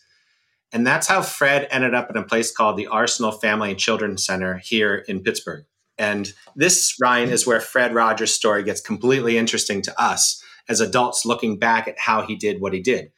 And 0.70 0.86
that's 0.86 1.06
how 1.06 1.22
Fred 1.22 1.66
ended 1.70 1.94
up 1.94 2.10
in 2.10 2.16
a 2.16 2.22
place 2.22 2.50
called 2.50 2.76
the 2.76 2.88
Arsenal 2.88 3.32
Family 3.32 3.70
and 3.70 3.78
Children's 3.78 4.24
Center 4.24 4.58
here 4.58 4.96
in 5.08 5.22
Pittsburgh. 5.22 5.64
And 5.96 6.32
this, 6.56 6.96
Ryan, 7.00 7.30
is 7.30 7.46
where 7.46 7.60
Fred 7.60 7.94
Rogers' 7.94 8.34
story 8.34 8.62
gets 8.64 8.80
completely 8.80 9.38
interesting 9.38 9.80
to 9.82 10.02
us 10.02 10.42
as 10.68 10.80
adults 10.80 11.24
looking 11.24 11.58
back 11.58 11.88
at 11.88 11.98
how 11.98 12.22
he 12.22 12.36
did 12.36 12.60
what 12.60 12.72
he 12.72 12.80
did. 12.80 13.12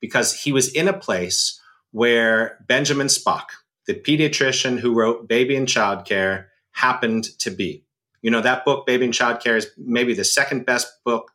Because 0.00 0.42
he 0.42 0.52
was 0.52 0.72
in 0.72 0.88
a 0.88 0.92
place 0.92 1.60
where 1.90 2.64
Benjamin 2.66 3.08
Spock, 3.08 3.46
the 3.86 3.94
pediatrician 3.94 4.78
who 4.78 4.94
wrote 4.94 5.28
Baby 5.28 5.56
and 5.56 5.68
Child 5.68 6.04
Care, 6.04 6.48
happened 6.72 7.24
to 7.40 7.50
be. 7.50 7.84
You 8.22 8.30
know, 8.30 8.40
that 8.40 8.64
book, 8.64 8.86
Baby 8.86 9.06
and 9.06 9.14
Child 9.14 9.40
Care, 9.40 9.56
is 9.56 9.70
maybe 9.76 10.14
the 10.14 10.24
second 10.24 10.66
best 10.66 10.88
book, 11.04 11.30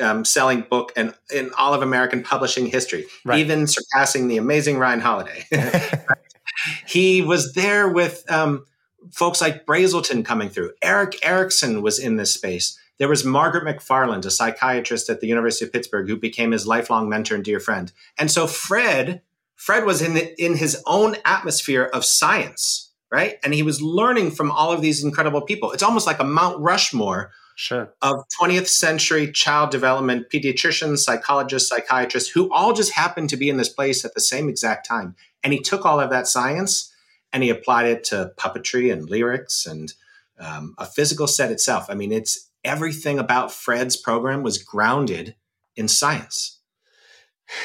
um, 0.00 0.24
selling 0.24 0.62
book 0.62 0.92
in, 0.96 1.14
in 1.34 1.50
all 1.58 1.74
of 1.74 1.82
American 1.82 2.22
publishing 2.22 2.66
history, 2.66 3.06
right. 3.24 3.38
even 3.38 3.66
surpassing 3.66 4.28
the 4.28 4.36
amazing 4.36 4.78
Ryan 4.78 5.00
Holiday. 5.00 5.44
he 6.86 7.22
was 7.22 7.54
there 7.54 7.88
with 7.88 8.30
um, 8.30 8.66
folks 9.12 9.40
like 9.40 9.66
Brazelton 9.66 10.24
coming 10.24 10.48
through. 10.48 10.72
Erik 10.82 11.18
Erikson 11.22 11.82
was 11.82 11.98
in 11.98 12.16
this 12.16 12.32
space. 12.32 12.78
There 12.98 13.08
was 13.08 13.24
Margaret 13.24 13.64
McFarland, 13.64 14.24
a 14.24 14.30
psychiatrist 14.30 15.10
at 15.10 15.20
the 15.20 15.26
University 15.26 15.64
of 15.64 15.72
Pittsburgh, 15.72 16.08
who 16.08 16.16
became 16.16 16.52
his 16.52 16.66
lifelong 16.66 17.08
mentor 17.08 17.34
and 17.34 17.44
dear 17.44 17.60
friend. 17.60 17.92
And 18.18 18.30
so 18.30 18.46
Fred 18.46 19.22
Fred 19.56 19.84
was 19.84 20.02
in 20.02 20.14
the, 20.14 20.42
in 20.42 20.56
his 20.56 20.82
own 20.86 21.16
atmosphere 21.24 21.84
of 21.84 22.04
science, 22.04 22.92
right? 23.10 23.38
And 23.42 23.54
he 23.54 23.62
was 23.62 23.80
learning 23.80 24.32
from 24.32 24.50
all 24.50 24.70
of 24.70 24.82
these 24.82 25.02
incredible 25.02 25.40
people. 25.40 25.72
It's 25.72 25.82
almost 25.82 26.06
like 26.06 26.20
a 26.20 26.24
Mount 26.24 26.60
Rushmore 26.60 27.32
sure. 27.56 27.94
of 28.02 28.24
20th 28.38 28.68
century 28.68 29.32
child 29.32 29.70
development 29.70 30.26
pediatricians, 30.32 30.98
psychologists, 30.98 31.70
psychiatrists 31.70 32.30
who 32.30 32.52
all 32.52 32.74
just 32.74 32.92
happened 32.92 33.30
to 33.30 33.36
be 33.36 33.48
in 33.48 33.56
this 33.56 33.70
place 33.70 34.04
at 34.04 34.14
the 34.14 34.20
same 34.20 34.48
exact 34.48 34.86
time. 34.86 35.16
And 35.42 35.52
he 35.52 35.60
took 35.60 35.86
all 35.86 36.00
of 36.00 36.10
that 36.10 36.26
science 36.26 36.92
and 37.32 37.42
he 37.42 37.50
applied 37.50 37.86
it 37.86 38.04
to 38.04 38.32
puppetry 38.36 38.92
and 38.92 39.08
lyrics 39.08 39.66
and 39.66 39.92
um, 40.38 40.74
a 40.78 40.84
physical 40.84 41.26
set 41.26 41.50
itself. 41.50 41.86
I 41.88 41.94
mean, 41.94 42.12
it's 42.12 42.50
everything 42.66 43.18
about 43.18 43.52
Fred's 43.52 43.96
program 43.96 44.42
was 44.42 44.58
grounded 44.62 45.36
in 45.76 45.88
science. 45.88 46.60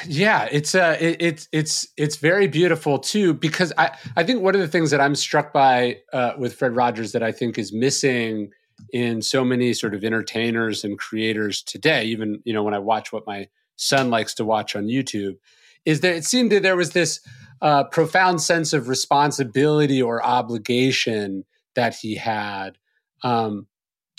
Yeah, 0.05 0.47
it's 0.51 0.75
uh 0.75 0.95
it, 0.99 1.17
it's 1.19 1.47
it's 1.51 1.87
it's 1.97 2.17
very 2.17 2.47
beautiful 2.47 2.99
too 2.99 3.33
because 3.33 3.73
I 3.79 3.97
I 4.15 4.23
think 4.23 4.43
one 4.43 4.53
of 4.53 4.61
the 4.61 4.67
things 4.67 4.91
that 4.91 5.01
I'm 5.01 5.15
struck 5.15 5.51
by 5.51 5.97
uh, 6.13 6.33
with 6.37 6.53
Fred 6.53 6.75
Rogers 6.75 7.13
that 7.13 7.23
I 7.23 7.31
think 7.31 7.57
is 7.57 7.73
missing 7.73 8.51
in 8.93 9.21
so 9.21 9.43
many 9.43 9.73
sort 9.73 9.95
of 9.95 10.03
entertainers 10.03 10.83
and 10.83 10.99
creators 10.99 11.63
today, 11.63 12.05
even 12.05 12.41
you 12.43 12.53
know 12.53 12.61
when 12.61 12.75
I 12.75 12.79
watch 12.79 13.11
what 13.11 13.25
my 13.25 13.47
son 13.75 14.11
likes 14.11 14.35
to 14.35 14.45
watch 14.45 14.75
on 14.75 14.85
YouTube, 14.85 15.37
is 15.83 16.01
that 16.01 16.15
it 16.15 16.25
seemed 16.25 16.51
that 16.51 16.61
there 16.61 16.77
was 16.77 16.91
this 16.91 17.19
uh, 17.61 17.83
profound 17.85 18.41
sense 18.41 18.73
of 18.73 18.87
responsibility 18.87 20.01
or 20.01 20.23
obligation 20.23 21.43
that 21.75 21.95
he 21.95 22.15
had 22.15 22.77
um, 23.23 23.67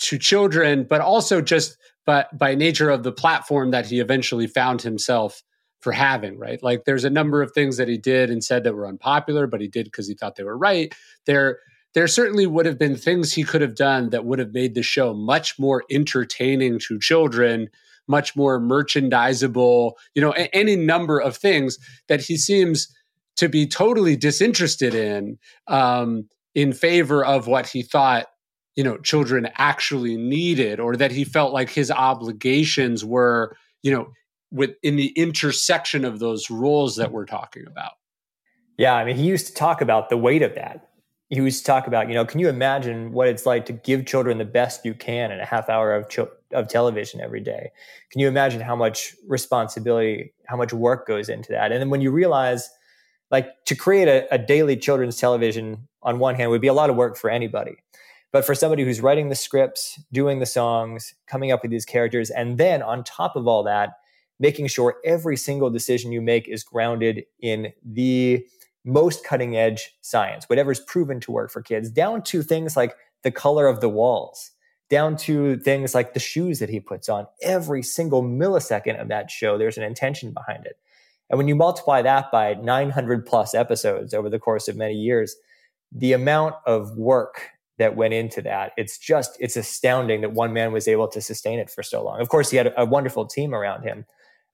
to 0.03 0.17
children, 0.17 0.85
but 0.89 1.01
also 1.01 1.41
just 1.41 1.77
but 2.05 2.37
by 2.37 2.53
nature 2.53 2.89
of 2.89 3.03
the 3.03 3.11
platform 3.11 3.71
that 3.71 3.85
he 3.85 3.99
eventually 3.99 4.47
found 4.47 4.81
himself 4.81 5.41
for 5.79 5.91
having, 5.91 6.37
right? 6.37 6.61
Like 6.61 6.85
there's 6.85 7.05
a 7.05 7.09
number 7.09 7.41
of 7.41 7.51
things 7.51 7.77
that 7.77 7.87
he 7.87 7.97
did 7.97 8.29
and 8.29 8.43
said 8.43 8.63
that 8.63 8.73
were 8.73 8.87
unpopular, 8.87 9.47
but 9.47 9.61
he 9.61 9.67
did 9.67 9.85
because 9.85 10.07
he 10.07 10.13
thought 10.13 10.35
they 10.35 10.43
were 10.43 10.57
right. 10.57 10.93
There 11.25 11.59
there 11.93 12.07
certainly 12.07 12.47
would 12.47 12.65
have 12.65 12.79
been 12.79 12.95
things 12.95 13.33
he 13.33 13.43
could 13.43 13.61
have 13.61 13.75
done 13.75 14.09
that 14.09 14.25
would 14.25 14.39
have 14.39 14.53
made 14.53 14.73
the 14.73 14.81
show 14.81 15.13
much 15.13 15.59
more 15.59 15.83
entertaining 15.91 16.79
to 16.79 16.99
children, 16.99 17.69
much 18.07 18.35
more 18.35 18.59
merchandisable, 18.59 19.91
you 20.15 20.21
know, 20.21 20.33
a- 20.33 20.53
any 20.55 20.75
number 20.75 21.19
of 21.19 21.37
things 21.37 21.77
that 22.07 22.19
he 22.21 22.35
seems 22.35 22.87
to 23.35 23.47
be 23.47 23.67
totally 23.67 24.15
disinterested 24.15 24.95
in 24.95 25.37
um, 25.67 26.27
in 26.55 26.73
favor 26.73 27.25
of 27.25 27.47
what 27.47 27.67
he 27.67 27.81
thought 27.83 28.27
you 28.75 28.83
know 28.83 28.97
children 28.97 29.49
actually 29.55 30.17
needed 30.17 30.79
or 30.79 30.95
that 30.95 31.11
he 31.11 31.23
felt 31.23 31.53
like 31.53 31.69
his 31.69 31.91
obligations 31.91 33.05
were 33.05 33.55
you 33.81 33.91
know 33.91 34.11
with 34.51 34.71
in 34.83 34.95
the 34.95 35.07
intersection 35.09 36.05
of 36.05 36.19
those 36.19 36.49
roles 36.49 36.95
that 36.95 37.11
we're 37.11 37.25
talking 37.25 37.65
about. 37.67 37.93
Yeah 38.77 38.95
i 38.95 39.05
mean 39.05 39.15
he 39.15 39.23
used 39.23 39.47
to 39.47 39.53
talk 39.53 39.81
about 39.81 40.09
the 40.09 40.17
weight 40.17 40.41
of 40.41 40.55
that. 40.55 40.89
He 41.29 41.37
used 41.37 41.59
to 41.59 41.65
talk 41.65 41.87
about 41.87 42.09
you 42.09 42.15
know 42.15 42.25
can 42.25 42.39
you 42.39 42.49
imagine 42.49 43.11
what 43.11 43.27
it's 43.27 43.45
like 43.45 43.65
to 43.67 43.73
give 43.73 44.05
children 44.05 44.37
the 44.37 44.45
best 44.45 44.85
you 44.85 44.93
can 44.93 45.31
in 45.31 45.39
a 45.39 45.45
half 45.45 45.69
hour 45.69 45.93
of 45.93 46.07
of 46.51 46.67
television 46.67 47.21
every 47.21 47.41
day? 47.41 47.71
Can 48.11 48.21
you 48.21 48.27
imagine 48.27 48.61
how 48.61 48.75
much 48.75 49.15
responsibility 49.27 50.33
how 50.47 50.57
much 50.57 50.73
work 50.73 51.07
goes 51.07 51.29
into 51.29 51.51
that? 51.51 51.71
And 51.71 51.81
then 51.81 51.89
when 51.89 52.01
you 52.01 52.11
realize 52.11 52.69
like 53.31 53.65
to 53.65 53.75
create 53.75 54.07
a, 54.07 54.31
a 54.31 54.37
daily 54.37 54.77
children's 54.77 55.17
television 55.17 55.87
on 56.03 56.19
one 56.19 56.35
hand 56.35 56.51
would 56.51 56.61
be 56.61 56.67
a 56.67 56.73
lot 56.73 56.89
of 56.89 56.95
work 56.95 57.17
for 57.17 57.29
anybody 57.29 57.77
but 58.33 58.43
for 58.43 58.55
somebody 58.55 58.83
who's 58.83 58.99
writing 58.99 59.29
the 59.29 59.35
scripts, 59.35 60.01
doing 60.11 60.39
the 60.39 60.45
songs, 60.45 61.13
coming 61.27 61.51
up 61.51 61.61
with 61.61 61.71
these 61.71 61.85
characters, 61.85 62.31
and 62.31 62.57
then 62.57 62.81
on 62.81 63.03
top 63.03 63.35
of 63.35 63.47
all 63.47 63.63
that, 63.63 63.99
making 64.39 64.67
sure 64.67 64.95
every 65.05 65.37
single 65.37 65.69
decision 65.69 66.11
you 66.11 66.19
make 66.19 66.49
is 66.49 66.63
grounded 66.63 67.23
in 67.39 67.71
the 67.85 68.45
most 68.83 69.23
cutting 69.23 69.55
edge 69.55 69.95
science, 70.01 70.49
whatever's 70.49 70.79
proven 70.79 71.19
to 71.19 71.31
work 71.31 71.51
for 71.51 71.61
kids, 71.61 71.91
down 71.91 72.23
to 72.23 72.41
things 72.41 72.75
like 72.75 72.95
the 73.21 73.31
color 73.31 73.67
of 73.67 73.81
the 73.81 73.87
walls, 73.87 74.51
down 74.89 75.15
to 75.15 75.55
things 75.59 75.93
like 75.93 76.15
the 76.15 76.19
shoes 76.19 76.57
that 76.57 76.69
he 76.69 76.79
puts 76.79 77.07
on. 77.07 77.27
Every 77.43 77.83
single 77.83 78.23
millisecond 78.23 78.99
of 78.99 79.09
that 79.09 79.29
show, 79.29 79.59
there's 79.59 79.77
an 79.77 79.83
intention 79.83 80.33
behind 80.33 80.65
it. 80.65 80.77
And 81.29 81.37
when 81.37 81.47
you 81.47 81.55
multiply 81.55 82.01
that 82.01 82.31
by 82.31 82.55
900 82.55 83.27
plus 83.27 83.53
episodes 83.53 84.13
over 84.13 84.29
the 84.29 84.39
course 84.39 84.67
of 84.67 84.75
many 84.75 84.95
years, 84.95 85.35
the 85.91 86.13
amount 86.13 86.55
of 86.65 86.97
work 86.97 87.52
that 87.77 87.95
went 87.95 88.13
into 88.13 88.41
that. 88.41 88.71
It's 88.77 88.97
just, 88.97 89.35
it's 89.39 89.55
astounding 89.55 90.21
that 90.21 90.33
one 90.33 90.53
man 90.53 90.71
was 90.71 90.87
able 90.87 91.07
to 91.07 91.21
sustain 91.21 91.59
it 91.59 91.69
for 91.69 91.83
so 91.83 92.03
long. 92.03 92.21
Of 92.21 92.29
course, 92.29 92.49
he 92.49 92.57
had 92.57 92.67
a, 92.67 92.81
a 92.81 92.85
wonderful 92.85 93.25
team 93.25 93.53
around 93.53 93.83
him. 93.83 94.05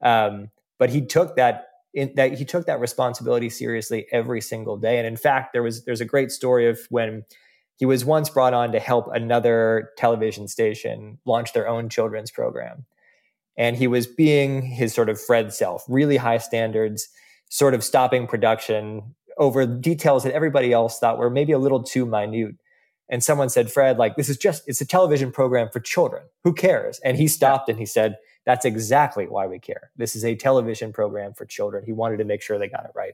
Um, 0.02 0.50
but 0.78 0.90
he 0.90 1.06
took 1.06 1.36
that 1.36 1.66
in, 1.94 2.14
that 2.16 2.38
he 2.38 2.46
took 2.46 2.66
that 2.68 2.80
responsibility 2.80 3.50
seriously 3.50 4.08
every 4.12 4.42
single 4.42 4.78
day. 4.78 4.98
And 4.98 5.08
in 5.08 5.18
fact, 5.18 5.54
there 5.54 5.64
was, 5.64 5.86
there's 5.86 6.02
a 6.02 6.06
great 6.06 6.32
story 6.32 6.70
of 6.70 6.80
when 6.90 7.24
he 7.78 7.86
was 7.86 8.06
once 8.06 8.30
brought 8.30 8.54
on 8.54 8.72
to 8.74 8.80
help 8.80 9.08
another 9.14 9.90
television 9.98 10.48
station 10.48 11.18
launch 11.26 11.54
their 11.54 11.68
own 11.68 11.90
children's 11.90 12.32
program. 12.32 12.86
And 13.58 13.76
he 13.76 13.88
was 13.88 14.08
being 14.08 14.62
his 14.62 14.94
sort 14.94 15.10
of 15.10 15.20
Fred 15.20 15.54
self, 15.54 15.84
really 15.90 16.18
high 16.18 16.38
standards, 16.38 17.10
sort 17.50 17.74
of 17.74 17.84
stopping 17.84 18.28
production 18.28 19.16
over 19.38 19.66
details 19.66 20.24
that 20.24 20.34
everybody 20.34 20.72
else 20.72 21.00
thought 21.00 21.18
were 21.18 21.30
maybe 21.30 21.54
a 21.54 21.60
little 21.60 21.82
too 21.82 22.06
minute 22.06 22.56
and 23.10 23.24
someone 23.24 23.50
said, 23.50 23.72
Fred, 23.72 23.98
like, 23.98 24.16
this 24.16 24.30
is 24.30 24.38
just, 24.38 24.64
it's 24.68 24.82
a 24.82 24.86
television 24.86 25.32
program 25.32 25.70
for 25.70 25.80
children. 25.80 26.24
Who 26.44 26.54
cares? 26.54 27.00
And 27.00 27.18
he 27.18 27.28
stopped 27.28 27.68
and 27.68 27.80
he 27.80 27.86
said, 27.86 28.18
that's 28.46 28.66
exactly 28.66 29.26
why 29.26 29.48
we 29.48 29.60
care. 29.60 29.92
This 29.98 30.16
is 30.16 30.24
a 30.24 30.36
television 30.36 30.94
program 30.94 31.34
for 31.34 31.46
children. 31.46 31.84
He 31.86 31.92
wanted 31.92 32.18
to 32.18 32.24
make 32.24 32.42
sure 32.42 32.58
they 32.58 32.70
got 32.70 32.86
it 32.86 32.92
right. 32.96 33.14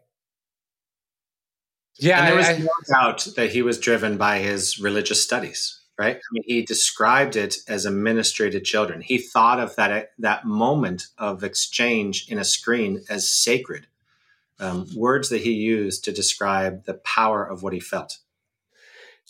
Yeah. 1.97 2.19
And 2.19 2.27
there 2.27 2.35
was 2.35 2.47
I, 2.47 2.57
no 2.57 2.69
doubt 2.89 3.27
that 3.35 3.51
he 3.51 3.61
was 3.61 3.79
driven 3.79 4.17
by 4.17 4.39
his 4.39 4.79
religious 4.79 5.23
studies, 5.23 5.79
right? 5.97 6.17
I 6.17 6.19
mean, 6.31 6.43
he 6.45 6.61
described 6.61 7.35
it 7.35 7.57
as 7.67 7.85
a 7.85 7.91
ministry 7.91 8.51
to 8.51 8.59
children. 8.59 9.01
He 9.01 9.17
thought 9.17 9.59
of 9.59 9.75
that, 9.77 10.11
that 10.19 10.45
moment 10.45 11.07
of 11.17 11.43
exchange 11.43 12.27
in 12.29 12.37
a 12.37 12.43
screen 12.43 13.03
as 13.09 13.29
sacred. 13.29 13.87
Um, 14.57 14.87
words 14.95 15.27
that 15.29 15.41
he 15.41 15.51
used 15.51 16.05
to 16.05 16.13
describe 16.13 16.85
the 16.85 16.93
power 16.93 17.45
of 17.45 17.61
what 17.61 17.73
he 17.73 17.81
felt. 17.81 18.19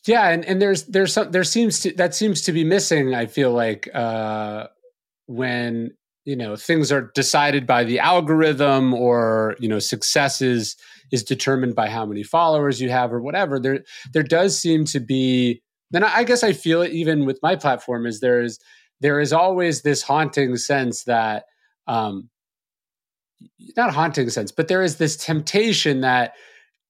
Yeah, 0.08 0.30
and, 0.30 0.45
and 0.45 0.62
there's 0.62 0.84
there's 0.84 1.14
some 1.14 1.32
there 1.32 1.43
seems 1.43 1.80
to 1.82 1.93
that 1.93 2.14
seems 2.14 2.41
to 2.41 2.51
be 2.51 2.64
missing. 2.64 3.16
I 3.16 3.26
feel 3.26 3.51
like 3.51 3.89
uh, 3.93 4.68
when 5.26 5.91
you 6.26 6.36
know 6.36 6.56
things 6.56 6.91
are 6.91 7.12
decided 7.16 7.66
by 7.66 7.84
the 7.84 7.99
algorithm 7.99 8.93
or 8.93 9.56
you 9.60 9.68
know 9.68 9.80
success 9.80 10.41
is 10.41 10.76
is 11.12 11.24
determined 11.24 11.76
by 11.76 11.89
how 11.89 12.06
many 12.06 12.24
followers 12.24 12.80
you 12.80 12.89
have 12.89 13.12
or 13.12 13.22
whatever. 13.22 13.60
There 13.60 13.84
there 14.14 14.24
does 14.24 14.60
seem 14.60 14.86
to 14.86 14.99
be. 14.99 15.62
Then 15.91 16.03
I 16.03 16.24
guess 16.24 16.43
I 16.43 16.53
feel 16.53 16.82
it 16.82 16.91
even 16.91 17.26
with 17.26 17.39
my 17.41 17.56
platform 17.56 18.06
is 18.06 18.20
there 18.20 18.41
is 18.41 18.60
there 19.01 19.20
is 19.20 19.34
always 19.34 19.82
this 19.82 20.01
haunting 20.01 20.56
sense 20.58 21.03
that 21.06 21.45
um, 21.88 22.30
not 23.76 23.93
haunting 23.93 24.30
sense, 24.30 24.51
but 24.51 24.68
there 24.68 24.84
is 24.84 24.97
this 24.97 25.18
temptation 25.18 26.01
that 26.01 26.34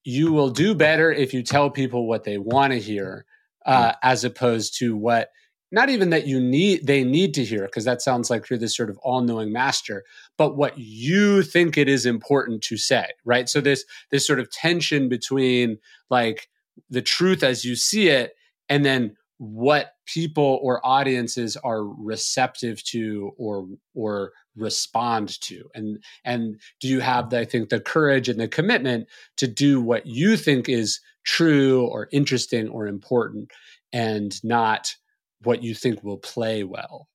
you 0.05 0.31
will 0.31 0.51
do 0.51 0.73
better 0.73 1.11
if 1.11 1.33
you 1.33 1.43
tell 1.43 1.69
people 1.69 2.07
what 2.07 2.23
they 2.23 2.37
want 2.37 2.71
to 2.71 2.79
hear 2.79 3.25
uh, 3.65 3.89
mm. 3.89 3.95
as 4.03 4.23
opposed 4.23 4.77
to 4.77 4.95
what 4.95 5.29
not 5.71 5.89
even 5.89 6.11
that 6.11 6.27
you 6.27 6.39
need 6.39 6.85
they 6.85 7.03
need 7.03 7.33
to 7.33 7.43
hear 7.43 7.63
because 7.63 7.83
that 7.83 8.01
sounds 8.01 8.29
like 8.29 8.49
you're 8.49 8.59
this 8.59 8.77
sort 8.77 8.89
of 8.89 8.97
all-knowing 8.99 9.51
master 9.51 10.03
but 10.37 10.55
what 10.55 10.77
you 10.77 11.41
think 11.41 11.77
it 11.77 11.89
is 11.89 12.05
important 12.05 12.61
to 12.61 12.77
say 12.77 13.07
right 13.25 13.49
so 13.49 13.59
this 13.59 13.83
this 14.11 14.25
sort 14.25 14.39
of 14.39 14.49
tension 14.51 15.09
between 15.09 15.77
like 16.09 16.47
the 16.89 17.01
truth 17.01 17.43
as 17.43 17.65
you 17.65 17.75
see 17.75 18.07
it 18.07 18.33
and 18.69 18.85
then 18.85 19.15
what 19.37 19.93
people 20.05 20.59
or 20.61 20.85
audiences 20.85 21.57
are 21.57 21.83
receptive 21.83 22.81
to 22.83 23.31
or 23.37 23.67
or 23.93 24.31
respond 24.55 25.39
to. 25.41 25.69
And 25.73 26.03
and 26.23 26.59
do 26.79 26.87
you 26.87 26.99
have 26.99 27.29
the, 27.29 27.39
i 27.39 27.45
think 27.45 27.69
the 27.69 27.79
courage 27.79 28.29
and 28.29 28.39
the 28.39 28.47
commitment 28.47 29.07
to 29.37 29.47
do 29.47 29.81
what 29.81 30.05
you 30.05 30.37
think 30.37 30.69
is 30.69 30.99
true 31.23 31.85
or 31.87 32.07
interesting 32.11 32.69
or 32.69 32.87
important 32.87 33.51
and 33.91 34.43
not 34.43 34.95
what 35.43 35.63
you 35.63 35.73
think 35.73 36.03
will 36.03 36.17
play 36.17 36.63
well? 36.63 37.07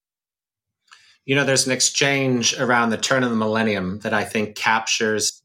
You 1.24 1.34
know 1.34 1.44
there's 1.44 1.66
an 1.66 1.72
exchange 1.72 2.58
around 2.58 2.90
the 2.90 2.96
turn 2.96 3.22
of 3.22 3.30
the 3.30 3.36
millennium 3.36 4.00
that 4.00 4.14
i 4.14 4.24
think 4.24 4.56
captures 4.56 5.42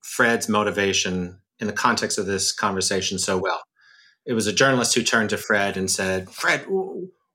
fred's 0.00 0.48
motivation 0.48 1.40
in 1.58 1.66
the 1.66 1.72
context 1.72 2.18
of 2.18 2.26
this 2.26 2.52
conversation 2.52 3.18
so 3.18 3.38
well. 3.38 3.62
It 4.26 4.34
was 4.34 4.46
a 4.46 4.52
journalist 4.52 4.94
who 4.94 5.02
turned 5.02 5.30
to 5.30 5.38
fred 5.38 5.76
and 5.76 5.90
said 5.90 6.30
fred 6.30 6.66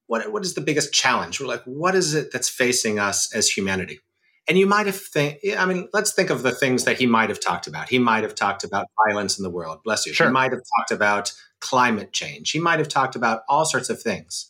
what, 0.09 0.31
what 0.31 0.43
is 0.43 0.55
the 0.55 0.61
biggest 0.61 0.91
challenge? 0.91 1.39
We're 1.39 1.45
like, 1.45 1.63
what 1.65 1.93
is 1.93 2.15
it 2.15 2.31
that's 2.33 2.49
facing 2.49 2.97
us 2.97 3.31
as 3.31 3.47
humanity? 3.47 3.99
And 4.47 4.57
you 4.57 4.65
might 4.65 4.87
have 4.87 4.99
think, 4.99 5.37
I 5.55 5.67
mean, 5.67 5.87
let's 5.93 6.13
think 6.13 6.31
of 6.31 6.41
the 6.41 6.51
things 6.51 6.85
that 6.85 6.97
he 6.97 7.05
might 7.05 7.29
have 7.29 7.39
talked 7.39 7.67
about. 7.67 7.89
He 7.89 7.99
might 7.99 8.23
have 8.23 8.33
talked 8.33 8.63
about 8.63 8.87
violence 9.07 9.37
in 9.37 9.43
the 9.43 9.51
world. 9.51 9.81
Bless 9.83 10.07
you. 10.07 10.13
Sure. 10.13 10.25
He 10.25 10.33
might 10.33 10.51
have 10.51 10.63
talked 10.77 10.89
about 10.89 11.31
climate 11.59 12.11
change. 12.11 12.49
He 12.49 12.59
might 12.59 12.79
have 12.79 12.87
talked 12.87 13.15
about 13.15 13.43
all 13.47 13.65
sorts 13.65 13.91
of 13.91 14.01
things. 14.01 14.49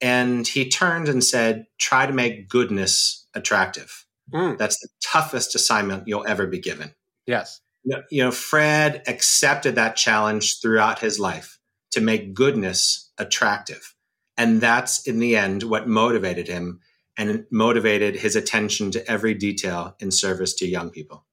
And 0.00 0.48
he 0.48 0.70
turned 0.70 1.06
and 1.06 1.22
said, 1.22 1.66
try 1.78 2.06
to 2.06 2.12
make 2.14 2.48
goodness 2.48 3.26
attractive. 3.34 4.06
Mm. 4.32 4.56
That's 4.56 4.80
the 4.80 4.88
toughest 5.04 5.54
assignment 5.54 6.08
you'll 6.08 6.26
ever 6.26 6.46
be 6.46 6.58
given. 6.58 6.94
Yes. 7.26 7.60
You 7.84 8.24
know, 8.24 8.30
Fred 8.30 9.02
accepted 9.06 9.74
that 9.74 9.96
challenge 9.96 10.62
throughout 10.62 11.00
his 11.00 11.20
life 11.20 11.58
to 11.90 12.00
make 12.00 12.32
goodness 12.32 13.10
attractive. 13.18 13.94
And 14.36 14.60
that's 14.60 15.06
in 15.06 15.18
the 15.18 15.36
end 15.36 15.64
what 15.64 15.88
motivated 15.88 16.48
him 16.48 16.80
and 17.18 17.44
motivated 17.50 18.16
his 18.16 18.36
attention 18.36 18.90
to 18.92 19.10
every 19.10 19.34
detail 19.34 19.94
in 20.00 20.10
service 20.10 20.54
to 20.54 20.66
young 20.66 20.90
people. 20.90 21.24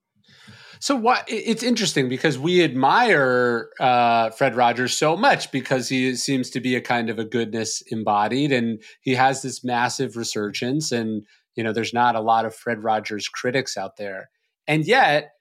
So 0.81 0.95
what 0.95 1.25
it's 1.27 1.63
interesting 1.63 2.07
because 2.07 2.39
we 2.39 2.63
admire 2.63 3.69
uh, 3.81 4.29
Fred 4.29 4.55
Rogers 4.55 4.95
so 4.95 5.17
much 5.17 5.51
because 5.51 5.89
he 5.89 6.15
seems 6.15 6.49
to 6.51 6.61
be 6.61 6.75
a 6.75 6.81
kind 6.81 7.09
of 7.09 7.19
a 7.19 7.25
goodness 7.25 7.83
embodied, 7.91 8.53
and 8.53 8.81
he 9.01 9.15
has 9.15 9.41
this 9.41 9.61
massive 9.61 10.15
resurgence. 10.15 10.93
And 10.93 11.23
you 11.55 11.65
know, 11.65 11.73
there's 11.73 11.93
not 11.93 12.15
a 12.15 12.21
lot 12.21 12.45
of 12.45 12.55
Fred 12.55 12.81
Rogers 12.81 13.27
critics 13.27 13.75
out 13.75 13.97
there, 13.97 14.29
and 14.67 14.85
yet 14.85 15.31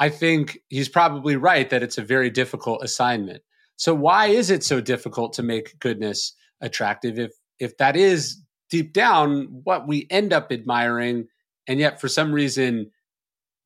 I 0.00 0.08
think 0.08 0.58
he's 0.68 0.88
probably 0.88 1.36
right 1.36 1.70
that 1.70 1.82
it's 1.84 1.98
a 1.98 2.02
very 2.02 2.30
difficult 2.30 2.82
assignment. 2.82 3.42
So 3.76 3.94
why 3.94 4.26
is 4.26 4.50
it 4.50 4.64
so 4.64 4.80
difficult 4.80 5.32
to 5.34 5.44
make 5.44 5.78
goodness 5.78 6.34
attractive 6.60 7.18
if 7.18 7.32
if 7.58 7.76
that 7.78 7.96
is 7.96 8.42
deep 8.70 8.92
down 8.92 9.48
what 9.64 9.86
we 9.86 10.06
end 10.10 10.32
up 10.32 10.52
admiring, 10.52 11.28
and 11.66 11.80
yet 11.80 12.00
for 12.00 12.08
some 12.08 12.32
reason 12.32 12.90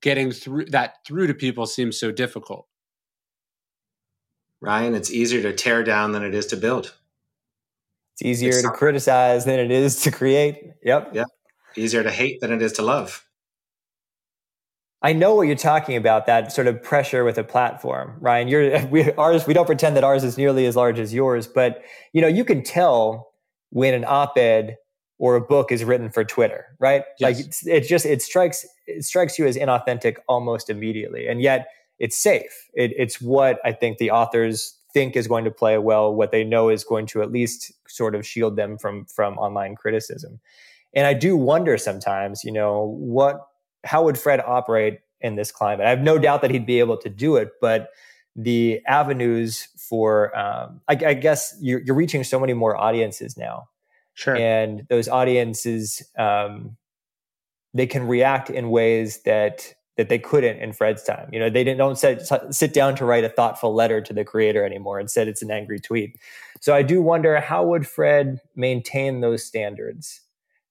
getting 0.01 0.33
through 0.33 0.67
that 0.67 0.97
through 1.07 1.27
to 1.27 1.35
people 1.35 1.67
seems 1.67 1.99
so 1.99 2.11
difficult. 2.13 2.67
Ryan, 4.61 4.95
it's 4.95 5.11
easier 5.11 5.43
to 5.43 5.53
tear 5.53 5.83
down 5.83 6.13
than 6.13 6.23
it 6.23 6.35
is 6.35 6.47
to 6.47 6.57
build. 6.57 6.95
It's 8.15 8.23
easier 8.23 8.51
it's 8.51 8.63
to 8.63 8.71
criticize 8.71 9.45
than 9.45 9.59
it 9.59 9.71
is 9.71 10.03
to 10.03 10.11
create. 10.11 10.75
Yep. 10.85 11.15
Yep. 11.15 11.27
Easier 11.77 12.03
to 12.03 12.11
hate 12.11 12.41
than 12.41 12.53
it 12.53 12.63
is 12.63 12.73
to 12.75 12.83
love. 12.83 13.25
I 15.03 15.13
know 15.13 15.35
what 15.35 15.43
you're 15.49 15.57
talking 15.57 15.97
about, 15.97 16.27
that 16.27 16.53
sort 16.53 16.69
of 16.69 16.81
pressure 16.83 17.25
with 17.25 17.37
a 17.37 17.45
platform, 17.45 18.17
Ryan. 18.21 18.49
You're 18.49 18.87
we, 18.91 19.11
ours. 19.13 19.47
We 19.47 19.55
don't 19.55 19.67
pretend 19.67 19.97
that 19.97 20.05
ours 20.05 20.25
is 20.25 20.39
nearly 20.39 20.67
as 20.67 20.77
large 20.77 20.99
as 20.99 21.13
yours, 21.13 21.47
but 21.47 21.83
you 22.13 22.21
know 22.21 22.29
you 22.29 22.45
can 22.45 22.63
tell 22.63 23.33
when 23.71 23.95
an 23.95 24.05
op-ed 24.05 24.77
or 25.19 25.37
a 25.37 25.41
book 25.41 25.71
is 25.73 25.85
written 25.85 26.11
for 26.11 26.25
Twitter, 26.25 26.67
right? 26.79 27.05
Yes. 27.19 27.39
Like 27.39 27.47
it's, 27.47 27.67
it 27.67 27.81
just 27.89 28.07
it 28.07 28.23
strikes 28.23 28.67
it 28.87 29.05
strikes 29.05 29.39
you 29.39 29.47
as 29.47 29.57
inauthentic 29.57 30.17
almost 30.29 30.71
immediately, 30.71 31.27
and 31.27 31.41
yet 31.41 31.69
it's 31.99 32.17
safe. 32.17 32.69
It, 32.75 32.93
it's 32.97 33.21
what 33.21 33.61
I 33.65 33.73
think 33.73 33.99
the 33.99 34.11
authors 34.11 34.77
think 34.93 35.17
is 35.17 35.27
going 35.27 35.45
to 35.45 35.51
play 35.51 35.79
well, 35.79 36.15
what 36.15 36.33
they 36.33 36.45
know 36.45 36.69
is 36.69 36.85
going 36.85 37.07
to 37.07 37.23
at 37.23 37.33
least 37.33 37.73
sort 37.89 38.15
of 38.15 38.27
shield 38.27 38.57
them 38.57 38.79
from 38.79 39.07
from 39.07 39.39
online 39.39 39.75
criticism. 39.75 40.41
And 40.95 41.07
I 41.07 41.15
do 41.15 41.37
wonder 41.37 41.79
sometimes, 41.79 42.45
you 42.45 42.53
know, 42.53 42.95
what 42.99 43.41
how 43.85 44.05
would 44.05 44.19
Fred 44.19 44.41
operate 44.41 45.01
in 45.21 45.37
this 45.37 45.51
climate? 45.53 45.87
I 45.87 45.91
have 45.91 46.03
no 46.03 46.19
doubt 46.19 46.43
that 46.43 46.51
he'd 46.51 46.67
be 46.67 46.79
able 46.79 46.97
to 46.99 47.09
do 47.09 47.37
it, 47.37 47.53
but 47.61 47.91
the 48.35 48.81
avenues 48.87 49.69
for 49.77 50.37
um, 50.39 50.81
I, 50.89 50.93
I 50.93 51.15
guess 51.15 51.55
you're, 51.61 51.81
you're 51.81 51.97
reaching 51.97 52.25
so 52.25 52.41
many 52.41 52.55
more 52.55 52.77
audiences 52.77 53.37
now 53.37 53.69
Sure. 54.15 54.37
And 54.37 54.87
those 54.89 55.09
audiences, 55.09 56.03
um, 56.19 56.77
they 57.75 57.87
can 57.87 58.07
react 58.07 58.51
in 58.51 58.71
ways 58.71 59.23
that 59.23 59.75
that 59.99 60.09
they 60.09 60.19
couldn't 60.19 60.59
in 60.59 60.73
Fred's 60.73 61.03
time. 61.03 61.29
You 61.33 61.39
know, 61.39 61.51
they 61.51 61.65
didn't 61.65 61.79
don't 61.79 61.99
sit 61.99 62.23
sit 62.51 62.75
down 62.75 62.97
to 62.97 63.05
write 63.05 63.25
a 63.25 63.29
thoughtful 63.29 63.75
letter 63.75 64.01
to 64.03 64.13
the 64.13 64.25
creator 64.25 64.65
anymore. 64.65 65.01
Instead, 65.01 65.29
it's 65.29 65.43
an 65.43 65.51
angry 65.51 65.81
tweet. 65.81 66.19
So 66.61 66.75
I 66.75 66.83
do 66.83 67.01
wonder 67.01 67.41
how 67.41 67.65
would 67.65 67.87
Fred 67.87 68.41
maintain 68.55 69.21
those 69.21 69.45
standards. 69.45 70.21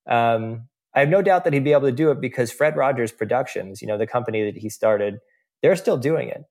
Um, 0.07 0.67
I 0.93 0.99
have 0.99 1.09
no 1.09 1.21
doubt 1.21 1.43
that 1.43 1.53
he'd 1.53 1.63
be 1.63 1.71
able 1.71 1.87
to 1.87 1.91
do 1.91 2.11
it 2.11 2.19
because 2.19 2.51
Fred 2.51 2.75
Rogers 2.75 3.11
Productions, 3.11 3.81
you 3.81 3.87
know, 3.87 3.97
the 3.97 4.07
company 4.07 4.43
that 4.45 4.57
he 4.57 4.69
started, 4.69 5.19
they're 5.61 5.75
still 5.75 5.97
doing 5.97 6.29
it. 6.29 6.43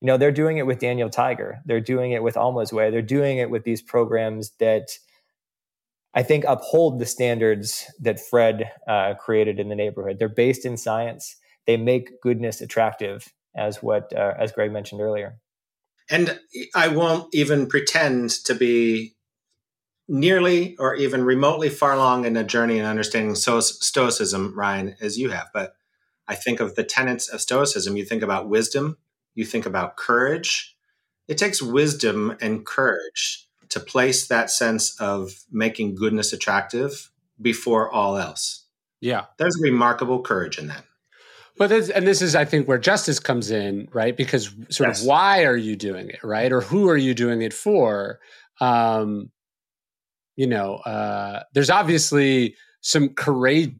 You 0.00 0.06
know, 0.06 0.16
they're 0.16 0.32
doing 0.32 0.58
it 0.58 0.66
with 0.66 0.80
Daniel 0.80 1.08
Tiger. 1.08 1.60
They're 1.64 1.80
doing 1.80 2.12
it 2.12 2.22
with 2.22 2.36
Alma's 2.36 2.72
Way. 2.72 2.90
They're 2.90 3.02
doing 3.02 3.38
it 3.38 3.50
with 3.50 3.64
these 3.64 3.82
programs 3.82 4.50
that 4.58 4.88
I 6.14 6.22
think, 6.22 6.44
uphold 6.46 6.98
the 7.00 7.06
standards 7.06 7.90
that 8.00 8.20
Fred 8.20 8.70
uh, 8.86 9.14
created 9.14 9.58
in 9.58 9.68
the 9.68 9.74
neighborhood. 9.74 10.18
They're 10.18 10.28
based 10.28 10.64
in 10.64 10.76
science. 10.76 11.36
They 11.66 11.76
make 11.76 12.20
goodness 12.20 12.60
attractive, 12.60 13.32
as 13.56 13.82
what 13.82 14.12
uh, 14.16 14.34
as 14.38 14.52
Gregg 14.52 14.70
mentioned 14.70 15.00
earlier. 15.00 15.38
And 16.08 16.38
I 16.74 16.88
won't 16.88 17.34
even 17.34 17.66
pretend 17.66 18.30
to 18.44 18.54
be 18.54 19.13
nearly 20.08 20.76
or 20.78 20.94
even 20.94 21.24
remotely 21.24 21.68
far 21.68 21.92
along 21.92 22.24
in 22.24 22.36
a 22.36 22.44
journey 22.44 22.78
in 22.78 22.84
understanding 22.84 23.34
Stoicism, 23.34 24.54
Ryan, 24.56 24.96
as 25.00 25.18
you 25.18 25.30
have. 25.30 25.48
But 25.52 25.74
I 26.28 26.34
think 26.34 26.60
of 26.60 26.74
the 26.74 26.84
tenets 26.84 27.28
of 27.28 27.40
Stoicism. 27.40 27.96
You 27.96 28.04
think 28.04 28.22
about 28.22 28.48
wisdom. 28.48 28.98
You 29.34 29.44
think 29.44 29.66
about 29.66 29.96
courage. 29.96 30.76
It 31.26 31.38
takes 31.38 31.62
wisdom 31.62 32.36
and 32.40 32.66
courage 32.66 33.48
to 33.70 33.80
place 33.80 34.28
that 34.28 34.50
sense 34.50 34.98
of 35.00 35.32
making 35.50 35.94
goodness 35.94 36.32
attractive 36.32 37.10
before 37.40 37.90
all 37.90 38.16
else. 38.16 38.66
Yeah. 39.00 39.24
There's 39.38 39.58
remarkable 39.60 40.22
courage 40.22 40.58
in 40.58 40.68
that. 40.68 40.84
But 41.56 41.68
this, 41.68 41.88
and 41.88 42.06
this 42.06 42.20
is, 42.20 42.34
I 42.34 42.44
think, 42.44 42.66
where 42.66 42.78
justice 42.78 43.20
comes 43.20 43.50
in, 43.50 43.88
right? 43.92 44.16
Because 44.16 44.54
sort 44.70 44.90
yes. 44.90 45.00
of 45.00 45.06
why 45.06 45.44
are 45.44 45.56
you 45.56 45.76
doing 45.76 46.08
it, 46.08 46.22
right? 46.22 46.52
Or 46.52 46.60
who 46.60 46.88
are 46.88 46.96
you 46.96 47.14
doing 47.14 47.42
it 47.42 47.52
for? 47.52 48.18
Um, 48.60 49.30
you 50.36 50.46
know, 50.46 50.76
uh, 50.76 51.42
there's 51.52 51.70
obviously 51.70 52.56
some 52.80 53.10
courage. 53.10 53.74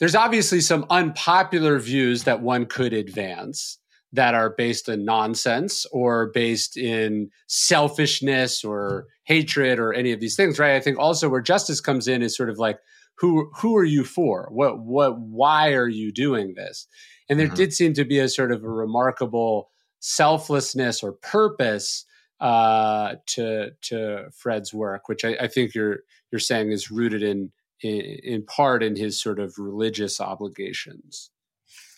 There's 0.00 0.14
obviously 0.16 0.60
some 0.60 0.84
unpopular 0.90 1.78
views 1.78 2.24
that 2.24 2.42
one 2.42 2.66
could 2.66 2.92
advance 2.92 3.78
that 4.12 4.34
are 4.34 4.50
based 4.50 4.88
in 4.88 5.04
nonsense 5.04 5.86
or 5.92 6.30
based 6.34 6.76
in 6.76 7.30
selfishness 7.46 8.64
or 8.64 9.06
hatred 9.24 9.78
or 9.78 9.92
any 9.92 10.12
of 10.12 10.20
these 10.20 10.36
things 10.36 10.58
right 10.58 10.74
i 10.74 10.80
think 10.80 10.98
also 10.98 11.28
where 11.28 11.40
justice 11.40 11.80
comes 11.80 12.08
in 12.08 12.22
is 12.22 12.36
sort 12.36 12.50
of 12.50 12.58
like 12.58 12.78
who 13.16 13.50
who 13.56 13.76
are 13.76 13.84
you 13.84 14.04
for 14.04 14.48
what 14.50 14.80
what 14.80 15.18
why 15.18 15.72
are 15.72 15.88
you 15.88 16.12
doing 16.12 16.54
this 16.56 16.86
and 17.28 17.38
there 17.38 17.46
mm-hmm. 17.46 17.56
did 17.56 17.72
seem 17.72 17.94
to 17.94 18.04
be 18.04 18.18
a 18.18 18.28
sort 18.28 18.52
of 18.52 18.62
a 18.62 18.68
remarkable 18.68 19.70
selflessness 20.00 21.02
or 21.02 21.12
purpose 21.12 22.04
uh, 22.42 23.14
to 23.26 23.70
to 23.82 24.28
Fred's 24.36 24.74
work, 24.74 25.08
which 25.08 25.24
I, 25.24 25.36
I, 25.42 25.46
think 25.46 25.76
you're 25.76 26.00
you're 26.32 26.40
saying 26.40 26.72
is 26.72 26.90
rooted 26.90 27.22
in, 27.22 27.52
in 27.80 28.00
in 28.00 28.44
part 28.44 28.82
in 28.82 28.96
his 28.96 29.20
sort 29.20 29.38
of 29.38 29.54
religious 29.58 30.20
obligations. 30.20 31.30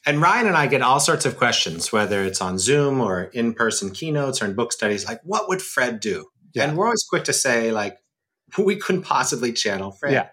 And 0.05 0.21
Ryan 0.21 0.49
and 0.49 0.57
I 0.57 0.67
get 0.67 0.83
all 0.83 1.01
sorts 1.01 1.25
of 1.25 1.39
questions, 1.39 1.91
whether 1.91 2.23
it's 2.23 2.43
on 2.43 2.59
Zoom 2.59 3.01
or 3.01 3.23
in 3.33 3.55
person 3.55 3.91
keynotes 3.91 4.43
or 4.43 4.45
in 4.45 4.55
book 4.55 4.71
studies, 4.71 5.09
like, 5.09 5.21
what 5.25 5.49
would 5.49 5.63
Fred 5.63 5.99
do? 5.99 6.27
Yeah. 6.53 6.65
And 6.65 6.77
we're 6.77 6.85
always 6.85 7.07
quick 7.09 7.25
to 7.25 7.33
say, 7.33 7.73
like, 7.73 7.97
we 8.59 8.77
couldn't 8.77 9.05
possibly 9.05 9.51
channel 9.51 9.93
Fred. 9.93 10.13
Yeah. 10.13 10.29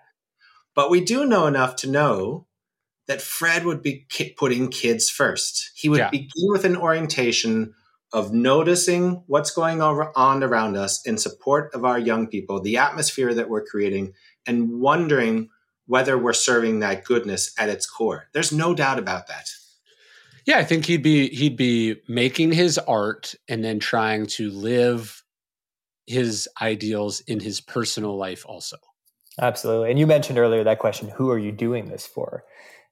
But 0.76 0.89
we 0.89 0.99
do 0.99 1.26
know 1.26 1.47
enough 1.47 1.78
to 1.78 1.89
know 1.89 2.47
that 3.07 3.22
Fred 3.22 3.66
would 3.66 3.82
be 3.82 4.05
putting 4.36 4.68
kids 4.68 5.09
first. 5.09 5.72
He 5.74 5.88
would 5.88 5.99
yeah. 5.99 6.09
begin 6.09 6.47
with 6.49 6.66
an 6.66 6.76
orientation 6.76 7.74
of 8.14 8.34
noticing 8.34 9.24
what's 9.28 9.51
going 9.51 9.82
on 9.82 10.43
around 10.43 10.76
us 10.76 11.05
in 11.05 11.18
support 11.18 11.74
of 11.74 11.86
our 11.86 11.97
young 11.97 12.28
people, 12.28 12.62
the 12.62 12.78
atmosphere 12.78 13.34
that 13.34 13.49
we're 13.49 13.66
creating, 13.66 14.14
and 14.45 14.80
wondering 14.80 15.49
whether 15.86 16.18
we're 16.18 16.34
serving 16.34 16.80
that 16.80 17.03
goodness 17.03 17.53
at 17.57 17.70
its 17.70 17.86
core. 17.86 18.28
There's 18.34 18.51
no 18.51 18.74
doubt 18.74 18.99
about 18.99 19.28
that. 19.28 19.49
Yeah, 20.45 20.57
I 20.57 20.64
think 20.64 20.86
he'd 20.86 21.03
be 21.03 21.30
he'd 21.30 21.57
be 21.57 21.97
making 22.07 22.51
his 22.51 22.78
art 22.80 23.36
and 23.47 23.64
then 23.64 23.80
trying 23.80 24.26
to 24.28 24.49
live 24.49 25.24
his 26.07 26.49
ideals 26.62 27.22
in 27.22 27.39
his 27.39 27.62
personal 27.62 28.18
life 28.18 28.43
also. 28.45 28.78
Absolutely. 29.39 29.91
And 29.91 29.99
you 29.99 30.07
mentioned 30.07 30.39
earlier 30.39 30.64
that 30.64 30.80
question, 30.80 31.09
who 31.09 31.30
are 31.30 31.38
you 31.38 31.51
doing 31.51 31.86
this 31.86 32.05
for? 32.05 32.43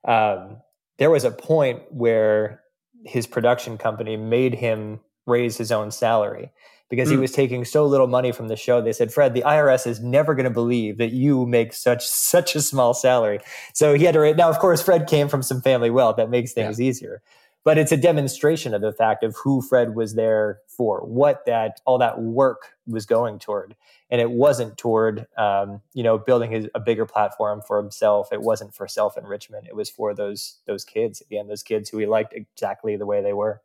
Um, 0.07 0.61
there 0.97 1.09
was 1.09 1.25
a 1.25 1.31
point 1.31 1.81
where 1.89 2.61
his 3.03 3.27
production 3.27 3.77
company 3.77 4.15
made 4.15 4.53
him 4.53 4.99
raise 5.29 5.57
his 5.57 5.71
own 5.71 5.91
salary 5.91 6.51
because 6.89 7.07
mm. 7.07 7.11
he 7.11 7.15
hmm. 7.15 7.21
was 7.21 7.31
taking 7.31 7.65
so 7.65 7.85
little 7.85 8.07
money 8.07 8.31
from 8.31 8.47
the 8.47 8.55
show. 8.55 8.81
They 8.81 8.93
said, 8.93 9.13
"Fred, 9.13 9.33
the 9.33 9.43
IRS 9.43 9.87
is 9.87 10.01
never 10.01 10.35
going 10.35 10.45
to 10.45 10.49
believe 10.49 10.97
that 10.97 11.11
you 11.11 11.45
make 11.45 11.73
such 11.73 12.05
such 12.07 12.55
a 12.55 12.61
small 12.61 12.93
salary." 12.93 13.39
So 13.73 13.93
he 13.93 14.05
had 14.05 14.13
to. 14.13 14.33
Now, 14.33 14.49
of 14.49 14.59
course, 14.59 14.81
Fred 14.81 15.07
came 15.07 15.29
from 15.29 15.43
some 15.43 15.61
family 15.61 15.89
wealth 15.89 16.17
that 16.17 16.29
makes 16.29 16.53
things 16.53 16.79
yeah. 16.79 16.87
easier 16.87 17.21
but 17.65 17.77
it's 17.77 17.91
a 17.91 17.97
demonstration 17.97 18.73
of 18.73 18.81
the 18.81 18.93
fact 18.93 19.23
of 19.23 19.35
who 19.35 19.61
Fred 19.61 19.95
was 19.95 20.15
there 20.15 20.59
for, 20.67 21.01
what 21.01 21.45
that 21.45 21.81
all 21.85 21.97
that 21.97 22.21
work 22.21 22.73
was 22.87 23.05
going 23.05 23.37
toward, 23.37 23.75
and 24.09 24.21
it 24.21 24.31
wasn't 24.31 24.77
toward 24.77 25.27
um, 25.37 25.81
you 25.93 26.03
know 26.03 26.17
building 26.17 26.51
his, 26.51 26.67
a 26.73 26.79
bigger 26.79 27.05
platform 27.05 27.61
for 27.67 27.77
himself. 27.81 28.31
It 28.31 28.41
wasn't 28.41 28.73
for 28.73 28.87
self 28.87 29.17
enrichment. 29.17 29.67
It 29.67 29.75
was 29.75 29.89
for 29.89 30.13
those 30.13 30.59
those 30.65 30.85
kids 30.85 31.21
again, 31.21 31.47
those 31.47 31.63
kids 31.63 31.89
who 31.89 31.97
he 31.97 32.05
liked 32.05 32.33
exactly 32.33 32.95
the 32.95 33.05
way 33.05 33.21
they 33.21 33.33
were. 33.33 33.61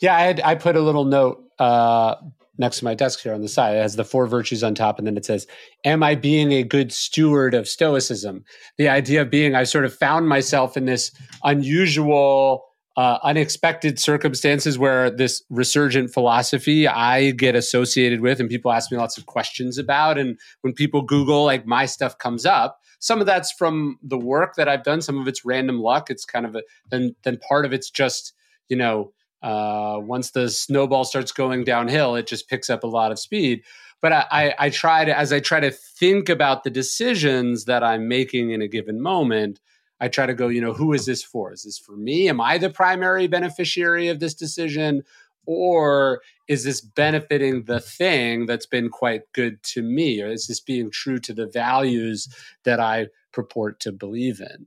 Yeah, 0.00 0.16
I 0.16 0.20
had 0.22 0.40
I 0.40 0.54
put 0.54 0.76
a 0.76 0.80
little 0.80 1.04
note 1.04 1.42
uh, 1.58 2.16
next 2.58 2.78
to 2.78 2.84
my 2.84 2.94
desk 2.94 3.20
here 3.20 3.34
on 3.34 3.42
the 3.42 3.48
side. 3.48 3.76
It 3.76 3.82
has 3.82 3.96
the 3.96 4.04
four 4.04 4.26
virtues 4.26 4.62
on 4.62 4.74
top, 4.74 4.98
and 4.98 5.06
then 5.06 5.16
it 5.16 5.24
says, 5.24 5.46
Am 5.84 6.02
I 6.02 6.14
being 6.14 6.52
a 6.52 6.62
good 6.62 6.92
steward 6.92 7.54
of 7.54 7.68
Stoicism? 7.68 8.44
The 8.78 8.88
idea 8.88 9.22
of 9.22 9.30
being, 9.30 9.54
I 9.54 9.64
sort 9.64 9.84
of 9.84 9.94
found 9.94 10.28
myself 10.28 10.76
in 10.76 10.86
this 10.86 11.12
unusual 11.44 12.64
uh, 12.96 13.18
unexpected 13.22 13.98
circumstances 13.98 14.78
where 14.78 15.10
this 15.10 15.42
resurgent 15.50 16.12
philosophy 16.14 16.88
I 16.88 17.32
get 17.32 17.54
associated 17.54 18.22
with, 18.22 18.40
and 18.40 18.48
people 18.48 18.72
ask 18.72 18.90
me 18.90 18.96
lots 18.96 19.18
of 19.18 19.26
questions 19.26 19.76
about. 19.76 20.16
And 20.16 20.38
when 20.62 20.72
people 20.72 21.02
Google, 21.02 21.44
like 21.44 21.66
my 21.66 21.86
stuff 21.86 22.16
comes 22.18 22.46
up. 22.46 22.80
Some 22.98 23.20
of 23.20 23.26
that's 23.26 23.52
from 23.52 23.98
the 24.02 24.16
work 24.16 24.54
that 24.54 24.68
I've 24.68 24.82
done. 24.82 25.02
Some 25.02 25.20
of 25.20 25.28
it's 25.28 25.44
random 25.44 25.80
luck. 25.80 26.08
It's 26.08 26.24
kind 26.24 26.46
of 26.46 26.56
a 26.56 26.62
then 26.90 27.14
then 27.24 27.36
part 27.46 27.66
of 27.66 27.74
it's 27.74 27.90
just 27.90 28.32
you 28.68 28.76
know 28.76 29.12
uh, 29.42 29.98
once 30.00 30.30
the 30.30 30.48
snowball 30.48 31.04
starts 31.04 31.32
going 31.32 31.64
downhill, 31.64 32.16
it 32.16 32.26
just 32.26 32.48
picks 32.48 32.70
up 32.70 32.84
a 32.84 32.88
lot 32.88 33.12
of 33.12 33.18
speed. 33.18 33.62
But 34.02 34.12
I, 34.12 34.26
I, 34.30 34.54
I 34.58 34.70
try 34.70 35.04
to 35.04 35.16
as 35.16 35.32
I 35.32 35.40
try 35.40 35.60
to 35.60 35.70
think 35.70 36.28
about 36.28 36.64
the 36.64 36.70
decisions 36.70 37.64
that 37.64 37.82
I'm 37.82 38.08
making 38.08 38.50
in 38.50 38.62
a 38.62 38.68
given 38.68 39.00
moment. 39.00 39.60
I 39.98 40.08
try 40.08 40.26
to 40.26 40.34
go, 40.34 40.48
you 40.48 40.60
know, 40.60 40.74
who 40.74 40.92
is 40.92 41.06
this 41.06 41.22
for? 41.22 41.52
Is 41.52 41.62
this 41.62 41.78
for 41.78 41.96
me? 41.96 42.28
Am 42.28 42.38
I 42.38 42.58
the 42.58 42.68
primary 42.68 43.28
beneficiary 43.28 44.08
of 44.08 44.20
this 44.20 44.34
decision? 44.34 45.04
Or 45.46 46.20
is 46.48 46.64
this 46.64 46.80
benefiting 46.80 47.64
the 47.64 47.80
thing 47.80 48.46
that's 48.46 48.66
been 48.66 48.90
quite 48.90 49.22
good 49.32 49.62
to 49.62 49.82
me? 49.82 50.20
Or 50.20 50.28
is 50.28 50.48
this 50.48 50.60
being 50.60 50.90
true 50.90 51.18
to 51.20 51.32
the 51.32 51.46
values 51.46 52.28
that 52.64 52.78
I 52.78 53.06
purport 53.32 53.80
to 53.80 53.92
believe 53.92 54.40
in? 54.40 54.66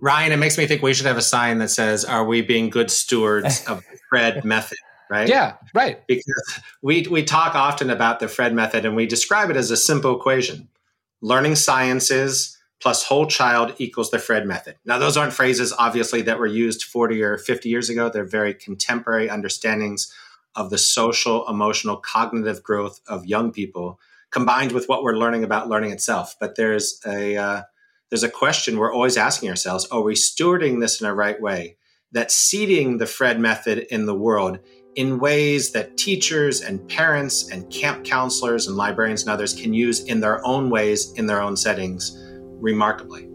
Ryan, 0.00 0.32
it 0.32 0.36
makes 0.36 0.56
me 0.56 0.66
think 0.66 0.82
we 0.82 0.94
should 0.94 1.06
have 1.06 1.16
a 1.16 1.22
sign 1.22 1.58
that 1.58 1.70
says, 1.70 2.04
Are 2.04 2.24
we 2.24 2.42
being 2.42 2.70
good 2.70 2.90
stewards 2.90 3.64
of 3.68 3.78
the 3.78 3.98
Fred 4.08 4.44
method? 4.44 4.78
Right? 5.10 5.28
Yeah, 5.28 5.54
right. 5.74 6.06
Because 6.06 6.60
we, 6.82 7.06
we 7.10 7.24
talk 7.24 7.54
often 7.54 7.88
about 7.88 8.20
the 8.20 8.28
Fred 8.28 8.54
method 8.54 8.84
and 8.84 8.94
we 8.94 9.06
describe 9.06 9.48
it 9.50 9.56
as 9.56 9.70
a 9.70 9.76
simple 9.76 10.16
equation 10.16 10.68
learning 11.20 11.56
sciences 11.56 12.58
plus 12.80 13.04
whole 13.04 13.26
child 13.26 13.74
equals 13.78 14.10
the 14.10 14.18
Fred 14.18 14.46
method. 14.46 14.76
Now, 14.84 14.98
those 14.98 15.16
aren't 15.16 15.32
phrases, 15.32 15.72
obviously, 15.76 16.22
that 16.22 16.38
were 16.38 16.46
used 16.46 16.84
40 16.84 17.22
or 17.22 17.38
50 17.38 17.68
years 17.68 17.90
ago. 17.90 18.08
They're 18.08 18.24
very 18.24 18.54
contemporary 18.54 19.28
understandings 19.28 20.12
of 20.54 20.70
the 20.70 20.78
social, 20.78 21.48
emotional, 21.48 21.96
cognitive 21.96 22.62
growth 22.62 23.00
of 23.08 23.26
young 23.26 23.52
people, 23.52 23.98
combined 24.30 24.72
with 24.72 24.88
what 24.88 25.02
we're 25.02 25.16
learning 25.16 25.42
about 25.42 25.68
learning 25.68 25.90
itself. 25.90 26.36
But 26.38 26.54
there's 26.56 27.00
a 27.04 27.36
uh, 27.36 27.62
there's 28.10 28.22
a 28.22 28.30
question 28.30 28.78
we're 28.78 28.92
always 28.92 29.16
asking 29.16 29.50
ourselves: 29.50 29.86
Are 29.90 30.02
we 30.02 30.14
stewarding 30.14 30.80
this 30.80 31.00
in 31.00 31.06
a 31.06 31.14
right 31.14 31.40
way? 31.40 31.76
That 32.12 32.30
seeding 32.30 32.98
the 32.98 33.06
Fred 33.06 33.38
method 33.38 33.86
in 33.90 34.06
the 34.06 34.14
world 34.14 34.58
in 34.94 35.18
ways 35.18 35.72
that 35.72 35.96
teachers 35.96 36.62
and 36.62 36.88
parents 36.88 37.50
and 37.50 37.70
camp 37.70 38.04
counselors 38.04 38.66
and 38.66 38.76
librarians 38.76 39.22
and 39.22 39.30
others 39.30 39.54
can 39.54 39.72
use 39.72 40.04
in 40.04 40.20
their 40.20 40.44
own 40.44 40.70
ways 40.70 41.12
in 41.12 41.26
their 41.26 41.40
own 41.40 41.56
settings 41.56 42.16
remarkably. 42.60 43.27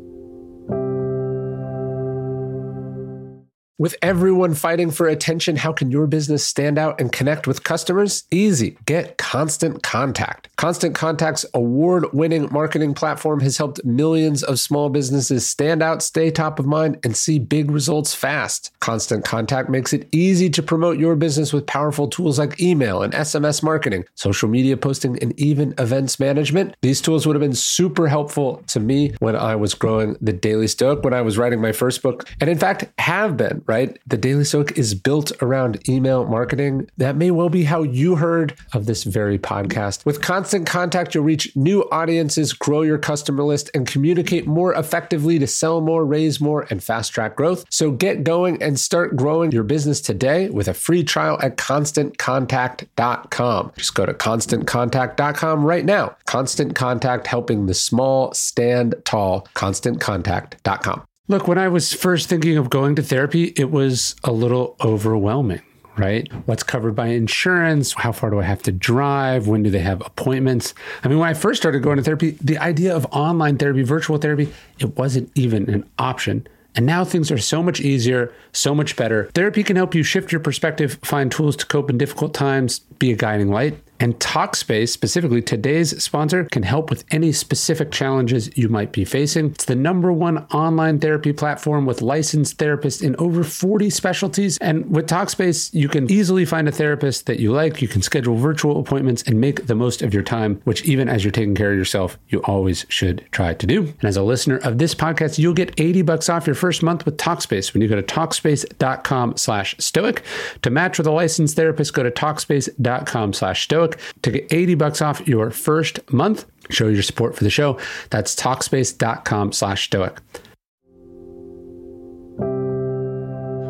With 3.80 3.96
everyone 4.04 4.54
fighting 4.54 4.92
for 4.92 5.08
attention, 5.08 5.56
how 5.56 5.74
can 5.74 5.90
your 5.90 6.06
business 6.06 6.46
stand 6.46 6.78
out 6.78 7.02
and 7.02 7.12
connect 7.12 7.48
with 7.48 7.64
customers? 7.64 8.24
Easy. 8.30 8.78
Get 8.86 9.18
Constant 9.18 9.82
Contact. 9.82 10.56
Constant 10.58 10.94
Contact's 10.94 11.44
award 11.56 12.06
winning 12.14 12.50
marketing 12.52 12.94
platform 12.94 13.40
has 13.40 13.58
helped 13.58 13.84
millions 13.84 14.44
of 14.44 14.60
small 14.60 14.90
businesses 14.90 15.48
stand 15.48 15.82
out, 15.82 16.04
stay 16.04 16.30
top 16.30 16.60
of 16.60 16.68
mind, 16.68 17.00
and 17.04 17.18
see 17.18 17.40
big 17.40 17.72
results 17.72 18.14
fast. 18.14 18.70
Constant 18.80 19.26
Contact 19.26 19.70
makes 19.70 19.92
it 19.92 20.08
easy 20.12 20.52
to 20.52 20.62
promote 20.62 21.00
your 21.00 21.16
business 21.16 21.52
with 21.52 21.66
powerful 21.66 22.08
tools 22.08 22.38
like 22.38 22.62
email 22.62 23.02
and 23.02 23.14
SMS 23.14 23.64
marketing, 23.64 24.06
social 24.14 24.48
media 24.48 24.78
posting, 24.78 25.18
and 25.18 25.38
even 25.40 25.74
events 25.80 26.20
management. 26.20 26.76
These 26.84 27.02
tools 27.02 27.26
would 27.26 27.36
have 27.36 27.42
been 27.42 27.56
super 27.56 28.08
helpful 28.08 28.62
to 28.68 28.80
me 28.80 29.16
when 29.18 29.36
I 29.36 29.56
was 29.56 29.74
growing 29.74 30.16
the 30.22 30.32
Daily 30.32 30.68
Stoic, 30.68 31.04
when 31.04 31.16
I 31.16 31.22
was 31.22 31.40
writing 31.40 31.60
my 31.60 31.72
first 31.72 32.04
book, 32.04 32.30
and 32.40 32.52
in 32.52 32.60
fact, 32.60 32.86
have 33.00 33.36
been 33.36 33.63
right? 33.66 33.98
The 34.06 34.18
Daily 34.18 34.44
Stoic 34.44 34.78
is 34.78 34.94
built 34.94 35.32
around 35.42 35.88
email 35.88 36.26
marketing. 36.26 36.90
That 36.98 37.16
may 37.16 37.32
well 37.32 37.50
be 37.50 37.64
how 37.64 37.84
you 37.84 38.18
heard 38.18 38.56
of 38.74 38.86
this 38.86 39.04
very 39.04 39.40
podcast. 39.40 40.06
With 40.06 40.22
constant 40.22 40.68
contact, 40.68 41.16
you'll 41.16 41.24
reach 41.24 41.56
new 41.56 41.84
audiences, 41.92 42.54
grow 42.54 42.82
your 42.82 42.98
customer 42.98 43.44
list, 43.44 43.70
and 43.74 43.88
communicate 43.88 44.48
more 44.48 44.74
effectively 44.74 45.40
to 45.40 45.48
sell 45.48 45.80
more, 45.82 46.06
raise 46.06 46.42
more, 46.42 46.68
and 46.70 46.84
fast 46.84 47.14
track 47.14 47.36
growth. 47.36 47.66
So 47.70 47.92
get 47.92 48.24
going 48.24 48.62
and 48.62 48.80
start 48.80 49.16
growing 49.16 49.52
your 49.52 49.64
business 49.64 50.02
today 50.02 50.50
with 50.50 50.68
a 50.68 50.74
free 50.74 51.04
trial 51.04 51.38
at 51.42 51.58
constantcontact.com. 51.58 53.72
Just 53.78 53.96
go 53.96 54.06
to 54.06 54.14
constantcontact.com 54.14 55.66
right 55.66 55.86
now. 55.86 56.16
Constant 56.26 56.76
Contact 56.76 57.28
helping 57.28 57.66
the 57.66 57.74
small 57.74 58.34
stand 58.34 58.96
tall. 59.06 59.48
ConstantContact.com. 59.56 61.04
Look, 61.30 61.48
when 61.48 61.58
I 61.58 61.70
was 61.70 61.94
first 61.94 62.28
thinking 62.28 62.58
of 62.58 62.70
going 62.70 62.98
to 62.98 63.02
therapy, 63.02 63.54
it 63.56 63.72
was 63.72 64.18
a 64.26 64.34
little 64.34 64.76
overwhelming, 64.84 65.62
right? 65.96 66.30
What's 66.48 66.64
covered 66.64 66.98
by 66.98 67.08
insurance? 67.08 67.94
How 67.94 68.12
far 68.12 68.30
do 68.30 68.42
I 68.42 68.44
have 68.44 68.62
to 68.64 68.74
drive? 68.74 69.48
When 69.48 69.64
do 69.64 69.70
they 69.70 69.80
have 69.80 70.02
appointments? 70.06 70.74
I 71.02 71.08
mean, 71.08 71.20
when 71.20 71.30
I 71.30 71.34
first 71.34 71.62
started 71.62 71.82
going 71.82 71.96
to 71.96 72.04
therapy, 72.04 72.32
the 72.42 72.58
idea 72.58 72.94
of 72.94 73.06
online 73.12 73.58
therapy, 73.58 73.84
virtual 73.84 74.18
therapy, 74.18 74.52
it 74.80 74.98
wasn't 74.98 75.32
even 75.34 75.70
an 75.70 75.90
option. 75.98 76.46
And 76.76 76.86
now 76.86 77.06
things 77.06 77.32
are 77.32 77.38
so 77.38 77.64
much 77.64 77.80
easier, 77.80 78.34
so 78.52 78.76
much 78.76 78.98
better. 78.98 79.30
Therapy 79.34 79.64
can 79.64 79.78
help 79.78 79.96
you 79.96 80.04
shift 80.04 80.30
your 80.30 80.42
perspective, 80.42 81.00
find 81.04 81.32
tools 81.32 81.56
to 81.56 81.66
cope 81.66 81.90
in 81.90 81.98
difficult 81.98 82.34
times, 82.34 82.80
be 83.00 83.14
a 83.14 83.16
guiding 83.16 83.50
light. 83.50 83.80
And 84.04 84.20
Talkspace, 84.20 84.90
specifically 84.90 85.42
today's 85.42 86.04
sponsor, 86.04 86.44
can 86.52 86.64
help 86.64 86.90
with 86.90 87.06
any 87.12 87.32
specific 87.32 87.90
challenges 87.90 88.50
you 88.58 88.68
might 88.68 88.92
be 88.92 89.06
facing. 89.06 89.52
It's 89.52 89.64
the 89.64 89.78
number 89.78 90.12
one 90.12 90.40
online 90.52 91.00
therapy 91.00 91.32
platform 91.32 91.86
with 91.86 92.02
licensed 92.02 92.58
therapists 92.58 93.02
in 93.02 93.16
over 93.16 93.46
40 93.46 93.90
specialties. 93.90 94.58
And 94.58 94.92
with 94.92 95.08
Talkspace, 95.08 95.74
you 95.74 95.88
can 95.88 96.12
easily 96.12 96.44
find 96.44 96.68
a 96.68 96.72
therapist 96.74 97.28
that 97.28 97.40
you 97.40 97.54
like. 97.54 97.82
You 97.82 97.88
can 97.88 98.02
schedule 98.02 98.36
virtual 98.36 98.78
appointments 98.78 99.24
and 99.24 99.40
make 99.40 99.68
the 99.68 99.76
most 99.76 100.02
of 100.02 100.14
your 100.14 100.22
time, 100.22 100.60
which 100.66 100.84
even 100.84 101.08
as 101.08 101.24
you're 101.24 101.32
taking 101.32 101.56
care 101.56 101.72
of 101.72 101.78
yourself, 101.78 102.20
you 102.28 102.42
always 102.44 102.86
should 102.90 103.26
try 103.32 103.54
to 103.54 103.66
do. 103.66 103.84
And 103.84 104.04
as 104.04 104.18
a 104.18 104.24
listener 104.24 104.58
of 104.58 104.80
this 104.80 104.94
podcast, 104.94 105.40
you'll 105.40 105.54
get 105.54 105.80
80 105.80 106.02
bucks 106.02 106.28
off 106.28 106.46
your 106.46 106.58
first 106.58 106.84
month 106.84 107.06
with 107.06 107.16
Talkspace 107.16 107.74
when 107.74 107.82
you 107.82 107.88
go 107.88 107.96
to 107.96 108.04
Talkspace.com 108.04 109.38
slash 109.38 109.76
stoic. 109.80 110.24
To 110.64 110.70
match 110.70 110.98
with 110.98 111.08
a 111.08 111.12
licensed 111.12 111.56
therapist, 111.56 111.94
go 111.94 112.04
to 112.04 112.12
Talkspace.com 112.12 113.32
slash 113.32 113.64
stoic 113.64 113.93
to 114.22 114.32
get 114.32 114.52
80 114.52 114.76
bucks 114.76 115.02
off 115.02 115.28
your 115.28 115.52
first 115.52 116.00
month. 116.12 116.46
Show 116.70 116.88
your 116.88 117.04
support 117.04 117.36
for 117.36 117.44
the 117.44 117.50
show. 117.50 117.80
That's 118.10 118.36
talkspace.com 118.36 119.52
slash 119.52 119.86
stoic. 119.86 120.20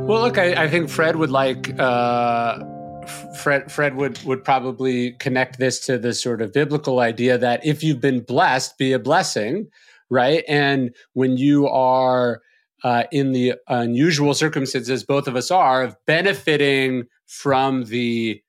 Well, 0.05 0.21
look, 0.21 0.37
I, 0.37 0.63
I, 0.63 0.67
think 0.67 0.89
Fred 0.89 1.15
would 1.15 1.31
like 1.31 1.79
uh, 1.79 2.59
Fred. 3.37 3.71
Fred 3.71 3.95
would 3.95 4.21
would 4.23 4.43
probably 4.43 5.13
connect 5.13 5.59
this 5.59 5.79
to 5.85 5.97
the 5.97 6.13
sort 6.13 6.41
of 6.41 6.51
biblical 6.51 6.99
idea 6.99 7.37
that 7.37 7.65
if 7.65 7.83
you've 7.83 8.01
been 8.01 8.19
blessed, 8.19 8.77
be 8.77 8.91
a 8.91 8.99
blessing, 8.99 9.69
right? 10.09 10.43
And 10.49 10.93
when 11.13 11.37
you 11.37 11.69
are 11.69 12.41
uh, 12.83 13.05
in 13.11 13.31
the 13.31 13.55
unusual 13.69 14.33
circumstances, 14.33 15.05
both 15.05 15.27
of 15.27 15.37
us 15.37 15.49
are, 15.51 15.83
of 15.83 15.95
benefiting 16.05 17.05
from 17.25 17.85
the 17.85 18.43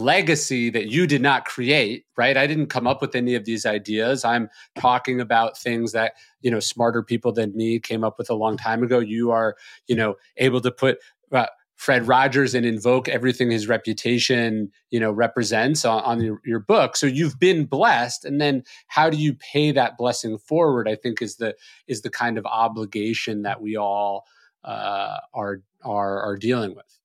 legacy 0.00 0.70
that 0.70 0.88
you 0.88 1.06
did 1.06 1.22
not 1.22 1.44
create 1.44 2.04
right? 2.18 2.36
I 2.36 2.46
didn't 2.48 2.66
come 2.66 2.86
up 2.86 3.00
with 3.00 3.14
any 3.14 3.36
of 3.36 3.44
these 3.44 3.64
ideas. 3.64 4.24
I'm 4.24 4.50
talking 4.78 5.20
about 5.20 5.56
things 5.56 5.92
that 5.92 6.14
you 6.42 6.50
know 6.50 6.60
smarter 6.60 7.02
people 7.02 7.32
than 7.32 7.56
me 7.56 7.78
came 7.78 8.04
up 8.04 8.18
with 8.18 8.28
a 8.28 8.34
long 8.34 8.58
time 8.58 8.82
ago. 8.82 8.98
You 8.98 9.30
are 9.30 9.56
you 9.86 9.96
know 9.96 10.16
able 10.36 10.60
to 10.60 10.70
put 10.70 10.98
uh, 11.32 11.46
fred 11.76 12.08
rogers 12.08 12.54
and 12.56 12.66
invoke 12.66 13.08
everything 13.08 13.52
his 13.52 13.68
reputation 13.68 14.70
you 14.90 14.98
know 14.98 15.12
represents 15.12 15.84
on, 15.84 16.02
on 16.02 16.20
your, 16.20 16.40
your 16.44 16.60
book. 16.60 16.96
So 16.96 17.06
you've 17.06 17.38
been 17.38 17.64
blessed. 17.64 18.24
And 18.24 18.40
then 18.40 18.64
how 18.88 19.08
do 19.08 19.16
you 19.16 19.34
pay 19.34 19.70
that 19.72 19.96
blessing 19.96 20.38
forward 20.38 20.88
i 20.88 20.96
think 20.96 21.22
is 21.22 21.36
the 21.36 21.54
is 21.86 22.02
the 22.02 22.10
kind 22.10 22.36
of 22.36 22.44
obligation 22.46 23.42
that 23.42 23.62
we 23.62 23.76
all 23.76 24.26
uh, 24.64 25.18
are 25.32 25.62
are 25.84 26.20
are 26.20 26.36
dealing 26.36 26.74
with 26.74 26.97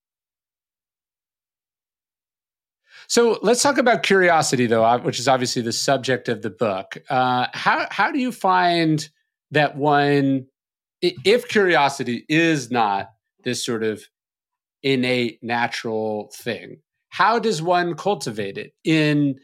So 3.13 3.37
let's 3.43 3.61
talk 3.61 3.77
about 3.77 4.01
curiosity, 4.01 4.65
though, 4.65 4.97
which 4.97 5.19
is 5.19 5.27
obviously 5.27 5.61
the 5.61 5.71
subject 5.71 6.29
of 6.29 6.41
the 6.41 6.49
book. 6.49 6.97
Uh, 7.11 7.45
how 7.53 7.85
how 7.91 8.11
do 8.11 8.17
you 8.17 8.31
find 8.31 9.07
that 9.51 9.77
one, 9.77 10.47
if 10.99 11.47
curiosity 11.47 12.25
is 12.27 12.71
not 12.71 13.09
this 13.43 13.63
sort 13.63 13.83
of 13.83 14.01
innate 14.81 15.37
natural 15.43 16.31
thing, 16.33 16.77
how 17.09 17.37
does 17.37 17.61
one 17.61 17.93
cultivate 17.93 18.57
it 18.57 18.71
in 18.83 19.35